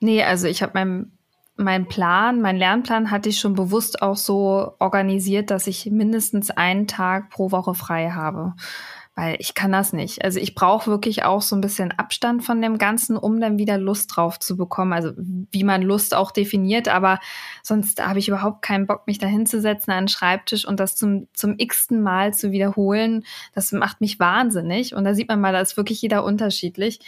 Nee, 0.00 0.22
also 0.22 0.46
ich 0.46 0.62
habe 0.62 0.72
meinen 0.74 1.18
mein 1.56 1.86
Plan, 1.86 2.40
mein 2.40 2.56
Lernplan 2.56 3.10
hatte 3.10 3.28
ich 3.28 3.38
schon 3.38 3.54
bewusst 3.54 4.02
auch 4.02 4.16
so 4.16 4.72
organisiert, 4.80 5.50
dass 5.50 5.68
ich 5.68 5.86
mindestens 5.86 6.50
einen 6.50 6.88
Tag 6.88 7.30
pro 7.30 7.52
Woche 7.52 7.74
frei 7.74 8.10
habe 8.10 8.54
weil 9.16 9.36
ich 9.38 9.54
kann 9.54 9.70
das 9.70 9.92
nicht. 9.92 10.24
Also 10.24 10.40
ich 10.40 10.54
brauche 10.54 10.90
wirklich 10.90 11.24
auch 11.24 11.40
so 11.40 11.54
ein 11.54 11.60
bisschen 11.60 11.92
Abstand 11.92 12.44
von 12.44 12.60
dem 12.60 12.78
Ganzen, 12.78 13.16
um 13.16 13.40
dann 13.40 13.58
wieder 13.58 13.78
Lust 13.78 14.14
drauf 14.14 14.40
zu 14.40 14.56
bekommen. 14.56 14.92
Also 14.92 15.12
wie 15.16 15.62
man 15.62 15.82
Lust 15.82 16.14
auch 16.14 16.32
definiert, 16.32 16.88
aber 16.88 17.20
sonst 17.62 18.04
habe 18.04 18.18
ich 18.18 18.28
überhaupt 18.28 18.62
keinen 18.62 18.86
Bock, 18.86 19.06
mich 19.06 19.18
da 19.18 19.28
hinzusetzen 19.28 19.92
an 19.92 20.04
den 20.04 20.08
Schreibtisch 20.08 20.66
und 20.66 20.80
das 20.80 20.96
zum, 20.96 21.28
zum 21.32 21.54
x-ten 21.58 22.02
Mal 22.02 22.34
zu 22.34 22.50
wiederholen. 22.50 23.24
Das 23.54 23.70
macht 23.70 24.00
mich 24.00 24.18
wahnsinnig. 24.18 24.94
Und 24.94 25.04
da 25.04 25.14
sieht 25.14 25.28
man 25.28 25.40
mal, 25.40 25.52
da 25.52 25.60
ist 25.60 25.76
wirklich 25.76 26.02
jeder 26.02 26.24
unterschiedlich. 26.24 26.98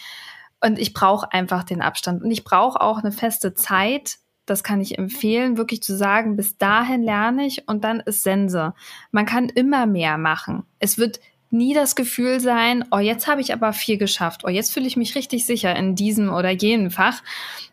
Und 0.60 0.78
ich 0.78 0.94
brauche 0.94 1.32
einfach 1.32 1.64
den 1.64 1.82
Abstand. 1.82 2.22
Und 2.22 2.30
ich 2.30 2.44
brauche 2.44 2.80
auch 2.80 2.98
eine 2.98 3.12
feste 3.12 3.54
Zeit, 3.54 4.18
das 4.46 4.62
kann 4.62 4.80
ich 4.80 4.96
empfehlen, 4.96 5.56
wirklich 5.56 5.82
zu 5.82 5.96
sagen, 5.96 6.36
bis 6.36 6.56
dahin 6.56 7.02
lerne 7.02 7.46
ich 7.46 7.66
und 7.66 7.82
dann 7.82 7.98
ist 7.98 8.22
Sense. 8.22 8.74
Man 9.10 9.26
kann 9.26 9.48
immer 9.48 9.86
mehr 9.86 10.18
machen. 10.18 10.62
Es 10.78 10.98
wird 10.98 11.18
nie 11.56 11.74
das 11.74 11.96
Gefühl 11.96 12.40
sein, 12.40 12.84
oh, 12.90 12.98
jetzt 12.98 13.26
habe 13.26 13.40
ich 13.40 13.52
aber 13.52 13.72
viel 13.72 13.98
geschafft, 13.98 14.42
oh, 14.44 14.48
jetzt 14.48 14.72
fühle 14.72 14.86
ich 14.86 14.96
mich 14.96 15.14
richtig 15.14 15.46
sicher 15.46 15.74
in 15.74 15.94
diesem 15.94 16.32
oder 16.32 16.50
jenem 16.50 16.90
Fach. 16.90 17.22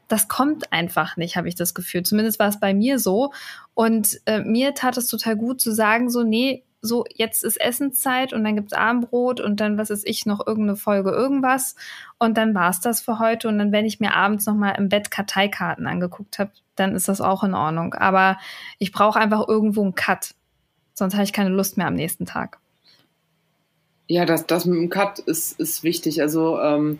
Das 0.07 0.27
kommt 0.27 0.71
einfach 0.71 1.17
nicht, 1.17 1.37
habe 1.37 1.47
ich 1.47 1.55
das 1.55 1.73
Gefühl. 1.73 2.03
Zumindest 2.03 2.39
war 2.39 2.49
es 2.49 2.59
bei 2.59 2.73
mir 2.73 2.99
so. 2.99 3.33
Und 3.73 4.19
äh, 4.25 4.41
mir 4.41 4.73
tat 4.73 4.97
es 4.97 5.07
total 5.07 5.35
gut 5.35 5.61
zu 5.61 5.71
sagen, 5.71 6.09
so, 6.09 6.23
nee, 6.23 6.63
so, 6.85 7.05
jetzt 7.15 7.45
ist 7.45 7.59
Essenszeit 7.61 8.33
und 8.33 8.43
dann 8.43 8.57
gibt's 8.57 8.73
Abendbrot 8.73 9.39
und 9.39 9.61
dann, 9.61 9.77
was 9.77 9.89
ist 9.89 10.05
ich, 10.05 10.25
noch 10.25 10.45
irgendeine 10.45 10.75
Folge 10.75 11.11
irgendwas. 11.11 11.75
Und 12.19 12.37
dann 12.37 12.53
war's 12.53 12.81
das 12.81 12.99
für 12.99 13.19
heute. 13.19 13.47
Und 13.47 13.57
dann, 13.57 13.71
wenn 13.71 13.85
ich 13.85 14.01
mir 14.01 14.13
abends 14.13 14.45
nochmal 14.45 14.75
im 14.77 14.89
Bett 14.89 15.09
Karteikarten 15.09 15.87
angeguckt 15.87 16.39
habe, 16.39 16.51
dann 16.75 16.93
ist 16.93 17.07
das 17.07 17.21
auch 17.21 17.43
in 17.43 17.53
Ordnung. 17.53 17.93
Aber 17.93 18.37
ich 18.79 18.91
brauche 18.91 19.17
einfach 19.17 19.47
irgendwo 19.47 19.81
einen 19.81 19.95
Cut. 19.95 20.35
Sonst 20.93 21.13
habe 21.13 21.23
ich 21.23 21.33
keine 21.33 21.49
Lust 21.49 21.77
mehr 21.77 21.87
am 21.87 21.95
nächsten 21.95 22.25
Tag. 22.25 22.59
Ja, 24.07 24.25
das, 24.25 24.45
das 24.45 24.65
mit 24.65 24.77
dem 24.77 24.89
Cut 24.89 25.19
ist, 25.19 25.59
ist 25.59 25.83
wichtig. 25.83 26.21
Also 26.21 26.59
ähm, 26.59 26.99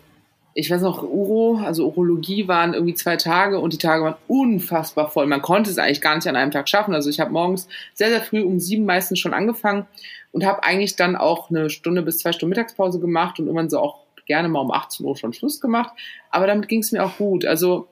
ich 0.54 0.70
weiß 0.70 0.82
noch, 0.82 1.02
Uro, 1.02 1.60
also 1.64 1.86
Urologie 1.86 2.48
waren 2.48 2.74
irgendwie 2.74 2.94
zwei 2.94 3.16
Tage 3.16 3.58
und 3.58 3.72
die 3.72 3.78
Tage 3.78 4.04
waren 4.04 4.16
unfassbar 4.28 5.10
voll. 5.10 5.26
Man 5.26 5.42
konnte 5.42 5.70
es 5.70 5.78
eigentlich 5.78 6.00
gar 6.00 6.14
nicht 6.14 6.28
an 6.28 6.36
einem 6.36 6.52
Tag 6.52 6.68
schaffen. 6.68 6.94
Also 6.94 7.10
ich 7.10 7.20
habe 7.20 7.32
morgens 7.32 7.68
sehr, 7.92 8.08
sehr 8.08 8.22
früh 8.22 8.42
um 8.42 8.60
sieben 8.60 8.84
meistens 8.86 9.18
schon 9.18 9.34
angefangen 9.34 9.86
und 10.32 10.44
habe 10.44 10.62
eigentlich 10.62 10.96
dann 10.96 11.16
auch 11.16 11.50
eine 11.50 11.70
Stunde 11.70 12.02
bis 12.02 12.18
zwei 12.18 12.32
Stunden 12.32 12.50
Mittagspause 12.50 13.00
gemacht 13.00 13.38
und 13.38 13.46
irgendwann 13.46 13.68
so 13.70 13.80
auch 13.80 14.04
gerne 14.26 14.48
mal 14.48 14.60
um 14.60 14.70
18 14.70 15.04
Uhr 15.04 15.16
schon 15.16 15.32
Schluss 15.32 15.60
gemacht. 15.60 15.92
Aber 16.30 16.46
damit 16.46 16.68
ging 16.68 16.80
es 16.80 16.92
mir 16.92 17.04
auch 17.04 17.18
gut. 17.18 17.44
Also 17.44 17.88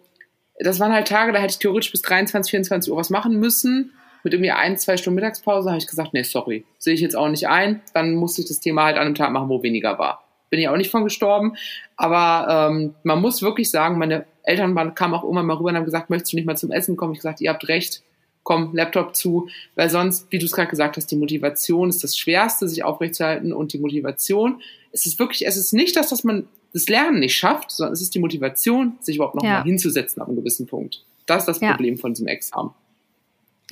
das 0.59 0.79
waren 0.81 0.93
halt 0.93 1.09
Tage, 1.09 1.33
da 1.33 1.41
hätte 1.41 1.53
ich 1.53 1.59
theoretisch 1.59 1.91
bis 1.91 2.03
23, 2.03 2.51
24 2.51 2.93
Uhr 2.93 2.99
was 2.99 3.11
machen 3.11 3.39
müssen 3.39 3.93
mit 4.25 4.33
irgendwie 4.33 4.51
ein, 4.51 4.77
zwei 4.79 4.97
Stunden 4.97 5.17
Mittagspause 5.17 5.71
habe 5.71 5.79
ich 5.79 5.87
gesagt, 5.87 6.15
nee, 6.15 6.23
sorry, 6.23 6.65
sehe 6.79 6.95
ich 6.95 7.01
jetzt 7.01 7.17
auch 7.17 7.29
nicht 7.29 7.49
ein. 7.49 7.83
Dann 7.95 8.15
musste 8.15 8.43
ich 8.43 8.49
das 8.49 8.61
Thema 8.61 8.85
halt 8.85 8.97
an 8.97 9.07
einem 9.07 9.15
Tag 9.15 9.31
machen, 9.33 9.49
wo 9.49 9.63
weniger 9.63 9.99
war. 9.99 10.25
Bin 10.51 10.61
ich 10.61 10.69
auch 10.69 10.77
nicht 10.77 10.91
von 10.91 11.05
gestorben. 11.05 11.57
Aber 11.97 12.71
ähm, 12.71 12.95
man 13.03 13.21
muss 13.21 13.43
wirklich 13.43 13.71
sagen, 13.71 13.99
meine 13.99 14.27
Eltern 14.43 14.75
waren, 14.75 14.95
kamen 14.95 15.15
auch 15.15 15.29
immer 15.29 15.43
mal 15.43 15.57
rüber 15.57 15.71
und 15.71 15.77
haben 15.77 15.85
gesagt, 15.85 16.11
möchtest 16.11 16.33
du 16.33 16.37
nicht 16.37 16.47
mal 16.47 16.57
zum 16.57 16.71
Essen 16.71 16.97
kommen? 16.97 17.13
Ich 17.13 17.19
gesagt, 17.19 17.41
ihr 17.41 17.51
habt 17.51 17.67
recht, 17.69 18.03
komm, 18.43 18.75
Laptop 18.75 19.17
zu. 19.17 19.49
Weil 19.75 19.89
sonst, 19.89 20.31
wie 20.31 20.39
du 20.39 20.47
es 20.47 20.53
gerade 20.53 20.69
gesagt 20.69 20.97
hast, 20.97 21.07
die 21.07 21.17
Motivation 21.17 21.89
ist 21.89 22.05
das 22.05 22.17
Schwerste, 22.17 22.69
sich 22.69 22.85
aufrechtzuerhalten. 22.85 23.53
Und 23.53 23.73
die 23.73 23.79
Motivation, 23.79 24.61
es 24.93 25.07
ist 25.07 25.19
wirklich, 25.19 25.47
es 25.47 25.57
ist 25.57 25.73
nicht 25.73 25.97
das, 25.97 26.11
dass 26.11 26.25
man 26.25 26.49
das 26.73 26.89
Lernen 26.89 27.21
nicht 27.21 27.37
schafft, 27.37 27.71
sondern 27.71 27.93
es 27.93 28.03
ist 28.03 28.15
die 28.15 28.19
Motivation, 28.19 28.99
sich 29.01 29.17
überhaupt 29.17 29.35
noch 29.35 29.45
ja. 29.45 29.59
mal 29.59 29.65
hinzusetzen 29.65 30.23
ab 30.23 30.29
einem 30.29 30.37
gewissen 30.37 30.67
Punkt. 30.67 31.05
Das 31.27 31.43
ist 31.43 31.47
das 31.47 31.61
ja. 31.61 31.73
Problem 31.73 31.99
von 31.99 32.15
diesem 32.15 32.27
Examen. 32.27 32.71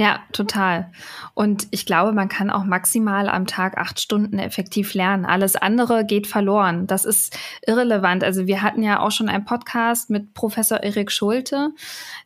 Ja, 0.01 0.21
total. 0.33 0.91
Und 1.35 1.69
ich 1.73 1.85
glaube, 1.85 2.13
man 2.13 2.31
kann 2.31 2.49
auch 2.49 2.65
maximal 2.65 3.29
am 3.29 3.47
Tag 3.47 3.77
acht 3.77 4.01
Stunden 4.01 4.39
effektiv 4.39 4.95
lernen. 4.95 5.27
Alles 5.27 5.57
andere 5.57 6.07
geht 6.07 6.27
verloren. 6.27 6.87
Das 6.87 7.05
ist 7.05 7.37
irrelevant. 7.67 8.25
Also 8.25 8.47
wir 8.47 8.63
hatten 8.63 8.83
ja 8.83 9.01
auch 9.01 9.11
schon 9.11 9.29
einen 9.29 9.45
Podcast 9.45 10.09
mit 10.09 10.33
Professor 10.33 10.83
Erik 10.83 11.13
Schulte, 11.13 11.73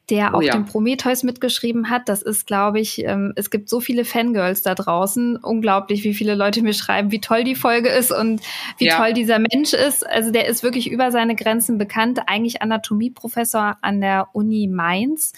der 0.08 0.34
oh, 0.34 0.36
auch 0.36 0.42
ja. 0.42 0.52
den 0.52 0.66
Prometheus 0.66 1.24
mitgeschrieben 1.24 1.90
hat. 1.90 2.08
Das 2.08 2.22
ist, 2.22 2.46
glaube 2.46 2.78
ich, 2.78 3.04
ähm, 3.04 3.32
es 3.34 3.50
gibt 3.50 3.68
so 3.68 3.80
viele 3.80 4.04
Fangirls 4.04 4.62
da 4.62 4.76
draußen. 4.76 5.36
Unglaublich, 5.38 6.04
wie 6.04 6.14
viele 6.14 6.36
Leute 6.36 6.62
mir 6.62 6.74
schreiben, 6.74 7.10
wie 7.10 7.20
toll 7.20 7.42
die 7.42 7.56
Folge 7.56 7.88
ist 7.88 8.12
und 8.12 8.40
wie 8.78 8.86
ja. 8.86 8.98
toll 8.98 9.14
dieser 9.14 9.40
Mensch 9.40 9.72
ist. 9.72 10.06
Also 10.06 10.30
der 10.30 10.46
ist 10.46 10.62
wirklich 10.62 10.92
über 10.92 11.10
seine 11.10 11.34
Grenzen 11.34 11.76
bekannt. 11.76 12.20
Eigentlich 12.28 12.62
Anatomieprofessor 12.62 13.78
an 13.80 14.00
der 14.00 14.28
Uni 14.32 14.68
Mainz 14.68 15.32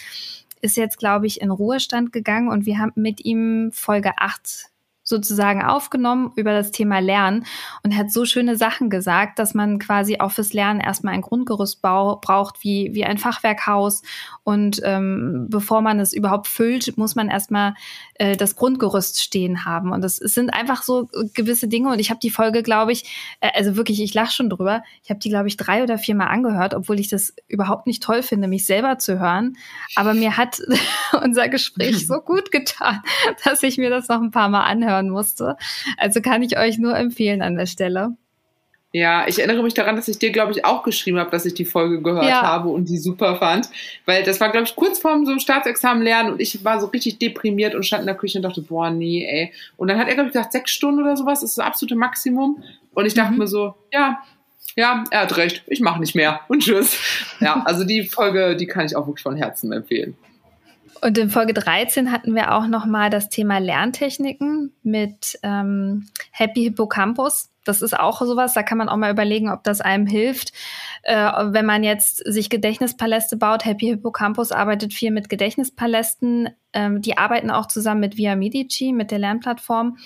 ist 0.61 0.77
jetzt, 0.77 0.99
glaube 0.99 1.27
ich, 1.27 1.40
in 1.40 1.51
Ruhestand 1.51 2.12
gegangen 2.12 2.49
und 2.49 2.66
wir 2.66 2.79
haben 2.79 2.92
mit 2.95 3.25
ihm 3.25 3.71
Folge 3.73 4.12
8 4.19 4.71
sozusagen 5.07 5.62
aufgenommen 5.62 6.33
über 6.35 6.53
das 6.53 6.73
Thema 6.73 6.99
Lernen 6.99 7.47
und 7.85 7.97
hat 7.97 8.11
so 8.11 8.25
schöne 8.25 8.57
Sachen 8.57 8.90
gesagt, 8.90 9.38
dass 9.38 9.55
man 9.55 9.79
quasi 9.79 10.19
auch 10.19 10.33
fürs 10.33 10.53
Lernen 10.53 10.81
erstmal 10.81 11.14
ein 11.14 11.21
Grundgerüst 11.21 11.81
braucht, 11.81 12.64
wie, 12.64 12.90
wie 12.92 13.05
ein 13.05 13.16
Fachwerkhaus. 13.16 14.03
Und 14.42 14.81
ähm, 14.85 15.47
bevor 15.49 15.81
man 15.81 16.01
es 16.01 16.12
überhaupt 16.12 16.49
füllt, 16.49 16.99
muss 16.99 17.14
man 17.14 17.29
erstmal 17.29 17.75
äh, 18.18 18.37
das 18.37 18.57
Grundgerüst 18.57 19.22
stehen 19.22 19.64
haben. 19.64 19.92
Und 19.92 20.02
das, 20.02 20.20
es 20.20 20.35
sind 20.35 20.50
einfach 20.50 20.83
so 20.83 21.09
gewisse 21.35 21.68
Dinge. 21.68 21.90
Und 21.90 22.00
ich 22.00 22.11
habe 22.11 22.20
die 22.20 22.31
Folge, 22.31 22.62
glaube 22.62 22.92
ich, 22.92 23.37
äh, 23.40 23.50
also 23.55 23.76
wirklich, 23.76 24.02
ich 24.02 24.14
lache 24.14 24.33
schon 24.33 24.50
drüber. 24.50 24.83
Ich 25.05 25.11
habe 25.11 25.20
die, 25.20 25.29
glaube 25.29 25.48
ich, 25.48 25.57
drei 25.57 25.83
oder 25.83 25.98
vier 25.98 26.16
Mal 26.16 26.26
angehört, 26.26 26.74
obwohl 26.74 26.98
ich 26.98 27.09
das 27.09 27.35
überhaupt 27.46 27.87
nicht 27.87 28.02
toll 28.02 28.22
finde, 28.22 28.48
mich 28.48 28.66
selber 28.66 28.98
zu 28.98 29.20
hören. 29.20 29.57
Aber 29.94 30.14
mir 30.14 30.37
hat 30.37 30.61
unser 31.22 31.48
Gespräch 31.48 32.07
so 32.07 32.20
gut 32.24 32.50
getan, 32.50 33.02
dass 33.44 33.62
ich 33.62 33.79
mir 33.79 33.90
das 33.90 34.09
noch 34.09 34.20
ein 34.20 34.31
paar 34.31 34.48
Mal 34.48 34.64
anhöre 34.64 34.96
hören 34.96 35.11
musste. 35.11 35.57
Also 35.96 36.20
kann 36.20 36.42
ich 36.42 36.59
euch 36.59 36.79
nur 36.79 36.96
empfehlen 36.96 37.42
an 37.42 37.57
der 37.57 37.66
Stelle. 37.66 38.16
Ja, 38.92 39.27
ich 39.29 39.38
erinnere 39.38 39.62
mich 39.62 39.75
daran, 39.75 39.96
dass 39.96 40.09
ich 40.09 40.18
dir, 40.18 40.31
glaube 40.31 40.53
ich, 40.53 40.64
auch 40.64 40.83
geschrieben 40.83 41.18
habe, 41.18 41.31
dass 41.31 41.44
ich 41.44 41.55
die 41.55 41.64
Folge 41.64 42.01
gehört 42.01 42.25
ja. 42.25 42.42
habe 42.42 42.68
und 42.68 42.88
die 42.88 42.99
super 42.99 43.37
fand. 43.37 43.68
Weil 44.07 44.22
das 44.22 44.40
war, 44.40 44.51
glaube 44.51 44.66
ich, 44.66 44.75
kurz 44.75 44.99
vorm 44.99 45.27
so 45.27 45.33
einem 45.33 45.40
Staatsexamen 45.40 46.03
lernen 46.03 46.33
und 46.33 46.40
ich 46.40 46.64
war 46.64 46.81
so 46.81 46.87
richtig 46.87 47.18
deprimiert 47.18 47.75
und 47.75 47.85
stand 47.85 48.03
in 48.03 48.07
der 48.07 48.16
Küche 48.16 48.38
und 48.38 48.42
dachte, 48.42 48.62
boah, 48.62 48.90
nee, 48.90 49.27
ey. 49.27 49.53
Und 49.77 49.88
dann 49.88 49.99
hat 49.99 50.09
er, 50.09 50.14
glaube 50.14 50.29
ich, 50.29 50.33
gesagt, 50.33 50.53
sechs 50.53 50.70
Stunden 50.70 51.03
oder 51.03 51.16
sowas, 51.16 51.42
ist 51.42 51.59
das 51.59 51.64
absolute 51.66 51.96
Maximum. 51.96 52.62
Und 52.94 53.07
ich 53.07 53.14
dachte 53.14 53.33
mhm. 53.33 53.38
mir 53.38 53.49
so, 53.49 53.75
ja, 53.92 54.22
ja, 54.77 55.05
er 55.11 55.20
hat 55.20 55.37
recht, 55.37 55.64
ich 55.66 55.81
mache 55.81 56.01
nicht 56.01 56.14
mehr 56.14 56.40
und 56.49 56.62
tschüss. 56.62 56.99
Ja, 57.40 57.62
also 57.64 57.85
die 57.85 58.05
Folge, 58.05 58.57
die 58.57 58.66
kann 58.66 58.87
ich 58.87 58.96
auch 58.96 59.07
wirklich 59.07 59.22
von 59.22 59.37
Herzen 59.37 59.72
empfehlen. 59.72 60.16
Und 61.03 61.18
in 61.18 61.31
Folge 61.31 61.53
13 61.53 62.11
hatten 62.11 62.35
wir 62.35 62.55
auch 62.55 62.66
nochmal 62.66 63.11
das 63.11 63.29
Thema 63.29 63.59
Lerntechniken 63.59 64.72
mit 64.83 65.38
ähm, 65.42 66.09
Happy 66.31 66.62
Hippocampus. 66.64 67.51
Das 67.68 67.83
ist 67.83 67.98
auch 67.98 68.20
sowas, 68.20 68.55
da 68.55 68.62
kann 68.62 68.79
man 68.79 68.88
auch 68.88 68.96
mal 68.96 69.11
überlegen, 69.11 69.50
ob 69.50 69.64
das 69.64 69.81
einem 69.81 70.07
hilft. 70.07 70.52
Äh, 71.02 71.16
wenn 71.16 71.66
man 71.66 71.85
jetzt 71.85 72.18
sich 72.24 72.50
Gedächtnispaläste 72.50 73.37
baut, 73.37 73.64
Happy 73.64 73.87
Hippocampus 73.87 74.52
arbeitet 74.52 74.94
viel 74.94 75.11
mit 75.11 75.29
Gedächtnispalästen. 75.29 76.50
Ähm, 76.72 77.02
die 77.02 77.18
arbeiten 77.18 77.50
auch 77.50 77.66
zusammen 77.66 78.00
mit 78.00 78.16
Via 78.16 78.37
Medici, 78.37 78.92
mit 78.92 79.11
der 79.11 79.18
Lernplattform. 79.18 79.98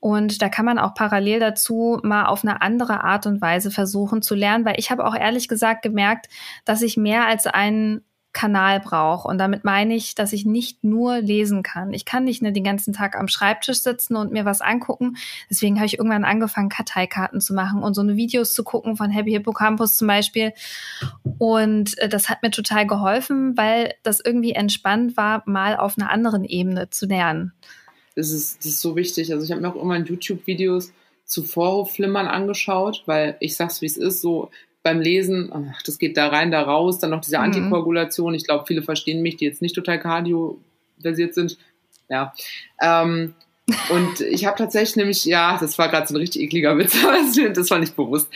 Und 0.00 0.42
da 0.42 0.48
kann 0.48 0.64
man 0.64 0.80
auch 0.80 0.94
parallel 0.94 1.38
dazu 1.38 2.00
mal 2.02 2.26
auf 2.26 2.42
eine 2.42 2.60
andere 2.60 3.04
Art 3.04 3.26
und 3.26 3.40
Weise 3.40 3.70
versuchen 3.70 4.20
zu 4.20 4.34
lernen, 4.34 4.64
weil 4.64 4.74
ich 4.78 4.90
habe 4.90 5.06
auch 5.06 5.14
ehrlich 5.14 5.46
gesagt 5.46 5.82
gemerkt, 5.82 6.28
dass 6.64 6.82
ich 6.82 6.96
mehr 6.96 7.26
als 7.28 7.46
einen 7.46 8.04
Kanal 8.32 8.80
brauche. 8.80 9.28
Und 9.28 9.38
damit 9.38 9.64
meine 9.64 9.94
ich, 9.94 10.14
dass 10.14 10.32
ich 10.32 10.44
nicht 10.46 10.84
nur 10.84 11.20
lesen 11.20 11.62
kann. 11.62 11.92
Ich 11.92 12.04
kann 12.04 12.24
nicht 12.24 12.42
nur 12.42 12.50
den 12.50 12.64
ganzen 12.64 12.92
Tag 12.92 13.16
am 13.16 13.28
Schreibtisch 13.28 13.82
sitzen 13.82 14.16
und 14.16 14.32
mir 14.32 14.44
was 14.44 14.60
angucken. 14.60 15.16
Deswegen 15.50 15.76
habe 15.76 15.86
ich 15.86 15.98
irgendwann 15.98 16.24
angefangen, 16.24 16.68
Karteikarten 16.68 17.40
zu 17.40 17.54
machen 17.54 17.82
und 17.82 17.94
so 17.94 18.00
eine 18.00 18.16
Videos 18.16 18.54
zu 18.54 18.64
gucken 18.64 18.96
von 18.96 19.10
Happy 19.10 19.32
Hippocampus 19.32 19.96
zum 19.96 20.08
Beispiel. 20.08 20.52
Und 21.38 21.98
äh, 21.98 22.08
das 22.08 22.28
hat 22.28 22.42
mir 22.42 22.50
total 22.50 22.86
geholfen, 22.86 23.56
weil 23.56 23.94
das 24.02 24.20
irgendwie 24.24 24.52
entspannt 24.52 25.16
war, 25.16 25.42
mal 25.46 25.76
auf 25.76 25.98
einer 25.98 26.10
anderen 26.10 26.44
Ebene 26.44 26.88
zu 26.90 27.06
lernen. 27.06 27.52
Das 28.16 28.30
ist, 28.30 28.58
das 28.58 28.66
ist 28.66 28.80
so 28.80 28.96
wichtig. 28.96 29.32
Also 29.32 29.44
ich 29.44 29.50
habe 29.50 29.60
mir 29.60 29.68
auch 29.68 29.80
immer 29.80 29.96
in 29.96 30.04
YouTube-Videos 30.04 30.92
zu 31.24 31.42
Vorhofflimmern 31.42 32.26
angeschaut, 32.26 33.02
weil 33.06 33.36
ich 33.40 33.56
sag's 33.56 33.80
wie 33.80 33.86
es 33.86 33.96
ist, 33.96 34.20
so 34.20 34.50
beim 34.82 35.00
Lesen, 35.00 35.50
ach, 35.52 35.82
das 35.82 35.98
geht 35.98 36.16
da 36.16 36.28
rein, 36.28 36.50
da 36.50 36.62
raus, 36.62 36.98
dann 36.98 37.10
noch 37.10 37.20
diese 37.20 37.38
mhm. 37.38 37.44
Antikoagulation. 37.44 38.34
Ich 38.34 38.44
glaube, 38.44 38.64
viele 38.66 38.82
verstehen 38.82 39.22
mich, 39.22 39.36
die 39.36 39.44
jetzt 39.44 39.62
nicht 39.62 39.74
total 39.74 40.00
cardio-versiert 40.00 41.34
sind. 41.34 41.56
Ja. 42.08 42.32
Ähm, 42.80 43.34
und 43.90 44.20
ich 44.30 44.44
habe 44.44 44.58
tatsächlich 44.58 44.96
nämlich, 44.96 45.24
ja, 45.24 45.56
das 45.58 45.78
war 45.78 45.88
gerade 45.88 46.06
so 46.06 46.14
ein 46.14 46.20
richtig 46.20 46.42
ekliger 46.42 46.76
Witz, 46.78 46.96
das 47.54 47.70
war 47.70 47.78
nicht 47.78 47.96
bewusst. 47.96 48.28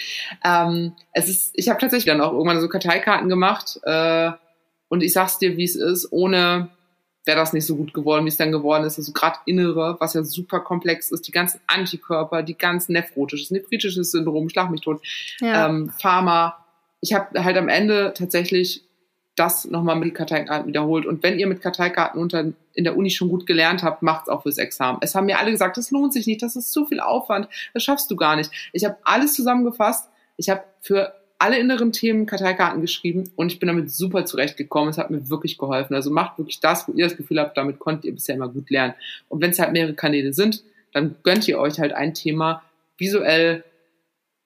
Ähm, 0.45 0.93
es 1.13 1.29
ist, 1.29 1.51
ich 1.55 1.69
habe 1.69 1.81
tatsächlich 1.81 2.07
dann 2.07 2.21
auch 2.21 2.33
irgendwann 2.33 2.61
so 2.61 2.69
Karteikarten 2.69 3.29
gemacht 3.29 3.81
äh, 3.83 4.31
und 4.89 5.03
ich 5.03 5.13
sag's 5.13 5.39
dir, 5.39 5.57
wie 5.57 5.65
es 5.65 5.77
ist, 5.77 6.13
ohne 6.13 6.69
wäre 7.27 7.39
das 7.39 7.53
nicht 7.53 7.67
so 7.67 7.77
gut 7.77 7.93
geworden, 7.93 8.25
wie 8.25 8.29
es 8.29 8.37
dann 8.37 8.53
geworden 8.53 8.85
ist. 8.85 8.99
Also 8.99 9.13
gerade 9.13 9.39
Innere, 9.45 9.97
was 9.99 10.15
ja 10.15 10.23
super 10.23 10.61
komplex 10.61 11.11
ist, 11.11 11.27
die 11.27 11.33
ganzen 11.33 11.61
Antikörper, 11.67 12.43
die 12.43 12.57
ganzen 12.57 12.93
nephrotisches, 12.93 13.51
nephritisches 13.51 14.13
Syndrom, 14.13 14.49
schlag 14.49 14.71
mich 14.71 14.81
tot, 14.81 15.03
ja. 15.41 15.69
ähm, 15.69 15.91
Pharma. 16.01 16.65
Ich 17.01 17.13
habe 17.13 17.45
halt 17.45 17.57
am 17.57 17.69
Ende 17.69 18.15
tatsächlich 18.17 18.85
das 19.35 19.67
nochmal 19.67 19.97
mit 19.97 20.15
Karteikarten 20.15 20.67
wiederholt. 20.67 21.05
Und 21.05 21.23
wenn 21.23 21.39
ihr 21.39 21.47
mit 21.47 21.61
Karteikarten 21.61 22.21
unter, 22.21 22.53
in 22.73 22.85
der 22.85 22.97
Uni 22.97 23.11
schon 23.11 23.29
gut 23.29 23.47
gelernt 23.47 23.83
habt, 23.83 24.03
macht's 24.03 24.29
auch 24.29 24.43
fürs 24.43 24.57
Examen. 24.59 24.99
Es 25.03 25.15
haben 25.15 25.27
mir 25.27 25.39
alle 25.39 25.51
gesagt, 25.51 25.77
das 25.77 25.91
lohnt 25.91 26.15
sich 26.15 26.27
nicht, 26.27 26.43
das 26.43 26.57
ist 26.57 26.73
zu 26.73 26.87
viel 26.87 27.01
Aufwand, 27.01 27.49
das 27.75 27.83
schaffst 27.83 28.11
du 28.11 28.17
gar 28.17 28.37
nicht. 28.37 28.51
Ich 28.73 28.85
habe 28.85 28.97
alles 29.05 29.35
zusammengefasst. 29.35 30.09
Ich 30.39 30.49
habe 30.49 30.63
für 30.81 31.13
alle 31.39 31.59
inneren 31.59 31.93
Themen 31.93 32.27
Karteikarten 32.27 32.81
geschrieben 32.81 33.31
und 33.37 33.53
ich 33.53 33.59
bin 33.59 33.67
damit 33.67 33.91
super 33.91 34.25
zurechtgekommen. 34.25 34.91
Es 34.91 34.99
hat 34.99 35.11
mir 35.11 35.29
wirklich 35.29 35.59
geholfen. 35.59 35.95
Also 35.95 36.11
macht 36.11 36.39
wirklich 36.39 36.61
das, 36.61 36.89
wo 36.89 36.93
ihr 36.93 37.05
das 37.05 37.17
Gefühl 37.17 37.39
habt, 37.41 37.57
damit 37.57 37.79
konntet 37.79 38.07
ihr 38.07 38.13
bisher 38.13 38.35
immer 38.35 38.49
gut 38.49 38.71
lernen. 38.71 38.95
Und 39.29 39.43
wenn 39.43 39.51
es 39.51 39.59
halt 39.59 39.73
mehrere 39.73 39.95
Kanäle 39.95 40.33
sind, 40.33 40.63
dann 40.93 41.17
gönnt 41.23 41.47
ihr 41.47 41.59
euch 41.59 41.79
halt 41.79 41.93
ein 41.93 42.15
Thema 42.15 42.63
visuell, 42.97 43.65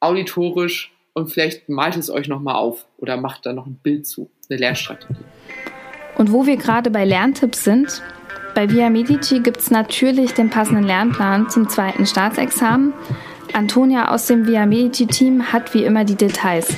auditorisch 0.00 0.92
und 1.12 1.30
vielleicht 1.30 1.68
malt 1.68 1.96
es 1.96 2.10
euch 2.10 2.26
nochmal 2.26 2.56
auf 2.56 2.86
oder 2.98 3.16
macht 3.16 3.46
da 3.46 3.52
noch 3.52 3.66
ein 3.66 3.78
Bild 3.82 4.06
zu, 4.06 4.30
eine 4.48 4.58
Lernstrategie. 4.58 5.24
Und 6.16 6.32
wo 6.32 6.46
wir 6.46 6.56
gerade 6.56 6.90
bei 6.90 7.04
Lerntipps 7.04 7.64
sind, 7.64 8.02
bei 8.54 8.68
Via 8.68 8.90
Medici 8.90 9.40
gibt 9.40 9.58
es 9.58 9.70
natürlich 9.70 10.34
den 10.34 10.50
passenden 10.50 10.84
Lernplan 10.84 11.50
zum 11.50 11.68
zweiten 11.68 12.04
Staatsexamen. 12.04 12.92
Antonia 13.54 14.12
aus 14.12 14.26
dem 14.26 14.46
Via 14.46 14.66
Medici-Team 14.66 15.52
hat 15.52 15.74
wie 15.74 15.84
immer 15.84 16.04
die 16.04 16.14
Details. 16.14 16.68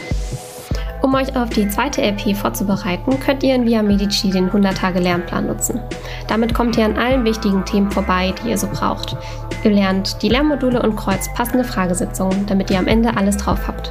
Um 1.02 1.14
euch 1.14 1.36
auf 1.36 1.50
die 1.50 1.68
zweite 1.68 2.00
LP 2.02 2.36
vorzubereiten, 2.36 3.18
könnt 3.20 3.42
ihr 3.42 3.54
in 3.54 3.66
Via 3.66 3.82
Medici 3.82 4.30
den 4.30 4.50
100-Tage-Lernplan 4.50 5.46
nutzen. 5.46 5.80
Damit 6.28 6.54
kommt 6.54 6.76
ihr 6.78 6.84
an 6.84 6.96
allen 6.96 7.24
wichtigen 7.24 7.64
Themen 7.64 7.90
vorbei, 7.90 8.32
die 8.42 8.50
ihr 8.50 8.58
so 8.58 8.68
braucht. 8.68 9.16
Ihr 9.64 9.72
lernt 9.72 10.22
die 10.22 10.28
Lernmodule 10.28 10.80
und 10.80 10.96
kreuzt 10.96 11.34
passende 11.34 11.64
Fragesitzungen, 11.64 12.46
damit 12.46 12.70
ihr 12.70 12.78
am 12.78 12.86
Ende 12.86 13.16
alles 13.16 13.36
drauf 13.36 13.66
habt. 13.66 13.90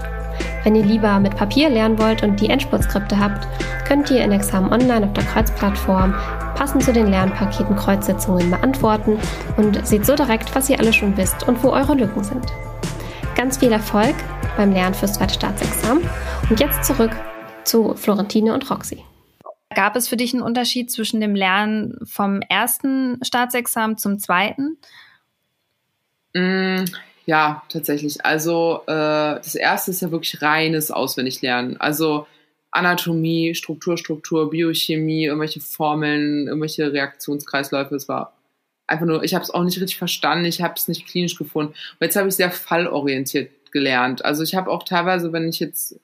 Wenn 0.63 0.75
ihr 0.75 0.85
lieber 0.85 1.19
mit 1.19 1.35
Papier 1.35 1.69
lernen 1.69 1.99
wollt 1.99 2.23
und 2.23 2.39
die 2.39 2.49
Endspurtskripte 2.49 3.19
habt, 3.19 3.47
könnt 3.87 4.09
ihr 4.09 4.23
in 4.23 4.31
Examen 4.31 4.71
Online 4.71 5.05
auf 5.05 5.13
der 5.13 5.25
Kreuzplattform 5.25 6.13
passend 6.55 6.83
zu 6.83 6.93
den 6.93 7.07
Lernpaketen 7.07 7.75
Kreuzsitzungen 7.75 8.49
beantworten 8.51 9.17
und 9.57 9.85
seht 9.85 10.05
so 10.05 10.15
direkt, 10.15 10.55
was 10.55 10.69
ihr 10.69 10.79
alle 10.79 10.93
schon 10.93 11.17
wisst 11.17 11.47
und 11.47 11.61
wo 11.63 11.69
eure 11.69 11.95
Lücken 11.95 12.23
sind. 12.23 12.45
Ganz 13.41 13.57
viel 13.57 13.71
Erfolg 13.71 14.13
beim 14.55 14.71
Lernen 14.71 14.93
fürs 14.93 15.13
zweite 15.13 15.33
Staatsexamen. 15.33 16.07
Und 16.51 16.59
jetzt 16.59 16.83
zurück 16.83 17.09
zu 17.63 17.95
Florentine 17.95 18.53
und 18.53 18.69
Roxy. 18.69 19.03
Gab 19.73 19.95
es 19.95 20.07
für 20.07 20.15
dich 20.15 20.35
einen 20.35 20.43
Unterschied 20.43 20.91
zwischen 20.91 21.19
dem 21.21 21.33
Lernen 21.33 21.97
vom 22.03 22.41
ersten 22.41 23.17
Staatsexamen 23.23 23.97
zum 23.97 24.19
zweiten? 24.19 24.77
Mm, 26.35 26.85
ja, 27.25 27.63
tatsächlich. 27.67 28.23
Also 28.23 28.81
äh, 28.85 29.41
das 29.41 29.55
erste 29.55 29.89
ist 29.89 30.03
ja 30.03 30.11
wirklich 30.11 30.39
reines 30.43 30.91
Auswendiglernen. 30.91 31.81
Also 31.81 32.27
Anatomie, 32.69 33.55
Struktur, 33.55 33.97
Struktur, 33.97 34.51
Biochemie, 34.51 35.25
irgendwelche 35.25 35.61
Formeln, 35.61 36.45
irgendwelche 36.45 36.93
Reaktionskreisläufe. 36.93 37.95
Es 37.95 38.07
war 38.07 38.33
einfach 38.87 39.05
nur, 39.05 39.23
ich 39.23 39.33
habe 39.33 39.43
es 39.43 39.51
auch 39.51 39.63
nicht 39.63 39.79
richtig 39.79 39.97
verstanden, 39.97 40.45
ich 40.45 40.61
habe 40.61 40.73
es 40.75 40.87
nicht 40.87 41.07
klinisch 41.07 41.37
gefunden. 41.37 41.71
Und 41.73 42.01
jetzt 42.01 42.15
habe 42.15 42.27
ich 42.27 42.35
sehr 42.35 42.51
fallorientiert 42.51 43.51
gelernt. 43.71 44.23
Also 44.25 44.43
ich 44.43 44.55
habe 44.55 44.69
auch 44.69 44.83
teilweise, 44.83 45.31
wenn 45.33 45.47
ich 45.47 45.59
jetzt 45.59 45.99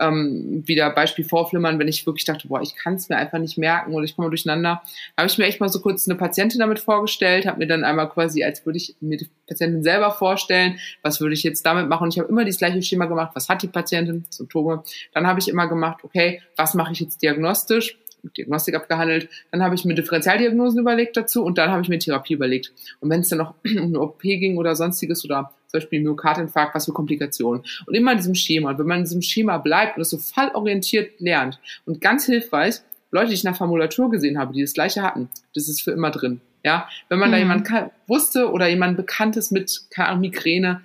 ähm, 0.00 0.62
wieder 0.66 0.90
Beispiel 0.90 1.24
vorflimmern, 1.24 1.78
wenn 1.78 1.88
ich 1.88 2.04
wirklich 2.06 2.24
dachte, 2.24 2.48
boah, 2.48 2.60
ich 2.60 2.74
kann 2.74 2.94
es 2.94 3.08
mir 3.08 3.16
einfach 3.16 3.38
nicht 3.38 3.58
merken 3.58 3.94
oder 3.94 4.04
ich 4.04 4.16
komme 4.16 4.28
durcheinander, 4.28 4.82
habe 5.16 5.28
ich 5.28 5.38
mir 5.38 5.44
echt 5.44 5.60
mal 5.60 5.68
so 5.68 5.80
kurz 5.80 6.08
eine 6.08 6.18
Patientin 6.18 6.58
damit 6.58 6.80
vorgestellt, 6.80 7.46
habe 7.46 7.58
mir 7.58 7.66
dann 7.66 7.84
einmal 7.84 8.08
quasi, 8.08 8.42
als 8.42 8.64
würde 8.66 8.78
ich 8.78 8.96
mir 9.00 9.18
die 9.18 9.28
Patientin 9.46 9.82
selber 9.82 10.10
vorstellen, 10.10 10.78
was 11.02 11.20
würde 11.20 11.34
ich 11.34 11.42
jetzt 11.42 11.64
damit 11.64 11.88
machen. 11.88 12.04
Und 12.04 12.14
ich 12.14 12.18
habe 12.18 12.28
immer 12.28 12.44
das 12.44 12.58
gleiche 12.58 12.82
Schema 12.82 13.06
gemacht, 13.06 13.32
was 13.34 13.48
hat 13.48 13.62
die 13.62 13.68
Patientin, 13.68 14.24
Symptome. 14.30 14.82
Dann 15.12 15.26
habe 15.26 15.38
ich 15.38 15.48
immer 15.48 15.68
gemacht, 15.68 16.02
okay, 16.02 16.42
was 16.56 16.74
mache 16.74 16.92
ich 16.92 17.00
jetzt 17.00 17.22
diagnostisch? 17.22 17.96
Diagnostik 18.36 18.74
abgehandelt, 18.74 19.28
dann 19.50 19.62
habe 19.62 19.74
ich 19.74 19.84
mir 19.84 19.94
Differentialdiagnosen 19.94 20.80
überlegt 20.80 21.16
dazu 21.16 21.44
und 21.44 21.58
dann 21.58 21.70
habe 21.70 21.82
ich 21.82 21.88
mir 21.88 21.98
Therapie 21.98 22.34
überlegt. 22.34 22.72
Und 23.00 23.10
wenn 23.10 23.20
es 23.20 23.28
dann 23.28 23.38
noch 23.38 23.54
um 23.64 23.86
eine 23.86 24.00
OP 24.00 24.22
ging 24.22 24.56
oder 24.56 24.76
sonstiges 24.76 25.24
oder 25.24 25.52
zum 25.68 25.80
Beispiel 25.80 26.02
Myokardinfarkt, 26.02 26.74
was 26.74 26.84
für 26.84 26.92
Komplikationen. 26.92 27.64
Und 27.86 27.94
immer 27.94 28.12
in 28.12 28.18
diesem 28.18 28.34
Schema. 28.34 28.70
Und 28.70 28.78
wenn 28.78 28.86
man 28.86 28.98
in 28.98 29.04
diesem 29.04 29.22
Schema 29.22 29.58
bleibt 29.58 29.96
und 29.96 30.02
es 30.02 30.10
so 30.10 30.18
fallorientiert 30.18 31.20
lernt 31.20 31.58
und 31.84 32.00
ganz 32.00 32.26
hilfreich, 32.26 32.76
Leute, 33.10 33.28
die 33.28 33.34
ich 33.34 33.44
nach 33.44 33.56
Formulatur 33.56 34.10
gesehen 34.10 34.38
habe, 34.38 34.52
die 34.52 34.62
das 34.62 34.74
gleiche 34.74 35.02
hatten, 35.02 35.28
das 35.54 35.68
ist 35.68 35.82
für 35.82 35.92
immer 35.92 36.10
drin. 36.10 36.40
Ja, 36.64 36.88
wenn 37.08 37.18
man 37.18 37.28
mhm. 37.28 37.32
da 37.32 37.38
jemand 37.38 37.68
wusste 38.06 38.50
oder 38.50 38.68
jemand 38.68 38.96
Bekanntes 38.96 39.50
mit 39.50 39.82
keine 39.90 40.08
Ahnung, 40.08 40.22
Migräne, 40.22 40.80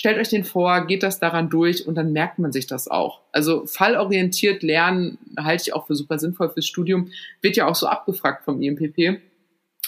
stellt 0.00 0.16
euch 0.16 0.30
den 0.30 0.44
vor, 0.44 0.86
geht 0.86 1.02
das 1.02 1.20
daran 1.20 1.50
durch 1.50 1.86
und 1.86 1.94
dann 1.94 2.12
merkt 2.12 2.38
man 2.38 2.52
sich 2.52 2.66
das 2.66 2.88
auch. 2.88 3.20
Also 3.32 3.66
fallorientiert 3.66 4.62
lernen 4.62 5.18
halte 5.38 5.64
ich 5.66 5.74
auch 5.74 5.86
für 5.86 5.94
super 5.94 6.18
sinnvoll 6.18 6.48
fürs 6.48 6.66
Studium, 6.66 7.10
wird 7.42 7.56
ja 7.56 7.66
auch 7.66 7.74
so 7.74 7.86
abgefragt 7.86 8.46
vom 8.46 8.62
IMPP 8.62 9.20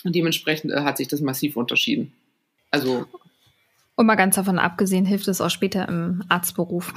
und 0.04 0.14
dementsprechend 0.14 0.70
äh, 0.70 0.82
hat 0.82 0.98
sich 0.98 1.08
das 1.08 1.22
massiv 1.22 1.56
unterschieden. 1.56 2.12
Also. 2.70 3.06
Und 3.96 4.04
mal 4.04 4.16
ganz 4.16 4.34
davon 4.36 4.58
abgesehen, 4.58 5.06
hilft 5.06 5.28
es 5.28 5.40
auch 5.40 5.48
später 5.48 5.88
im 5.88 6.22
Arztberuf. 6.28 6.92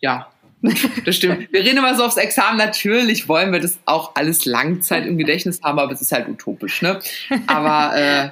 Ja, 0.00 0.26
das 1.04 1.14
stimmt. 1.14 1.52
Wir 1.52 1.60
reden 1.60 1.78
immer 1.78 1.94
so 1.94 2.02
aufs 2.02 2.16
Examen. 2.16 2.58
Natürlich 2.58 3.28
wollen 3.28 3.52
wir 3.52 3.60
das 3.60 3.78
auch 3.84 4.16
alles 4.16 4.46
Langzeit 4.46 5.06
im 5.06 5.16
Gedächtnis 5.16 5.60
haben, 5.62 5.78
aber 5.78 5.92
es 5.92 6.00
ist 6.00 6.10
halt 6.10 6.28
utopisch, 6.28 6.82
ne? 6.82 6.98
Aber 7.46 7.96
äh, 7.96 8.30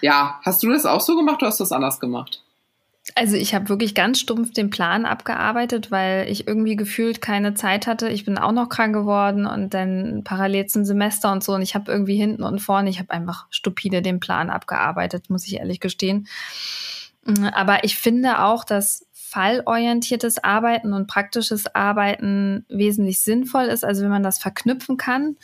ja, 0.00 0.40
hast 0.42 0.64
du 0.64 0.70
das 0.72 0.84
auch 0.84 1.00
so 1.00 1.14
gemacht 1.14 1.36
oder 1.42 1.50
hast 1.50 1.60
du 1.60 1.64
das 1.64 1.70
anders 1.70 2.00
gemacht? 2.00 2.42
Also 3.14 3.36
ich 3.36 3.54
habe 3.54 3.68
wirklich 3.68 3.94
ganz 3.94 4.20
stumpf 4.20 4.52
den 4.52 4.70
Plan 4.70 5.06
abgearbeitet, 5.06 5.90
weil 5.90 6.28
ich 6.28 6.46
irgendwie 6.46 6.76
gefühlt 6.76 7.20
keine 7.20 7.54
Zeit 7.54 7.86
hatte. 7.86 8.08
Ich 8.08 8.24
bin 8.24 8.38
auch 8.38 8.52
noch 8.52 8.68
krank 8.68 8.94
geworden 8.94 9.46
und 9.46 9.74
dann 9.74 10.22
parallel 10.24 10.66
zum 10.66 10.84
Semester 10.84 11.32
und 11.32 11.42
so. 11.42 11.54
Und 11.54 11.62
ich 11.62 11.74
habe 11.74 11.90
irgendwie 11.90 12.16
hinten 12.16 12.42
und 12.42 12.60
vorne, 12.60 12.90
ich 12.90 12.98
habe 12.98 13.10
einfach 13.10 13.46
stupide 13.50 14.02
den 14.02 14.20
Plan 14.20 14.50
abgearbeitet, 14.50 15.30
muss 15.30 15.46
ich 15.46 15.56
ehrlich 15.56 15.80
gestehen. 15.80 16.28
Aber 17.52 17.84
ich 17.84 17.96
finde 17.96 18.42
auch, 18.42 18.64
dass 18.64 19.06
fallorientiertes 19.12 20.42
Arbeiten 20.42 20.94
und 20.94 21.06
praktisches 21.06 21.74
Arbeiten 21.74 22.64
wesentlich 22.68 23.20
sinnvoll 23.20 23.64
ist, 23.64 23.84
also 23.84 24.02
wenn 24.02 24.10
man 24.10 24.22
das 24.22 24.38
verknüpfen 24.38 24.96
kann. 24.96 25.36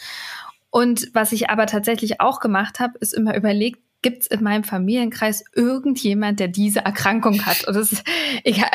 Und 0.70 1.10
was 1.12 1.32
ich 1.32 1.50
aber 1.50 1.66
tatsächlich 1.66 2.20
auch 2.20 2.40
gemacht 2.40 2.80
habe, 2.80 2.98
ist 2.98 3.12
immer 3.12 3.36
überlegt, 3.36 3.80
gibt 4.04 4.22
es 4.22 4.26
in 4.26 4.44
meinem 4.44 4.64
Familienkreis 4.64 5.44
irgendjemand, 5.54 6.38
der 6.38 6.48
diese 6.48 6.80
Erkrankung 6.80 7.44
hat? 7.46 7.66
Und 7.66 7.74
das 7.74 7.90
ist 7.90 8.04
egal. 8.44 8.68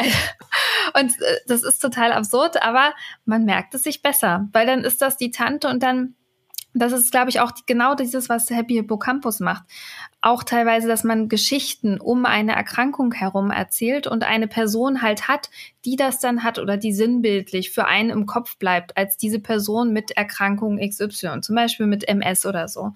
Und 1.00 1.12
äh, 1.22 1.38
das 1.48 1.64
ist 1.64 1.80
total 1.80 2.12
absurd, 2.12 2.62
aber 2.64 2.94
man 3.26 3.46
merkt 3.46 3.76
es 3.76 3.84
sich 3.84 4.02
besser, 4.02 4.50
weil 4.52 4.66
dann 4.66 4.84
ist 4.84 5.02
das 5.02 5.18
die 5.18 5.32
Tante 5.32 5.70
und 5.70 5.84
dann 5.84 6.16
das 6.76 6.92
ist, 6.92 7.12
glaube 7.12 7.30
ich, 7.30 7.40
auch 7.40 7.52
genau 7.66 7.96
dieses, 7.96 8.30
was 8.30 8.50
Happy 8.52 8.76
Hippocampus 8.76 9.40
macht. 9.40 9.64
Auch 10.22 10.44
teilweise, 10.44 10.88
dass 10.88 11.04
man 11.04 11.28
Geschichten 11.28 12.00
um 12.00 12.26
eine 12.26 12.56
Erkrankung 12.56 13.12
herum 13.12 13.50
erzählt 13.50 14.06
und 14.06 14.24
eine 14.24 14.48
Person 14.48 15.02
halt 15.02 15.28
hat, 15.28 15.50
die 15.84 15.96
das 15.96 16.20
dann 16.20 16.44
hat 16.44 16.60
oder 16.60 16.78
die 16.78 16.94
sinnbildlich 16.94 17.72
für 17.72 17.86
einen 17.86 18.12
im 18.12 18.28
Kopf 18.28 18.58
bleibt, 18.58 18.98
als 18.98 19.18
diese 19.18 19.40
Person 19.40 19.94
mit 19.94 20.12
Erkrankung 20.12 20.78
XY, 20.78 21.42
zum 21.42 21.56
Beispiel 21.56 21.88
mit 21.88 22.08
MS 22.08 22.46
oder 22.46 22.68
so. 22.68 22.94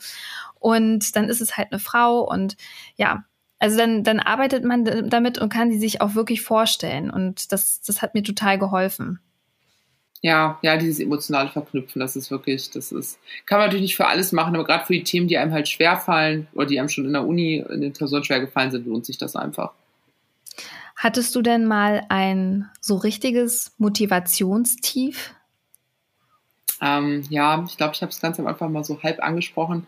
Und 0.63 1.15
dann 1.15 1.29
ist 1.29 1.41
es 1.41 1.57
halt 1.57 1.71
eine 1.71 1.79
Frau 1.79 2.21
und 2.21 2.57
ja, 2.95 3.25
also 3.59 3.77
dann, 3.77 4.03
dann 4.03 4.19
arbeitet 4.19 4.63
man 4.63 5.09
damit 5.09 5.37
und 5.37 5.51
kann 5.51 5.69
die 5.69 5.77
sich 5.77 6.01
auch 6.01 6.15
wirklich 6.15 6.41
vorstellen. 6.41 7.11
Und 7.11 7.51
das, 7.51 7.81
das 7.81 8.01
hat 8.01 8.13
mir 8.13 8.23
total 8.23 8.57
geholfen 8.57 9.19
ja, 10.23 10.57
ja, 10.61 10.77
dieses 10.77 11.01
emotionale 11.01 11.49
Verknüpfen, 11.49 11.99
das 11.99 12.15
ist 12.15 12.31
wirklich, 12.31 12.71
das 12.71 12.93
ist, 12.93 13.19
kann 13.45 13.59
man 13.59 13.67
natürlich 13.67 13.83
nicht 13.83 13.97
für 13.97 14.07
alles 14.07 14.31
machen, 14.31 14.55
aber 14.55 14.63
gerade 14.63 14.85
für 14.85 14.93
die 14.93 15.03
Themen, 15.03 15.27
die 15.27 15.37
einem 15.37 15.51
halt 15.51 15.67
schwer 15.67 15.97
fallen 15.97 16.47
oder 16.53 16.65
die 16.65 16.79
einem 16.79 16.87
schon 16.87 17.03
in 17.03 17.11
der 17.11 17.27
Uni 17.27 17.57
in 17.57 17.81
den 17.81 17.91
Klausuren 17.91 18.23
schwer 18.23 18.39
gefallen 18.39 18.71
sind, 18.71 18.87
lohnt 18.87 19.05
sich 19.05 19.17
das 19.17 19.35
einfach. 19.35 19.73
Hattest 20.95 21.35
du 21.35 21.41
denn 21.41 21.65
mal 21.65 22.05
ein 22.07 22.69
so 22.79 22.95
richtiges 22.95 23.73
Motivationstief? 23.77 25.35
Ähm, 26.79 27.23
ja, 27.29 27.65
ich 27.67 27.75
glaube, 27.75 27.93
ich 27.93 28.01
habe 28.01 28.11
es 28.11 28.21
ganz 28.21 28.39
am 28.39 28.47
Anfang 28.47 28.71
mal 28.71 28.85
so 28.85 29.03
halb 29.03 29.21
angesprochen. 29.21 29.87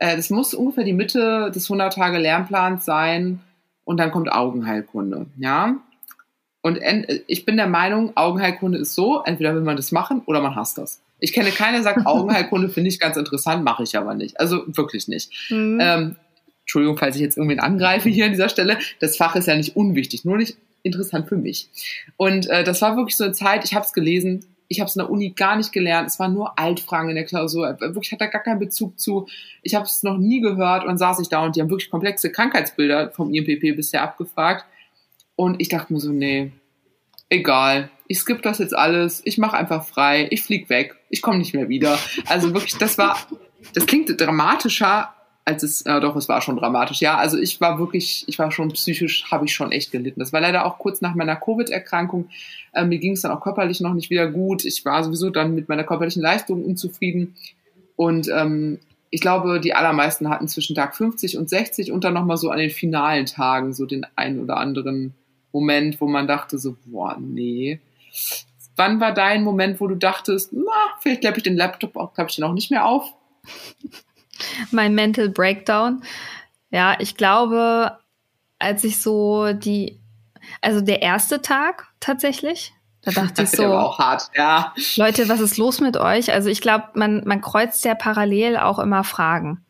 Äh, 0.00 0.16
das 0.16 0.30
muss 0.30 0.54
ungefähr 0.54 0.84
die 0.84 0.92
Mitte 0.92 1.50
des 1.54 1.68
100-Tage-Lernplans 1.68 2.84
sein 2.84 3.40
und 3.84 3.98
dann 3.98 4.10
kommt 4.10 4.30
Augenheilkunde. 4.32 5.26
Ja, 5.38 5.76
und 6.60 6.80
ich 7.26 7.44
bin 7.44 7.56
der 7.56 7.68
Meinung, 7.68 8.16
Augenheilkunde 8.16 8.78
ist 8.78 8.94
so, 8.94 9.22
entweder 9.22 9.54
will 9.54 9.62
man 9.62 9.76
das 9.76 9.92
machen 9.92 10.22
oder 10.26 10.40
man 10.40 10.56
hasst 10.56 10.76
das. 10.78 11.02
Ich 11.20 11.32
kenne 11.32 11.50
keiner, 11.50 11.72
der 11.78 11.82
sagt, 11.82 12.00
Augenheilkunde 12.06 12.68
finde 12.68 12.88
ich 12.88 13.00
ganz 13.00 13.16
interessant, 13.16 13.64
mache 13.64 13.84
ich 13.84 13.96
aber 13.96 14.14
nicht. 14.14 14.38
Also 14.40 14.64
wirklich 14.66 15.08
nicht. 15.08 15.32
Mhm. 15.50 15.78
Ähm, 15.80 16.16
Entschuldigung, 16.62 16.98
falls 16.98 17.16
ich 17.16 17.22
jetzt 17.22 17.36
irgendwen 17.38 17.60
angreife 17.60 18.08
hier 18.08 18.26
an 18.26 18.32
dieser 18.32 18.48
Stelle. 18.48 18.78
Das 19.00 19.16
Fach 19.16 19.36
ist 19.36 19.46
ja 19.46 19.56
nicht 19.56 19.76
unwichtig, 19.76 20.24
nur 20.24 20.36
nicht 20.36 20.58
interessant 20.82 21.28
für 21.28 21.36
mich. 21.36 21.70
Und 22.16 22.48
äh, 22.50 22.64
das 22.64 22.82
war 22.82 22.96
wirklich 22.96 23.16
so 23.16 23.24
eine 23.24 23.32
Zeit, 23.32 23.64
ich 23.64 23.74
habe 23.74 23.86
es 23.86 23.92
gelesen, 23.92 24.44
ich 24.68 24.80
habe 24.80 24.88
es 24.88 24.96
in 24.96 25.00
der 25.00 25.10
Uni 25.10 25.30
gar 25.30 25.56
nicht 25.56 25.72
gelernt, 25.72 26.08
es 26.08 26.18
waren 26.18 26.34
nur 26.34 26.58
Altfragen 26.58 27.08
in 27.08 27.16
der 27.16 27.24
Klausur, 27.24 27.76
wirklich 27.80 28.12
hat 28.12 28.20
da 28.20 28.26
gar 28.26 28.42
keinen 28.42 28.58
Bezug 28.58 28.98
zu. 29.00 29.26
Ich 29.62 29.74
habe 29.74 29.86
es 29.86 30.02
noch 30.02 30.18
nie 30.18 30.40
gehört 30.40 30.84
und 30.84 30.98
saß 30.98 31.20
ich 31.20 31.28
da 31.28 31.44
und 31.44 31.56
die 31.56 31.60
haben 31.60 31.70
wirklich 31.70 31.90
komplexe 31.90 32.30
Krankheitsbilder 32.30 33.10
vom 33.10 33.32
IMPP 33.32 33.74
bisher 33.74 34.02
abgefragt. 34.02 34.66
Und 35.36 35.60
ich 35.60 35.68
dachte 35.68 35.92
mir 35.92 36.00
so, 36.00 36.12
nee, 36.12 36.52
egal, 37.28 37.90
ich 38.08 38.18
skippe 38.18 38.42
das 38.42 38.58
jetzt 38.58 38.76
alles, 38.76 39.22
ich 39.24 39.38
mache 39.38 39.56
einfach 39.56 39.84
frei, 39.84 40.26
ich 40.30 40.42
flieg 40.42 40.68
weg, 40.68 40.96
ich 41.08 41.22
komme 41.22 41.38
nicht 41.38 41.54
mehr 41.54 41.68
wieder. 41.68 41.98
Also 42.26 42.52
wirklich, 42.52 42.76
das 42.76 42.98
war, 42.98 43.18
das 43.74 43.86
klingt 43.86 44.20
dramatischer, 44.20 45.14
als 45.48 45.62
es, 45.62 45.82
äh, 45.82 45.98
doch, 46.00 46.14
es 46.14 46.28
war 46.28 46.42
schon 46.42 46.58
dramatisch. 46.58 47.00
Ja, 47.00 47.16
also 47.16 47.38
ich 47.38 47.58
war 47.58 47.78
wirklich, 47.78 48.24
ich 48.26 48.38
war 48.38 48.52
schon 48.52 48.68
psychisch, 48.68 49.24
habe 49.30 49.46
ich 49.46 49.54
schon 49.54 49.72
echt 49.72 49.90
gelitten. 49.90 50.20
Das 50.20 50.30
war 50.30 50.42
leider 50.42 50.66
auch 50.66 50.78
kurz 50.78 51.00
nach 51.00 51.14
meiner 51.14 51.36
Covid-Erkrankung. 51.36 52.28
Äh, 52.74 52.84
mir 52.84 52.98
ging 52.98 53.12
es 53.12 53.22
dann 53.22 53.32
auch 53.32 53.40
körperlich 53.40 53.80
noch 53.80 53.94
nicht 53.94 54.10
wieder 54.10 54.30
gut. 54.30 54.66
Ich 54.66 54.84
war 54.84 55.02
sowieso 55.02 55.30
dann 55.30 55.54
mit 55.54 55.70
meiner 55.70 55.84
körperlichen 55.84 56.20
Leistung 56.20 56.62
unzufrieden. 56.66 57.34
Und 57.96 58.28
ähm, 58.28 58.78
ich 59.08 59.22
glaube, 59.22 59.58
die 59.58 59.72
allermeisten 59.72 60.28
hatten 60.28 60.48
zwischen 60.48 60.76
Tag 60.76 60.94
50 60.94 61.38
und 61.38 61.48
60 61.48 61.92
und 61.92 62.04
dann 62.04 62.12
nochmal 62.12 62.36
so 62.36 62.50
an 62.50 62.58
den 62.58 62.70
finalen 62.70 63.24
Tagen 63.24 63.72
so 63.72 63.86
den 63.86 64.06
einen 64.16 64.40
oder 64.40 64.58
anderen 64.58 65.14
Moment, 65.50 65.98
wo 65.98 66.06
man 66.08 66.26
dachte 66.26 66.58
so, 66.58 66.76
boah, 66.84 67.16
nee. 67.18 67.80
Wann 68.76 69.00
war 69.00 69.14
dein 69.14 69.44
Moment, 69.44 69.80
wo 69.80 69.86
du 69.86 69.94
dachtest, 69.94 70.52
na, 70.52 70.70
vielleicht 71.00 71.22
klappe 71.22 71.38
ich 71.38 71.44
den 71.44 71.56
Laptop 71.56 71.96
auch, 71.96 72.12
klappe 72.12 72.28
ich 72.28 72.36
den 72.36 72.44
auch 72.44 72.52
nicht 72.52 72.70
mehr 72.70 72.84
auf? 72.84 73.14
Mein 74.70 74.94
Mental 74.94 75.28
Breakdown. 75.28 76.02
Ja, 76.70 76.96
ich 77.00 77.16
glaube, 77.16 77.98
als 78.58 78.84
ich 78.84 79.00
so 79.00 79.52
die, 79.52 80.00
also 80.60 80.80
der 80.80 81.02
erste 81.02 81.40
Tag 81.42 81.86
tatsächlich, 82.00 82.72
da 83.10 83.20
dachte 83.22 83.42
ich 83.42 83.50
so, 83.50 83.66
auch 83.66 83.98
hart, 83.98 84.30
ja. 84.34 84.72
Leute, 84.96 85.28
was 85.28 85.40
ist 85.40 85.58
los 85.58 85.80
mit 85.80 85.96
euch? 85.96 86.32
Also 86.32 86.48
ich 86.48 86.60
glaube, 86.60 86.84
man, 86.94 87.22
man 87.24 87.40
kreuzt 87.40 87.84
ja 87.84 87.94
parallel 87.94 88.56
auch 88.56 88.78
immer 88.78 89.04
Fragen. 89.04 89.64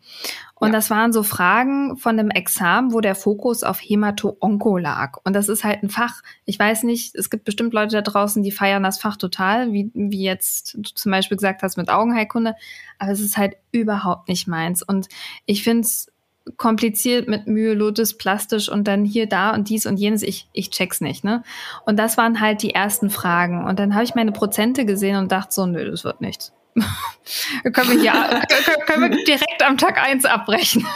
Und 0.60 0.68
ja. 0.68 0.72
das 0.72 0.90
waren 0.90 1.12
so 1.12 1.22
Fragen 1.22 1.96
von 1.96 2.16
dem 2.16 2.30
Examen, 2.30 2.92
wo 2.92 3.00
der 3.00 3.14
Fokus 3.14 3.62
auf 3.62 3.78
Hämato-Onko 3.80 4.78
lag. 4.78 5.18
Und 5.24 5.34
das 5.34 5.48
ist 5.48 5.62
halt 5.62 5.82
ein 5.82 5.90
Fach. 5.90 6.22
Ich 6.46 6.58
weiß 6.58 6.82
nicht, 6.82 7.14
es 7.14 7.30
gibt 7.30 7.44
bestimmt 7.44 7.72
Leute 7.72 7.96
da 7.96 8.02
draußen, 8.02 8.42
die 8.42 8.50
feiern 8.50 8.82
das 8.82 8.98
Fach 8.98 9.16
total, 9.16 9.72
wie, 9.72 9.90
wie 9.94 10.24
jetzt 10.24 10.74
du 10.74 10.82
zum 10.94 11.12
Beispiel 11.12 11.36
gesagt 11.36 11.62
hast 11.62 11.76
mit 11.76 11.90
Augenheilkunde. 11.90 12.56
Aber 12.98 13.12
es 13.12 13.20
ist 13.20 13.36
halt 13.36 13.56
überhaupt 13.70 14.28
nicht 14.28 14.48
meins. 14.48 14.82
Und 14.82 15.08
ich 15.46 15.62
finde 15.62 15.82
es 15.82 16.08
kompliziert 16.56 17.28
mit 17.28 17.46
Mühe, 17.46 17.74
Lotus, 17.74 18.16
plastisch 18.16 18.68
und 18.68 18.88
dann 18.88 19.04
hier, 19.04 19.26
da 19.26 19.50
und 19.50 19.68
dies 19.68 19.86
und 19.86 19.96
jenes. 19.96 20.22
Ich, 20.22 20.48
ich 20.52 20.70
check's 20.70 21.00
nicht, 21.00 21.24
ne? 21.24 21.42
Und 21.86 21.98
das 21.98 22.16
waren 22.16 22.40
halt 22.40 22.62
die 22.62 22.74
ersten 22.74 23.10
Fragen. 23.10 23.64
Und 23.64 23.78
dann 23.78 23.94
habe 23.94 24.04
ich 24.04 24.14
meine 24.14 24.32
Prozente 24.32 24.84
gesehen 24.84 25.16
und 25.16 25.32
dachte 25.32 25.54
so, 25.54 25.66
nö, 25.66 25.90
das 25.90 26.04
wird 26.04 26.20
nichts. 26.20 26.52
können, 27.72 27.90
wir 27.90 28.00
hier, 28.00 28.42
können 28.86 29.10
wir 29.10 29.24
direkt 29.24 29.62
am 29.64 29.78
Tag 29.78 30.00
eins 30.00 30.24
abbrechen. 30.24 30.86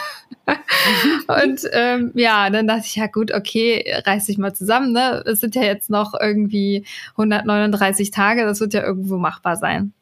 und 0.47 1.61
ähm, 1.71 2.11
ja, 2.15 2.49
dann 2.49 2.67
dachte 2.67 2.83
ich, 2.85 2.95
ja 2.95 3.07
gut, 3.07 3.33
okay, 3.33 3.83
reiß 4.05 4.25
dich 4.25 4.37
mal 4.37 4.53
zusammen. 4.53 4.91
Ne? 4.91 5.23
Es 5.25 5.39
sind 5.39 5.55
ja 5.55 5.63
jetzt 5.63 5.89
noch 5.89 6.13
irgendwie 6.19 6.85
139 7.11 8.11
Tage, 8.11 8.45
das 8.45 8.59
wird 8.59 8.73
ja 8.73 8.83
irgendwo 8.83 9.17
machbar 9.17 9.55
sein. 9.55 9.93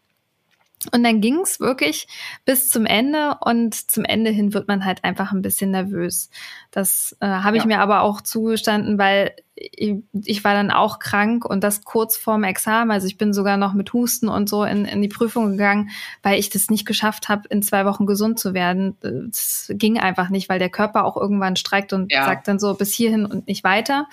Und 0.91 1.03
dann 1.03 1.21
ging 1.21 1.41
es 1.41 1.59
wirklich 1.59 2.07
bis 2.43 2.69
zum 2.69 2.87
Ende 2.87 3.37
und 3.41 3.75
zum 3.75 4.03
Ende 4.03 4.31
hin 4.31 4.53
wird 4.53 4.67
man 4.67 4.83
halt 4.83 5.03
einfach 5.03 5.31
ein 5.31 5.43
bisschen 5.43 5.71
nervös. 5.71 6.29
Das 6.71 7.15
äh, 7.19 7.27
habe 7.27 7.57
ich 7.57 7.63
ja. 7.63 7.67
mir 7.67 7.79
aber 7.79 8.01
auch 8.01 8.21
zugestanden, 8.21 8.97
weil 8.97 9.35
ich, 9.55 9.95
ich, 10.13 10.43
war 10.43 10.55
dann 10.55 10.71
auch 10.71 10.97
krank 10.97 11.45
und 11.45 11.63
das 11.63 11.83
kurz 11.83 12.17
vorm 12.17 12.43
Examen. 12.43 12.89
Also 12.89 13.05
ich 13.05 13.19
bin 13.19 13.31
sogar 13.31 13.57
noch 13.57 13.73
mit 13.73 13.93
Husten 13.93 14.27
und 14.27 14.49
so 14.49 14.63
in, 14.63 14.85
in 14.85 15.03
die 15.03 15.07
Prüfung 15.07 15.51
gegangen, 15.51 15.91
weil 16.23 16.39
ich 16.39 16.49
das 16.49 16.71
nicht 16.71 16.87
geschafft 16.87 17.29
habe, 17.29 17.47
in 17.49 17.61
zwei 17.61 17.85
Wochen 17.85 18.07
gesund 18.07 18.39
zu 18.39 18.55
werden. 18.55 18.97
Das 19.01 19.71
ging 19.75 19.99
einfach 19.99 20.29
nicht, 20.29 20.49
weil 20.49 20.57
der 20.57 20.69
Körper 20.69 21.05
auch 21.05 21.15
irgendwann 21.15 21.57
streikt 21.57 21.93
und 21.93 22.11
ja. 22.11 22.25
sagt 22.25 22.47
dann 22.47 22.57
so 22.57 22.73
bis 22.73 22.91
hierhin 22.91 23.27
und 23.27 23.47
nicht 23.47 23.63
weiter. 23.63 24.07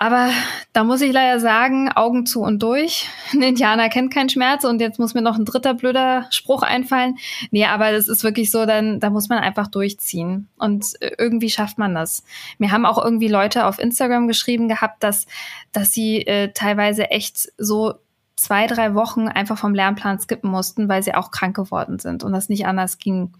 Aber 0.00 0.30
da 0.72 0.84
muss 0.84 1.00
ich 1.00 1.12
leider 1.12 1.40
sagen, 1.40 1.90
Augen 1.90 2.24
zu 2.24 2.42
und 2.42 2.62
durch. 2.62 3.08
Ein 3.32 3.42
Indianer 3.42 3.88
kennt 3.88 4.14
keinen 4.14 4.28
Schmerz 4.28 4.62
und 4.62 4.80
jetzt 4.80 5.00
muss 5.00 5.12
mir 5.12 5.22
noch 5.22 5.36
ein 5.36 5.44
dritter 5.44 5.74
blöder 5.74 6.28
Spruch 6.30 6.62
einfallen. 6.62 7.16
Nee, 7.50 7.64
aber 7.64 7.90
das 7.90 8.06
ist 8.06 8.22
wirklich 8.22 8.52
so, 8.52 8.64
dann, 8.64 9.00
da 9.00 9.10
muss 9.10 9.28
man 9.28 9.40
einfach 9.40 9.66
durchziehen. 9.66 10.46
Und 10.56 10.86
irgendwie 11.00 11.50
schafft 11.50 11.78
man 11.78 11.96
das. 11.96 12.22
Mir 12.58 12.70
haben 12.70 12.86
auch 12.86 13.04
irgendwie 13.04 13.26
Leute 13.26 13.66
auf 13.66 13.80
Instagram 13.80 14.28
geschrieben 14.28 14.68
gehabt, 14.68 15.02
dass, 15.02 15.26
dass 15.72 15.90
sie 15.90 16.24
äh, 16.28 16.52
teilweise 16.52 17.10
echt 17.10 17.52
so 17.58 17.94
zwei, 18.38 18.66
drei 18.66 18.94
Wochen 18.94 19.28
einfach 19.28 19.58
vom 19.58 19.74
Lernplan 19.74 20.20
skippen 20.20 20.50
mussten, 20.50 20.88
weil 20.88 21.02
sie 21.02 21.14
auch 21.14 21.30
krank 21.30 21.56
geworden 21.56 21.98
sind 21.98 22.22
und 22.22 22.32
das 22.32 22.48
nicht 22.48 22.66
anders 22.66 22.98
ging. 22.98 23.32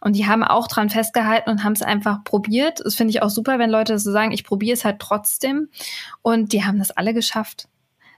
Und 0.00 0.14
die 0.14 0.26
haben 0.26 0.44
auch 0.44 0.68
dran 0.68 0.90
festgehalten 0.90 1.50
und 1.50 1.64
haben 1.64 1.72
es 1.72 1.82
einfach 1.82 2.22
probiert. 2.22 2.80
Das 2.84 2.94
finde 2.94 3.10
ich 3.12 3.22
auch 3.22 3.30
super, 3.30 3.58
wenn 3.58 3.70
Leute 3.70 3.98
so 3.98 4.12
sagen, 4.12 4.32
ich 4.32 4.44
probiere 4.44 4.74
es 4.74 4.84
halt 4.84 4.98
trotzdem. 4.98 5.68
Und 6.20 6.52
die 6.52 6.64
haben 6.64 6.78
das 6.78 6.90
alle 6.90 7.14
geschafft. 7.14 7.68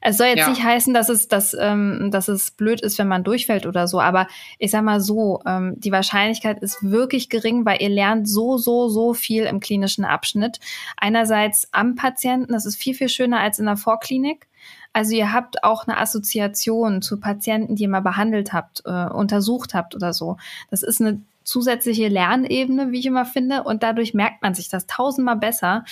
Es 0.07 0.19
soll 0.19 0.27
jetzt 0.27 0.41
Ja. 0.41 0.51
nicht 0.51 0.63
heißen, 0.63 0.93
dass 0.93 1.09
es, 1.09 1.29
dass, 1.29 1.57
ähm, 1.59 2.11
dass 2.13 2.29
es 2.29 2.51
blöd 2.51 2.83
ist, 2.83 2.99
wenn 2.99 3.09
man 3.09 3.25
durchfällt 3.25 3.65
oder 3.65 3.89
so, 3.89 4.01
aber 4.01 4.27
ich 4.59 4.71
sag 4.71 4.85
mal 4.85 5.01
so, 5.01 5.41
ähm, 5.47 5.75
die 5.79 5.93
Wahrscheinlichkeit 5.93 6.59
ist 6.63 6.77
wirklich 6.83 7.31
gering, 7.31 7.65
weil 7.65 7.81
ihr 7.81 7.89
lernt 7.89 8.29
so, 8.29 8.59
so, 8.59 8.89
so 8.89 9.15
viel 9.15 9.45
im 9.45 9.61
klinischen 9.61 10.05
Abschnitt. 10.05 10.61
Einerseits 10.99 11.69
am 11.73 11.95
Patienten, 11.95 12.53
das 12.53 12.67
ist 12.67 12.77
viel, 12.77 12.95
viel 12.95 13.09
schöner 13.09 13.41
als 13.41 13.59
in 13.59 13.65
der 13.65 13.79
Vorklinik. 13.79 14.47
Also 14.93 15.15
ihr 15.17 15.33
habt 15.33 15.65
auch 15.65 15.87
eine 15.89 15.99
Assoziation 15.99 17.01
zu 17.01 17.19
Patienten, 17.19 17.75
die 17.75 17.85
ihr 17.85 17.89
mal 17.89 18.01
behandelt 18.01 18.53
habt, 18.53 18.83
äh, 18.85 19.07
untersucht 19.07 19.73
habt 19.73 19.95
oder 19.95 20.13
so. 20.13 20.37
Das 20.71 20.83
ist 20.83 21.01
eine 21.01 21.21
zusätzliche 21.45 22.09
Lernebene, 22.09 22.93
wie 22.93 22.99
ich 23.01 23.07
immer 23.07 23.25
finde, 23.25 23.63
und 23.65 23.83
dadurch 23.83 24.13
merkt 24.13 24.43
man 24.43 24.55
sich 24.55 24.69
das 24.69 24.87
tausendmal 24.87 25.37
besser. 25.37 25.85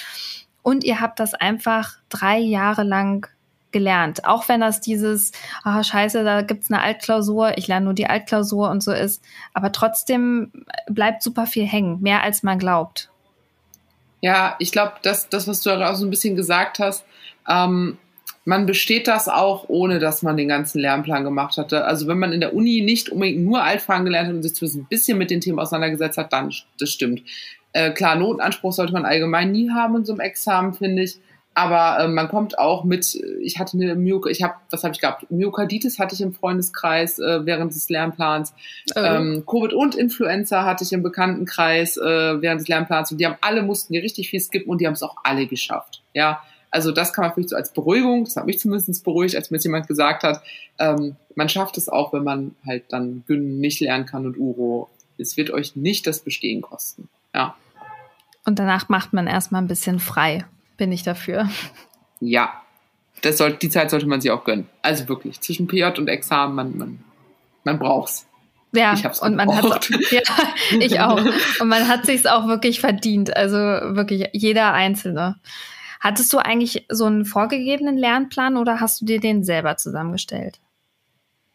Und 0.62 0.84
ihr 0.84 1.00
habt 1.00 1.18
das 1.18 1.34
einfach 1.34 1.94
drei 2.10 2.38
Jahre 2.38 2.84
lang 2.84 3.26
gelernt. 3.72 4.24
Auch 4.24 4.48
wenn 4.48 4.60
das 4.60 4.80
dieses, 4.80 5.32
ah, 5.64 5.82
scheiße, 5.82 6.24
da 6.24 6.42
gibt's 6.42 6.70
eine 6.70 6.82
Altklausur, 6.82 7.56
ich 7.58 7.68
lerne 7.68 7.84
nur 7.84 7.94
die 7.94 8.06
Altklausur 8.06 8.70
und 8.70 8.82
so 8.82 8.92
ist. 8.92 9.22
Aber 9.54 9.72
trotzdem 9.72 10.52
bleibt 10.88 11.22
super 11.22 11.46
viel 11.46 11.66
hängen, 11.66 12.00
mehr 12.00 12.22
als 12.22 12.42
man 12.42 12.58
glaubt. 12.58 13.10
Ja, 14.20 14.54
ich 14.58 14.70
glaube, 14.70 14.92
das, 15.02 15.28
das, 15.28 15.48
was 15.48 15.62
du 15.62 15.70
auch 15.70 15.94
so 15.96 16.06
ein 16.06 16.10
bisschen 16.10 16.36
gesagt 16.36 16.78
hast, 16.78 17.04
ähm, 17.48 17.98
man 18.44 18.66
besteht 18.66 19.06
das 19.06 19.28
auch, 19.28 19.68
ohne 19.68 19.98
dass 19.98 20.22
man 20.22 20.36
den 20.36 20.48
ganzen 20.48 20.80
Lernplan 20.80 21.24
gemacht 21.24 21.56
hatte. 21.58 21.84
Also 21.84 22.08
wenn 22.08 22.18
man 22.18 22.32
in 22.32 22.40
der 22.40 22.54
Uni 22.54 22.80
nicht 22.80 23.08
unbedingt 23.08 23.44
nur 23.44 23.62
Altfragen 23.62 24.04
gelernt 24.04 24.28
hat 24.28 24.34
und 24.34 24.42
sich 24.42 24.54
zumindest 24.54 24.80
ein 24.80 24.88
bisschen 24.88 25.18
mit 25.18 25.30
den 25.30 25.40
Themen 25.40 25.60
auseinandergesetzt 25.60 26.18
hat, 26.18 26.32
dann 26.32 26.52
das 26.78 26.90
stimmt. 26.90 27.22
Äh, 27.72 27.92
klar, 27.92 28.16
Notenanspruch 28.16 28.72
sollte 28.72 28.92
man 28.92 29.04
allgemein 29.04 29.52
nie 29.52 29.70
haben 29.70 29.96
in 29.96 30.04
so 30.04 30.12
einem 30.12 30.20
Examen, 30.20 30.74
finde 30.74 31.04
ich. 31.04 31.18
Aber 31.54 32.02
äh, 32.02 32.08
man 32.08 32.28
kommt 32.28 32.58
auch 32.58 32.84
mit, 32.84 33.14
ich 33.40 33.58
hatte 33.58 33.76
eine 33.76 33.94
Myok 33.94 34.30
ich 34.30 34.42
habe, 34.42 34.54
was 34.70 34.84
habe 34.84 34.94
ich 34.94 35.00
gehabt? 35.00 35.30
Myokarditis 35.30 35.98
hatte 35.98 36.14
ich 36.14 36.20
im 36.22 36.32
Freundeskreis 36.32 37.18
äh, 37.18 37.44
während 37.44 37.74
des 37.74 37.90
Lernplans. 37.90 38.54
Ähm, 38.96 39.44
Covid 39.46 39.74
und 39.74 39.94
Influenza 39.94 40.64
hatte 40.64 40.84
ich 40.84 40.92
im 40.92 41.02
Bekanntenkreis 41.02 41.98
äh, 41.98 42.40
während 42.40 42.62
des 42.62 42.68
Lernplans 42.68 43.12
und 43.12 43.18
die 43.18 43.26
haben 43.26 43.36
alle 43.42 43.62
mussten 43.62 43.92
die 43.92 43.98
richtig 43.98 44.30
viel 44.30 44.40
skippen 44.40 44.70
und 44.70 44.80
die 44.80 44.86
haben 44.86 44.94
es 44.94 45.02
auch 45.02 45.16
alle 45.24 45.46
geschafft. 45.46 46.02
Ja, 46.14 46.40
also 46.70 46.90
das 46.90 47.12
kann 47.12 47.26
man 47.26 47.34
vielleicht 47.34 47.50
so 47.50 47.56
als 47.56 47.70
Beruhigung, 47.70 48.24
das 48.24 48.36
hat 48.36 48.46
mich 48.46 48.58
zumindest 48.58 49.04
beruhigt, 49.04 49.36
als 49.36 49.50
mir 49.50 49.58
jetzt 49.58 49.64
jemand 49.64 49.88
gesagt 49.88 50.22
hat, 50.22 50.42
ähm, 50.78 51.16
man 51.34 51.50
schafft 51.50 51.76
es 51.76 51.90
auch, 51.90 52.14
wenn 52.14 52.24
man 52.24 52.54
halt 52.66 52.84
dann 52.88 53.24
Gyn 53.26 53.60
nicht 53.60 53.80
lernen 53.80 54.06
kann 54.06 54.24
und 54.24 54.38
Uro. 54.38 54.88
Es 55.18 55.36
wird 55.36 55.50
euch 55.50 55.76
nicht 55.76 56.06
das 56.06 56.20
Bestehen 56.20 56.62
kosten. 56.62 57.10
Ja. 57.34 57.54
Und 58.46 58.58
danach 58.58 58.88
macht 58.88 59.12
man 59.12 59.26
erstmal 59.26 59.60
ein 59.60 59.68
bisschen 59.68 60.00
frei. 60.00 60.46
Bin 60.82 60.90
ich 60.90 61.04
dafür. 61.04 61.48
Ja. 62.18 62.60
Das 63.20 63.38
soll, 63.38 63.52
die 63.52 63.68
Zeit 63.68 63.88
sollte 63.88 64.08
man 64.08 64.20
sich 64.20 64.32
auch 64.32 64.42
gönnen. 64.42 64.66
Also 64.82 65.08
wirklich, 65.08 65.40
zwischen 65.40 65.68
PJ 65.68 65.84
und 65.96 66.08
Examen, 66.08 66.56
man, 66.56 66.76
man, 66.76 67.04
man 67.62 67.78
braucht's. 67.78 68.26
Ja, 68.72 68.92
Ich 68.92 69.04
hab's 69.04 69.22
und 69.22 69.36
man 69.36 69.48
hat 69.48 69.88
ja, 70.10 70.22
ich 70.80 70.98
auch. 70.98 71.22
Und 71.60 71.68
man 71.68 71.86
hat 71.86 72.04
sich's 72.04 72.26
auch 72.26 72.48
wirklich 72.48 72.80
verdient. 72.80 73.36
Also 73.36 73.58
wirklich 73.58 74.30
jeder 74.32 74.72
Einzelne. 74.72 75.36
Hattest 76.00 76.32
du 76.32 76.38
eigentlich 76.38 76.84
so 76.88 77.04
einen 77.04 77.26
vorgegebenen 77.26 77.96
Lernplan 77.96 78.56
oder 78.56 78.80
hast 78.80 79.02
du 79.02 79.04
dir 79.04 79.20
den 79.20 79.44
selber 79.44 79.76
zusammengestellt? 79.76 80.58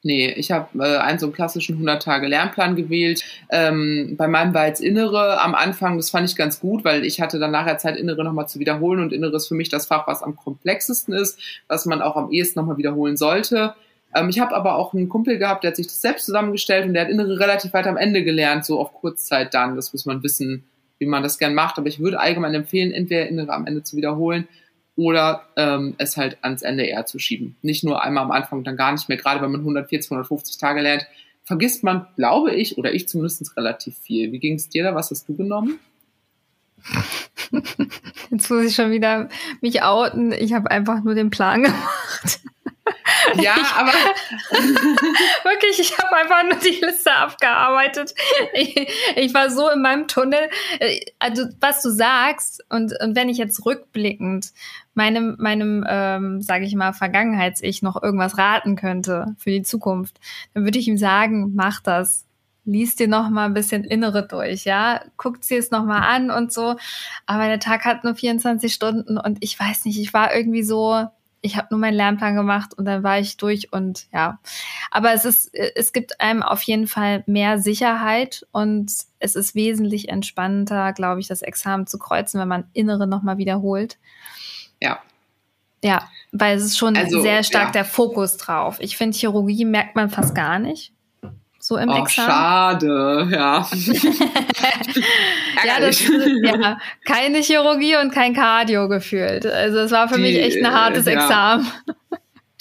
Nee, 0.08 0.30
ich 0.38 0.52
habe 0.52 0.70
äh, 0.80 1.00
einen 1.00 1.20
so 1.20 1.26
einen 1.26 1.34
klassischen 1.34 1.86
100-Tage-Lernplan 1.86 2.78
gewählt. 2.78 3.26
Ähm, 3.50 4.16
bei 4.18 4.30
meinem 4.30 4.54
war 4.54 4.66
jetzt 4.66 4.80
Innere 4.80 5.42
am 5.42 5.54
Anfang, 5.54 5.98
das 5.98 6.12
fand 6.12 6.30
ich 6.30 6.38
ganz 6.38 6.62
gut, 6.62 6.86
weil 6.86 7.04
ich 7.04 7.20
hatte 7.20 7.40
dann 7.40 7.52
nachher 7.52 7.78
Zeit, 7.78 7.98
Innere 7.98 8.24
nochmal 8.24 8.48
zu 8.48 8.58
wiederholen 8.60 9.02
und 9.02 9.12
Innere 9.12 9.36
ist 9.36 9.50
für 9.50 9.56
mich 9.56 9.68
das 9.68 9.88
Fach, 9.88 10.08
was 10.08 10.24
am 10.24 10.38
komplexesten 10.38 11.14
ist, 11.14 11.42
was 11.68 11.86
man 11.86 12.02
auch 12.02 12.16
am 12.16 12.32
ehesten 12.32 12.58
nochmal 12.58 12.78
wiederholen 12.78 13.18
sollte. 13.18 13.74
Ähm, 14.16 14.30
ich 14.30 14.40
habe 14.40 14.56
aber 14.56 14.78
auch 14.78 14.94
einen 14.94 15.10
Kumpel 15.10 15.40
gehabt, 15.40 15.66
der 15.66 15.72
hat 15.72 15.76
sich 15.76 15.88
das 15.88 16.00
selbst 16.00 16.26
zusammengestellt 16.26 16.86
und 16.86 16.94
der 16.94 17.04
hat 17.04 17.12
Innere 17.12 17.38
relativ 17.38 17.74
weit 17.74 17.88
am 17.88 17.98
Ende 17.98 18.24
gelernt, 18.24 18.64
so 18.64 18.80
auf 18.80 18.94
Kurzzeit 18.94 19.54
dann. 19.54 19.76
Das 19.76 19.92
muss 19.92 20.06
man 20.06 20.24
wissen, 20.24 20.64
wie 21.00 21.06
man 21.06 21.22
das 21.22 21.38
gern 21.38 21.54
macht. 21.54 21.78
Aber 21.78 21.88
ich 21.88 22.00
würde 22.00 22.18
allgemein 22.18 22.54
empfehlen, 22.54 22.94
entweder 22.94 23.28
Innere 23.28 23.52
am 23.52 23.68
Ende 23.68 23.84
zu 23.84 23.98
wiederholen 23.98 24.48
oder 24.98 25.44
ähm, 25.56 25.96
es 26.00 26.18
halt 26.18 26.38
ans 26.42 26.64
Ende 26.64 26.84
eher 26.84 27.06
zu 27.06 27.20
schieben. 27.20 27.56
Nicht 27.62 27.84
nur 27.84 28.04
einmal 28.04 28.24
am 28.24 28.32
Anfang, 28.32 28.64
dann 28.64 28.76
gar 28.76 28.92
nicht 28.92 29.08
mehr. 29.08 29.18
Gerade 29.18 29.42
wenn 29.42 29.52
man 29.52 29.62
140, 29.62 30.12
150 30.12 30.58
Tage 30.58 30.82
lernt, 30.82 31.06
vergisst 31.44 31.84
man, 31.84 32.08
glaube 32.18 32.54
ich, 32.54 32.78
oder 32.78 32.94
ich 32.94 33.08
zumindest 33.08 33.56
relativ 33.56 33.96
viel. 34.00 34.32
Wie 34.32 34.40
ging 34.40 34.56
es 34.56 34.68
dir 34.68 34.84
da? 34.84 34.96
Was 34.96 35.12
hast 35.12 35.30
du 35.30 35.36
genommen? 35.38 35.80
Jetzt 38.32 38.50
muss 38.50 38.66
ich 38.66 38.76
schon 38.76 38.92
wieder 38.92 39.30
mich 39.62 39.84
outen. 39.84 40.32
Ich 40.32 40.54
habe 40.54 40.72
einfach 40.72 41.04
nur 41.04 41.16
den 41.16 41.30
Plan 41.30 41.64
gemacht. 41.64 42.40
Ja, 43.42 43.56
aber 43.76 43.92
Wirklich, 45.44 45.80
ich 45.80 45.98
habe 45.98 46.16
einfach 46.16 46.44
nur 46.44 46.60
die 46.60 46.80
Liste 46.84 47.14
abgearbeitet. 47.14 48.14
Ich, 48.54 48.88
ich 49.16 49.34
war 49.34 49.50
so 49.50 49.70
in 49.70 49.82
meinem 49.82 50.08
Tunnel. 50.08 50.50
Äh, 50.80 51.00
Also 51.20 51.46
was 51.60 51.82
du 51.82 51.90
sagst 51.90 52.64
und, 52.70 52.94
und 53.02 53.16
wenn 53.16 53.30
ich 53.30 53.38
jetzt 53.38 53.66
rückblickend 53.66 54.52
meinem 54.98 55.36
meinem 55.40 55.86
ähm, 55.88 56.42
sage 56.42 56.66
ich 56.66 56.76
mal 56.76 56.92
Vergangenheits-Ich 56.92 57.84
noch 57.84 58.02
irgendwas 58.02 58.38
raten 58.38 58.76
könnte 58.76 59.36
für 59.38 59.52
die 59.52 59.62
Zukunft, 59.62 60.20
dann 60.54 60.64
würde 60.64 60.80
ich 60.80 60.88
ihm 60.88 60.98
sagen, 60.98 61.54
mach 61.56 61.80
das. 61.82 62.26
Lies 62.66 62.98
dir 62.98 63.08
noch 63.08 63.30
mal 63.30 63.46
ein 63.46 63.54
bisschen 63.54 63.86
Innere 63.86 64.28
durch, 64.28 64.66
ja, 64.66 65.00
guckt 65.16 65.50
dir 65.50 65.58
es 65.58 65.72
noch 65.72 65.86
mal 65.86 66.02
an 66.02 66.30
und 66.30 66.52
so. 66.52 66.76
Aber 67.26 67.46
der 67.48 67.62
Tag 67.62 67.86
hat 67.86 68.04
nur 68.04 68.14
24 68.14 68.74
Stunden 68.74 69.18
und 69.18 69.38
ich 69.40 69.58
weiß 69.58 69.86
nicht, 69.86 69.98
ich 70.02 70.14
war 70.14 70.36
irgendwie 70.36 70.64
so, 70.64 71.08
ich 71.40 71.56
habe 71.56 71.68
nur 71.72 71.80
meinen 71.80 71.94
Lernplan 71.94 72.36
gemacht 72.36 72.74
und 72.78 72.84
dann 72.84 73.04
war 73.04 73.20
ich 73.20 73.38
durch 73.38 73.72
und 73.72 74.08
ja. 74.12 74.40
Aber 74.92 75.14
es 75.14 75.24
ist, 75.24 75.56
es 75.56 75.94
gibt 75.94 76.20
einem 76.20 76.44
auf 76.44 76.62
jeden 76.64 76.88
Fall 76.88 77.24
mehr 77.26 77.60
Sicherheit 77.60 78.46
und 78.52 78.92
es 79.20 79.36
ist 79.36 79.56
wesentlich 79.56 80.10
entspannter, 80.10 80.92
glaube 80.92 81.22
ich, 81.22 81.28
das 81.28 81.42
Examen 81.42 81.88
zu 81.88 81.98
kreuzen, 81.98 82.42
wenn 82.42 82.50
man 82.50 82.66
Innere 82.74 83.08
nochmal 83.08 83.38
wiederholt. 83.38 83.98
Ja, 84.82 85.00
Ja, 85.84 86.08
weil 86.32 86.58
es 86.58 86.66
ist 86.66 86.78
schon 86.78 86.96
Also, 86.96 87.22
sehr 87.22 87.44
stark 87.44 87.68
ja. 87.68 87.72
der 87.72 87.86
Fokus 87.86 88.38
drauf. 88.38 88.78
Ich 88.80 88.98
finde, 88.98 89.18
Chirurgie 89.18 89.66
merkt 89.66 89.96
man 89.96 90.10
fast 90.10 90.36
gar 90.36 90.60
nicht. 90.60 90.92
So 91.60 91.76
im 91.76 91.90
oh, 91.90 91.98
Examen. 92.04 92.30
schade, 92.30 93.28
ja. 93.30 93.68
Ja, 95.66 95.80
das, 95.82 96.02
ja, 96.44 96.78
keine 97.04 97.40
Chirurgie 97.40 97.98
und 97.98 98.12
kein 98.14 98.34
Cardio 98.34 98.88
gefühlt. 98.88 99.46
Also 99.46 99.80
es 99.80 99.92
war 99.92 100.08
für 100.08 100.16
Die, 100.16 100.22
mich 100.22 100.38
echt 100.38 100.58
ein 100.58 100.66
äh, 100.66 100.76
hartes 100.76 101.06
ja. 101.08 101.14
Examen. 101.14 101.68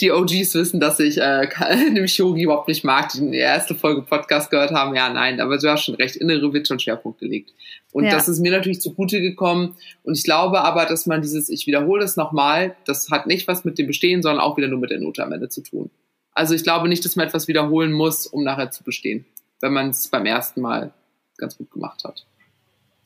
die 0.01 0.11
OGs 0.11 0.55
wissen, 0.55 0.81
dass 0.81 0.99
ich 0.99 1.19
äh, 1.19 1.47
nämlich 1.93 2.15
Chirurgie 2.15 2.43
überhaupt 2.43 2.69
nicht 2.69 2.85
mag, 2.85 3.11
die 3.11 3.31
die 3.31 3.39
erste 3.39 3.75
Folge 3.75 4.03
Podcast 4.03 4.51
gehört 4.51 4.73
haben. 4.73 4.95
Ja, 4.97 5.09
nein, 5.09 5.41
aber 5.41 5.59
du 5.59 5.71
hast 5.71 5.85
schon 5.85 5.95
recht, 5.95 6.17
innere 6.17 6.53
wird 6.53 6.67
schon 6.67 6.81
Schwerpunkt 6.81 7.21
gelegt. 7.21 7.53
Und 7.97 8.05
Ja. 8.05 8.11
das 8.11 8.29
ist 8.29 8.41
mir 8.41 8.53
natürlich 8.53 8.83
zugute 8.83 9.23
gekommen. 9.23 9.75
Und 10.03 10.19
ich 10.19 10.25
glaube 10.25 10.61
aber, 10.61 10.85
dass 10.85 11.07
man 11.07 11.23
dieses, 11.23 11.49
ich 11.49 11.67
wiederhole 11.67 12.03
das 12.03 12.19
nochmal, 12.19 12.77
das 12.85 13.11
hat 13.11 13.27
nicht 13.27 13.49
was 13.49 13.65
mit 13.65 13.79
dem 13.79 13.87
Bestehen, 13.87 14.21
sondern 14.23 14.45
auch 14.45 14.59
wieder 14.59 14.69
nur 14.69 14.79
mit 14.79 14.91
der 14.91 15.01
Note 15.01 15.25
am 15.25 15.33
Ende 15.33 15.49
zu 15.49 15.63
tun. 15.63 15.89
Also 16.35 16.53
ich 16.53 16.63
glaube 16.63 16.91
nicht, 16.91 17.07
dass 17.07 17.17
man 17.17 17.27
etwas 17.27 17.49
wiederholen 17.49 17.93
muss, 17.93 18.27
um 18.27 18.45
nachher 18.45 18.71
zu 18.71 18.85
bestehen, 18.85 19.25
wenn 19.63 19.73
man 19.73 19.89
es 19.89 20.09
beim 20.09 20.27
ersten 20.27 20.61
Mal 20.61 20.93
ganz 21.39 21.57
gut 21.57 21.71
gemacht 21.71 22.05
hat. 22.05 22.27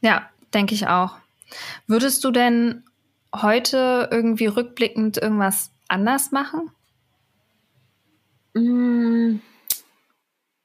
Ja, 0.00 0.29
denke 0.53 0.74
ich 0.74 0.88
auch. 0.88 1.14
Würdest 1.87 2.24
du 2.24 2.33
denn 2.33 2.83
heute 3.33 4.09
irgendwie 4.11 4.46
rückblickend 4.46 5.18
irgendwas 5.18 5.70
anders 5.87 6.33
machen? 6.33 6.72
Mm, 8.55 9.37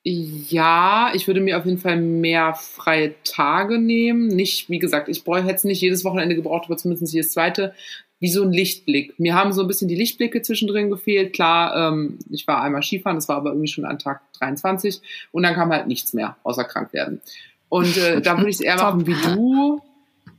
Ja, 0.08 1.10
ich 1.15 1.26
würde 1.26 1.41
mir 1.41 1.58
auf 1.58 1.65
jeden 1.65 1.80
Fall 1.80 2.00
mehr 2.00 2.54
freie 2.54 3.15
Tage 3.24 3.80
nehmen. 3.80 4.28
Nicht, 4.28 4.70
wie 4.70 4.78
gesagt, 4.78 5.10
ich 5.10 5.24
bräuchte 5.24 5.48
hätte 5.48 5.56
es 5.56 5.63
nicht 5.63 5.82
jedes 5.82 6.06
Wochenende 6.06 6.36
gebraucht, 6.36 6.65
aber 6.68 6.78
zumindest 6.78 7.12
jedes 7.12 7.32
zweite. 7.32 7.74
Wie 8.20 8.30
so 8.30 8.44
ein 8.44 8.52
Lichtblick. 8.52 9.20
Mir 9.20 9.34
haben 9.34 9.52
so 9.52 9.62
ein 9.62 9.68
bisschen 9.68 9.88
die 9.88 9.96
Lichtblicke 9.96 10.44
zwischendrin 10.44 10.91
gefehlt. 10.91 11.34
Klar, 11.34 11.91
ähm, 11.91 12.20
ich 12.30 12.46
war 12.46 12.62
einmal 12.62 12.84
Skifahren, 12.84 13.18
das 13.18 13.28
war 13.30 13.38
aber 13.38 13.50
irgendwie 13.50 13.68
schon 13.68 13.84
an 13.84 13.98
Tag 13.98 14.22
23 14.38 15.02
und 15.32 15.41
dann 15.41 15.56
kam 15.56 15.72
halt 15.72 15.88
nichts 15.88 16.13
mehr, 16.13 16.38
außer 16.44 16.65
krank 16.65 16.94
werden. 16.94 17.20
Und 17.68 17.98
äh, 17.98 18.22
da 18.22 18.38
würde 18.38 18.52
ich 18.52 18.58
es 18.58 18.62
eher 18.62 18.76
machen 18.84 19.08
wie 19.08 19.15
du. 19.15 19.82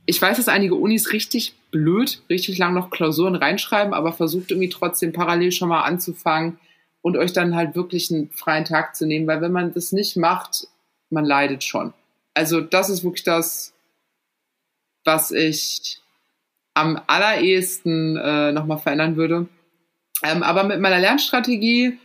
Ich 0.05 0.21
weiß, 0.21 0.37
dass 0.37 0.47
einige 0.47 0.75
Unis 0.75 1.11
richtig 1.11 1.55
blöd, 1.71 2.21
richtig 2.29 2.57
lang 2.57 2.73
noch 2.73 2.89
Klausuren 2.89 3.35
reinschreiben, 3.35 3.93
aber 3.93 4.13
versucht 4.13 4.51
irgendwie 4.51 4.69
trotzdem 4.69 5.11
parallel 5.11 5.51
schon 5.51 5.67
mal 5.67 5.81
anzufangen 5.81 6.57
und 7.01 7.17
euch 7.17 7.33
dann 7.33 7.55
halt 7.55 7.75
wirklich 7.75 8.11
einen 8.11 8.29
freien 8.31 8.65
Tag 8.65 8.95
zu 8.95 9.05
nehmen, 9.05 9.27
weil 9.27 9.41
wenn 9.41 9.51
man 9.51 9.73
das 9.73 9.91
nicht 9.91 10.17
macht, 10.17 10.67
man 11.09 11.25
leidet 11.25 11.63
schon. 11.63 11.93
Also 12.33 12.61
das 12.61 12.89
ist 12.89 13.03
wirklich 13.03 13.23
das, 13.23 13.73
was 15.03 15.31
ich 15.31 16.01
am 16.73 17.01
allerersten 17.07 18.17
äh, 18.17 18.51
nochmal 18.51 18.77
verändern 18.77 19.15
würde. 19.15 19.47
Ähm, 20.23 20.43
aber 20.43 20.63
mit 20.63 20.79
meiner 20.79 20.99
Lernstrategie 20.99 21.97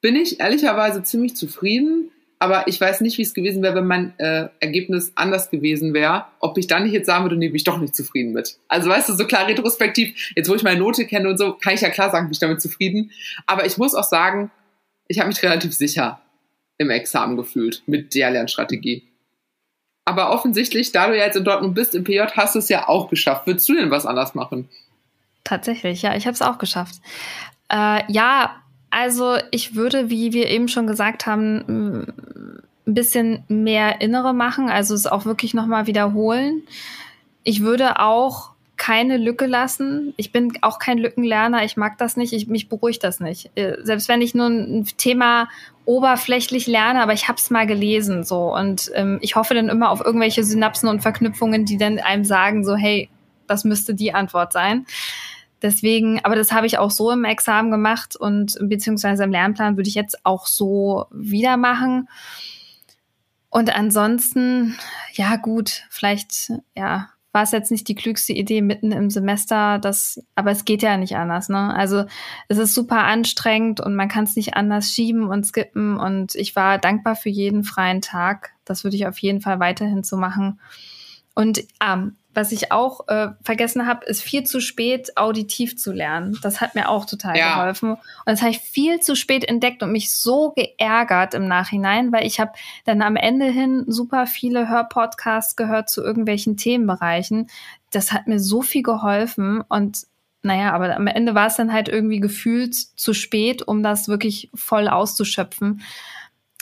bin 0.00 0.16
ich 0.16 0.40
ehrlicherweise 0.40 1.02
ziemlich 1.02 1.36
zufrieden. 1.36 2.10
Aber 2.38 2.68
ich 2.68 2.80
weiß 2.80 3.00
nicht, 3.00 3.16
wie 3.16 3.22
es 3.22 3.32
gewesen 3.32 3.62
wäre, 3.62 3.76
wenn 3.76 3.86
mein 3.86 4.18
äh, 4.18 4.48
Ergebnis 4.60 5.12
anders 5.14 5.50
gewesen 5.50 5.94
wäre, 5.94 6.26
ob 6.40 6.58
ich 6.58 6.66
dann 6.66 6.82
nicht 6.82 6.92
jetzt 6.92 7.06
sagen 7.06 7.24
würde, 7.24 7.36
nee, 7.36 7.48
bin 7.48 7.56
ich 7.56 7.64
doch 7.64 7.78
nicht 7.78 7.96
zufrieden 7.96 8.32
mit. 8.32 8.58
Also 8.68 8.90
weißt 8.90 9.08
du, 9.08 9.14
so 9.14 9.26
klar 9.26 9.46
retrospektiv, 9.46 10.32
jetzt 10.36 10.48
wo 10.48 10.54
ich 10.54 10.62
meine 10.62 10.80
Note 10.80 11.06
kenne 11.06 11.28
und 11.30 11.38
so, 11.38 11.54
kann 11.54 11.74
ich 11.74 11.80
ja 11.80 11.88
klar 11.88 12.10
sagen, 12.10 12.26
bin 12.26 12.32
ich 12.32 12.38
damit 12.38 12.60
zufrieden. 12.60 13.10
Aber 13.46 13.64
ich 13.64 13.78
muss 13.78 13.94
auch 13.94 14.04
sagen, 14.04 14.50
ich 15.08 15.18
habe 15.18 15.28
mich 15.28 15.42
relativ 15.42 15.72
sicher 15.72 16.20
im 16.78 16.90
Examen 16.90 17.36
gefühlt 17.36 17.82
mit 17.86 18.14
der 18.14 18.30
Lernstrategie. 18.30 19.02
Aber 20.04 20.30
offensichtlich, 20.30 20.92
da 20.92 21.08
du 21.08 21.16
ja 21.16 21.24
jetzt 21.24 21.36
in 21.36 21.44
Dortmund 21.44 21.74
bist, 21.74 21.94
im 21.94 22.04
PJ, 22.04 22.20
hast 22.36 22.54
du 22.54 22.58
es 22.58 22.68
ja 22.68 22.88
auch 22.88 23.08
geschafft. 23.08 23.46
Würdest 23.46 23.68
du 23.68 23.74
denn 23.74 23.90
was 23.90 24.06
anders 24.06 24.34
machen? 24.34 24.68
Tatsächlich, 25.42 26.02
ja, 26.02 26.14
ich 26.14 26.26
habe 26.26 26.34
es 26.34 26.42
auch 26.42 26.58
geschafft. 26.58 26.96
Äh, 27.70 28.02
ja, 28.12 28.62
also 28.96 29.36
ich 29.50 29.74
würde, 29.74 30.08
wie 30.08 30.32
wir 30.32 30.48
eben 30.48 30.68
schon 30.68 30.86
gesagt 30.86 31.26
haben, 31.26 31.58
ein 31.68 32.62
bisschen 32.86 33.44
mehr 33.46 34.00
Innere 34.00 34.32
machen, 34.32 34.70
also 34.70 34.94
es 34.94 35.06
auch 35.06 35.26
wirklich 35.26 35.52
nochmal 35.52 35.86
wiederholen. 35.86 36.62
Ich 37.44 37.60
würde 37.60 38.00
auch 38.00 38.52
keine 38.78 39.18
Lücke 39.18 39.44
lassen. 39.44 40.14
Ich 40.16 40.32
bin 40.32 40.50
auch 40.62 40.78
kein 40.78 40.96
Lückenlerner. 40.96 41.62
Ich 41.62 41.76
mag 41.76 41.98
das 41.98 42.16
nicht. 42.16 42.32
Ich, 42.32 42.46
mich 42.46 42.70
beruhigt 42.70 43.04
das 43.04 43.20
nicht. 43.20 43.50
Äh, 43.54 43.76
selbst 43.82 44.08
wenn 44.08 44.22
ich 44.22 44.34
nur 44.34 44.46
ein 44.46 44.86
Thema 44.96 45.50
oberflächlich 45.84 46.66
lerne, 46.66 47.02
aber 47.02 47.12
ich 47.12 47.28
habe 47.28 47.36
es 47.36 47.50
mal 47.50 47.66
gelesen 47.66 48.24
so 48.24 48.54
und 48.54 48.90
ähm, 48.94 49.18
ich 49.20 49.36
hoffe 49.36 49.52
dann 49.52 49.68
immer 49.68 49.90
auf 49.90 50.00
irgendwelche 50.02 50.42
Synapsen 50.42 50.88
und 50.88 51.02
Verknüpfungen, 51.02 51.66
die 51.66 51.76
dann 51.76 51.98
einem 51.98 52.24
sagen 52.24 52.64
so 52.64 52.74
hey, 52.74 53.10
das 53.46 53.64
müsste 53.64 53.94
die 53.94 54.14
Antwort 54.14 54.54
sein. 54.54 54.86
Deswegen, 55.62 56.22
aber 56.24 56.36
das 56.36 56.52
habe 56.52 56.66
ich 56.66 56.78
auch 56.78 56.90
so 56.90 57.10
im 57.10 57.24
Examen 57.24 57.70
gemacht 57.70 58.14
und 58.14 58.58
beziehungsweise 58.60 59.24
im 59.24 59.30
Lernplan 59.30 59.76
würde 59.76 59.88
ich 59.88 59.94
jetzt 59.94 60.24
auch 60.24 60.46
so 60.46 61.06
wieder 61.10 61.56
machen. 61.56 62.08
Und 63.48 63.74
ansonsten, 63.74 64.76
ja 65.14 65.36
gut, 65.36 65.84
vielleicht, 65.88 66.52
ja, 66.74 67.08
war 67.36 67.42
es 67.42 67.52
jetzt 67.52 67.70
nicht 67.70 67.86
die 67.88 67.94
klügste 67.94 68.32
Idee 68.32 68.62
mitten 68.62 68.92
im 68.92 69.10
Semester, 69.10 69.78
das, 69.78 70.22
aber 70.34 70.50
es 70.50 70.64
geht 70.64 70.82
ja 70.82 70.96
nicht 70.96 71.16
anders, 71.16 71.50
ne? 71.50 71.74
Also 71.74 72.06
es 72.48 72.56
ist 72.56 72.74
super 72.74 73.04
anstrengend 73.04 73.80
und 73.80 73.94
man 73.94 74.08
kann 74.08 74.24
es 74.24 74.36
nicht 74.36 74.54
anders 74.54 74.90
schieben 74.90 75.28
und 75.28 75.46
skippen 75.46 75.98
und 75.98 76.34
ich 76.34 76.56
war 76.56 76.78
dankbar 76.78 77.14
für 77.14 77.28
jeden 77.28 77.62
freien 77.62 78.00
Tag. 78.00 78.52
Das 78.64 78.84
würde 78.84 78.96
ich 78.96 79.06
auf 79.06 79.18
jeden 79.18 79.42
Fall 79.42 79.60
weiterhin 79.60 80.02
so 80.02 80.16
machen. 80.16 80.60
Und 81.34 81.62
ähm, 81.84 82.16
was 82.36 82.52
ich 82.52 82.70
auch 82.70 83.08
äh, 83.08 83.28
vergessen 83.42 83.86
habe, 83.86 84.04
ist 84.04 84.22
viel 84.22 84.44
zu 84.44 84.60
spät 84.60 85.16
auditiv 85.16 85.78
zu 85.78 85.92
lernen. 85.92 86.38
Das 86.42 86.60
hat 86.60 86.74
mir 86.74 86.88
auch 86.88 87.06
total 87.06 87.36
ja. 87.36 87.54
geholfen. 87.54 87.92
Und 87.92 88.00
das 88.26 88.42
habe 88.42 88.50
ich 88.50 88.58
viel 88.58 89.00
zu 89.00 89.16
spät 89.16 89.48
entdeckt 89.48 89.82
und 89.82 89.90
mich 89.90 90.14
so 90.14 90.52
geärgert 90.52 91.34
im 91.34 91.48
Nachhinein, 91.48 92.12
weil 92.12 92.26
ich 92.26 92.38
habe 92.38 92.52
dann 92.84 93.00
am 93.00 93.16
Ende 93.16 93.46
hin 93.46 93.84
super 93.86 94.26
viele 94.26 94.68
Hörpodcasts 94.68 95.56
gehört 95.56 95.88
zu 95.88 96.02
irgendwelchen 96.02 96.56
Themenbereichen. 96.56 97.48
Das 97.90 98.12
hat 98.12 98.26
mir 98.26 98.38
so 98.38 98.60
viel 98.62 98.82
geholfen 98.82 99.62
und 99.68 100.06
naja, 100.42 100.72
aber 100.72 100.94
am 100.94 101.08
Ende 101.08 101.34
war 101.34 101.48
es 101.48 101.56
dann 101.56 101.72
halt 101.72 101.88
irgendwie 101.88 102.20
gefühlt 102.20 102.74
zu 102.74 103.14
spät, 103.14 103.66
um 103.66 103.82
das 103.82 104.06
wirklich 104.06 104.50
voll 104.54 104.86
auszuschöpfen 104.86 105.82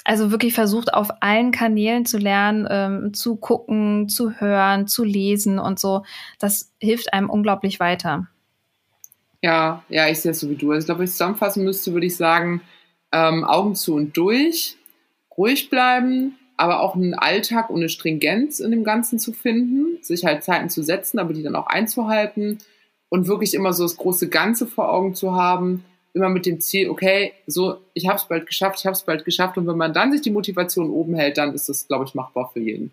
also 0.04 0.30
wirklich 0.30 0.52
versucht, 0.52 0.92
auf 0.92 1.08
allen 1.20 1.50
Kanälen 1.50 2.04
zu 2.04 2.18
lernen, 2.18 2.68
ähm, 2.70 3.14
zu 3.14 3.36
gucken, 3.36 4.08
zu 4.08 4.32
hören, 4.32 4.86
zu 4.86 5.02
lesen 5.02 5.58
und 5.58 5.80
so. 5.80 6.04
Das 6.38 6.72
hilft 6.78 7.12
einem 7.12 7.30
unglaublich 7.30 7.80
weiter. 7.80 8.28
Ja, 9.40 9.82
ja, 9.88 10.08
ich 10.08 10.20
sehe 10.20 10.32
es 10.32 10.40
so 10.40 10.50
wie 10.50 10.56
du. 10.56 10.70
Also 10.70 10.80
ich 10.80 10.86
glaube, 10.86 11.00
wenn 11.00 11.06
ich 11.06 11.12
zusammenfassen 11.12 11.64
müsste, 11.64 11.92
würde 11.92 12.06
ich 12.06 12.16
sagen, 12.16 12.60
ähm, 13.12 13.44
Augen 13.44 13.74
zu 13.74 13.94
und 13.94 14.16
durch, 14.16 14.76
ruhig 15.36 15.70
bleiben, 15.70 16.38
aber 16.56 16.80
auch 16.80 16.94
einen 16.94 17.14
Alltag 17.14 17.70
und 17.70 17.76
eine 17.76 17.88
Stringenz 17.88 18.60
in 18.60 18.70
dem 18.70 18.84
Ganzen 18.84 19.18
zu 19.18 19.32
finden, 19.32 20.02
sich 20.02 20.24
halt 20.24 20.44
Zeiten 20.44 20.68
zu 20.68 20.82
setzen, 20.82 21.18
aber 21.18 21.32
die 21.32 21.42
dann 21.42 21.56
auch 21.56 21.66
einzuhalten 21.66 22.58
und 23.08 23.26
wirklich 23.26 23.54
immer 23.54 23.72
so 23.72 23.84
das 23.84 23.96
große 23.96 24.28
Ganze 24.28 24.66
vor 24.66 24.92
Augen 24.92 25.14
zu 25.14 25.34
haben 25.34 25.84
immer 26.14 26.28
mit 26.28 26.46
dem 26.46 26.60
Ziel, 26.60 26.88
okay, 26.88 27.32
so, 27.46 27.78
ich 27.92 28.06
habe 28.06 28.16
es 28.16 28.24
bald 28.24 28.46
geschafft, 28.46 28.78
ich 28.78 28.86
habe 28.86 28.94
es 28.94 29.02
bald 29.02 29.24
geschafft. 29.24 29.58
Und 29.58 29.66
wenn 29.66 29.76
man 29.76 29.92
dann 29.92 30.12
sich 30.12 30.22
die 30.22 30.30
Motivation 30.30 30.90
oben 30.90 31.14
hält, 31.14 31.36
dann 31.36 31.54
ist 31.54 31.68
das, 31.68 31.86
glaube 31.86 32.04
ich, 32.06 32.14
machbar 32.14 32.50
für 32.52 32.60
jeden. 32.60 32.92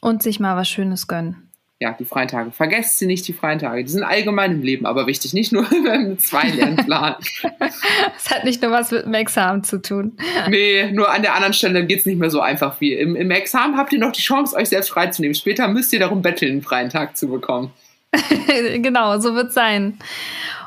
Und 0.00 0.22
sich 0.22 0.38
mal 0.38 0.56
was 0.56 0.68
Schönes 0.68 1.08
gönnen. 1.08 1.50
Ja, 1.82 1.96
die 1.98 2.04
freien 2.04 2.28
Tage. 2.28 2.50
Vergesst 2.50 2.98
sie 2.98 3.06
nicht, 3.06 3.26
die 3.26 3.32
freien 3.32 3.58
Tage. 3.58 3.82
Die 3.82 3.90
sind 3.90 4.02
allgemein 4.02 4.52
im 4.52 4.62
Leben 4.62 4.84
aber 4.84 5.06
wichtig, 5.06 5.32
nicht 5.32 5.50
nur 5.50 5.66
mit 5.82 6.20
zwei 6.20 6.50
Lernplan. 6.50 7.16
das 7.58 8.30
hat 8.30 8.44
nicht 8.44 8.60
nur 8.60 8.70
was 8.70 8.90
mit 8.90 9.06
dem 9.06 9.14
Examen 9.14 9.64
zu 9.64 9.80
tun. 9.80 10.18
Nee, 10.50 10.92
nur 10.92 11.10
an 11.10 11.22
der 11.22 11.34
anderen 11.34 11.54
Stelle 11.54 11.86
geht 11.86 12.00
es 12.00 12.06
nicht 12.06 12.18
mehr 12.18 12.28
so 12.28 12.42
einfach 12.42 12.82
wie. 12.82 12.92
Im, 12.92 13.16
Im 13.16 13.30
Examen 13.30 13.78
habt 13.78 13.94
ihr 13.94 13.98
noch 13.98 14.12
die 14.12 14.20
Chance, 14.20 14.54
euch 14.56 14.68
selbst 14.68 14.90
freizunehmen. 14.90 15.34
Später 15.34 15.68
müsst 15.68 15.90
ihr 15.94 16.00
darum 16.00 16.20
betteln, 16.20 16.52
einen 16.52 16.62
freien 16.62 16.90
Tag 16.90 17.16
zu 17.16 17.28
bekommen. 17.28 17.72
genau, 18.76 19.18
so 19.18 19.34
wird 19.34 19.48
es 19.48 19.54
sein. 19.54 19.98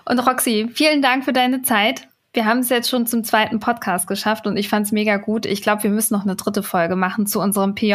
Und 0.06 0.20
Roxy, 0.20 0.70
vielen 0.74 1.02
Dank 1.02 1.26
für 1.26 1.34
deine 1.34 1.62
Zeit. 1.62 2.08
Wir 2.34 2.46
haben 2.46 2.60
es 2.60 2.70
jetzt 2.70 2.90
schon 2.90 3.06
zum 3.06 3.24
zweiten 3.24 3.60
Podcast 3.60 4.08
geschafft 4.08 4.48
und 4.48 4.58
ich 4.58 4.68
fand 4.68 4.88
es 4.88 4.92
mega 4.92 5.18
gut. 5.18 5.46
Ich 5.46 5.62
glaube, 5.62 5.84
wir 5.84 5.92
müssen 5.92 6.16
noch 6.16 6.24
eine 6.24 6.36
dritte 6.36 6.64
Folge 6.64 6.96
machen 6.96 7.28
zu 7.28 7.40
unserem 7.40 7.76
PJ, 7.76 7.94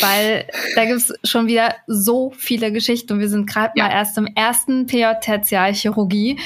weil 0.00 0.46
da 0.74 0.86
gibt 0.86 0.96
es 0.96 1.12
schon 1.22 1.48
wieder 1.48 1.74
so 1.86 2.32
viele 2.34 2.72
Geschichten 2.72 3.12
und 3.12 3.20
wir 3.20 3.28
sind 3.28 3.46
gerade 3.46 3.72
ja. 3.76 3.84
mal 3.84 3.92
erst 3.92 4.16
im 4.16 4.26
ersten 4.26 4.86
PJ 4.86 5.04
Tertialchirurgie. 5.20 6.40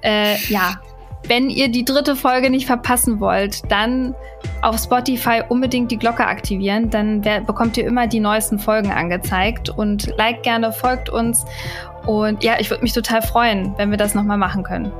Äh, 0.00 0.38
ja, 0.48 0.80
wenn 1.26 1.50
ihr 1.50 1.68
die 1.68 1.84
dritte 1.84 2.16
Folge 2.16 2.48
nicht 2.48 2.66
verpassen 2.66 3.20
wollt, 3.20 3.70
dann 3.70 4.14
auf 4.62 4.78
Spotify 4.78 5.42
unbedingt 5.46 5.90
die 5.90 5.98
Glocke 5.98 6.26
aktivieren, 6.26 6.90
dann 6.90 7.20
bekommt 7.20 7.76
ihr 7.76 7.86
immer 7.86 8.06
die 8.06 8.20
neuesten 8.20 8.58
Folgen 8.58 8.90
angezeigt 8.90 9.68
und 9.68 10.14
like 10.16 10.42
gerne, 10.42 10.72
folgt 10.72 11.10
uns 11.10 11.44
und 12.06 12.42
ja, 12.42 12.54
ich 12.58 12.70
würde 12.70 12.82
mich 12.82 12.92
total 12.92 13.22
freuen, 13.22 13.74
wenn 13.76 13.90
wir 13.90 13.98
das 13.98 14.14
nochmal 14.14 14.38
machen 14.38 14.62
können. 14.62 14.92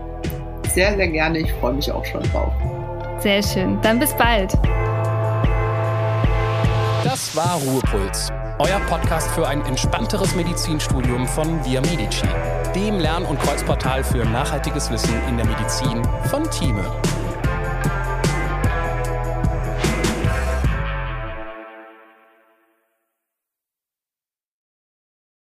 Sehr, 0.68 0.94
sehr 0.96 1.08
gerne. 1.08 1.38
Ich 1.38 1.52
freue 1.54 1.72
mich 1.72 1.90
auch 1.90 2.04
schon 2.04 2.22
drauf. 2.24 2.52
Sehr 3.18 3.42
schön. 3.42 3.80
Dann 3.82 3.98
bis 3.98 4.12
bald. 4.14 4.52
Das 7.04 7.34
war 7.34 7.58
Ruhepuls, 7.66 8.28
euer 8.58 8.80
Podcast 8.88 9.30
für 9.30 9.46
ein 9.46 9.64
entspannteres 9.66 10.34
Medizinstudium 10.34 11.26
von 11.26 11.64
Via 11.64 11.80
Medici, 11.80 12.26
dem 12.74 12.98
Lern- 12.98 13.24
und 13.24 13.40
Kreuzportal 13.40 14.04
für 14.04 14.24
nachhaltiges 14.24 14.90
Wissen 14.90 15.14
in 15.28 15.36
der 15.36 15.46
Medizin 15.46 16.02
von 16.28 16.48
Thieme. 16.50 16.84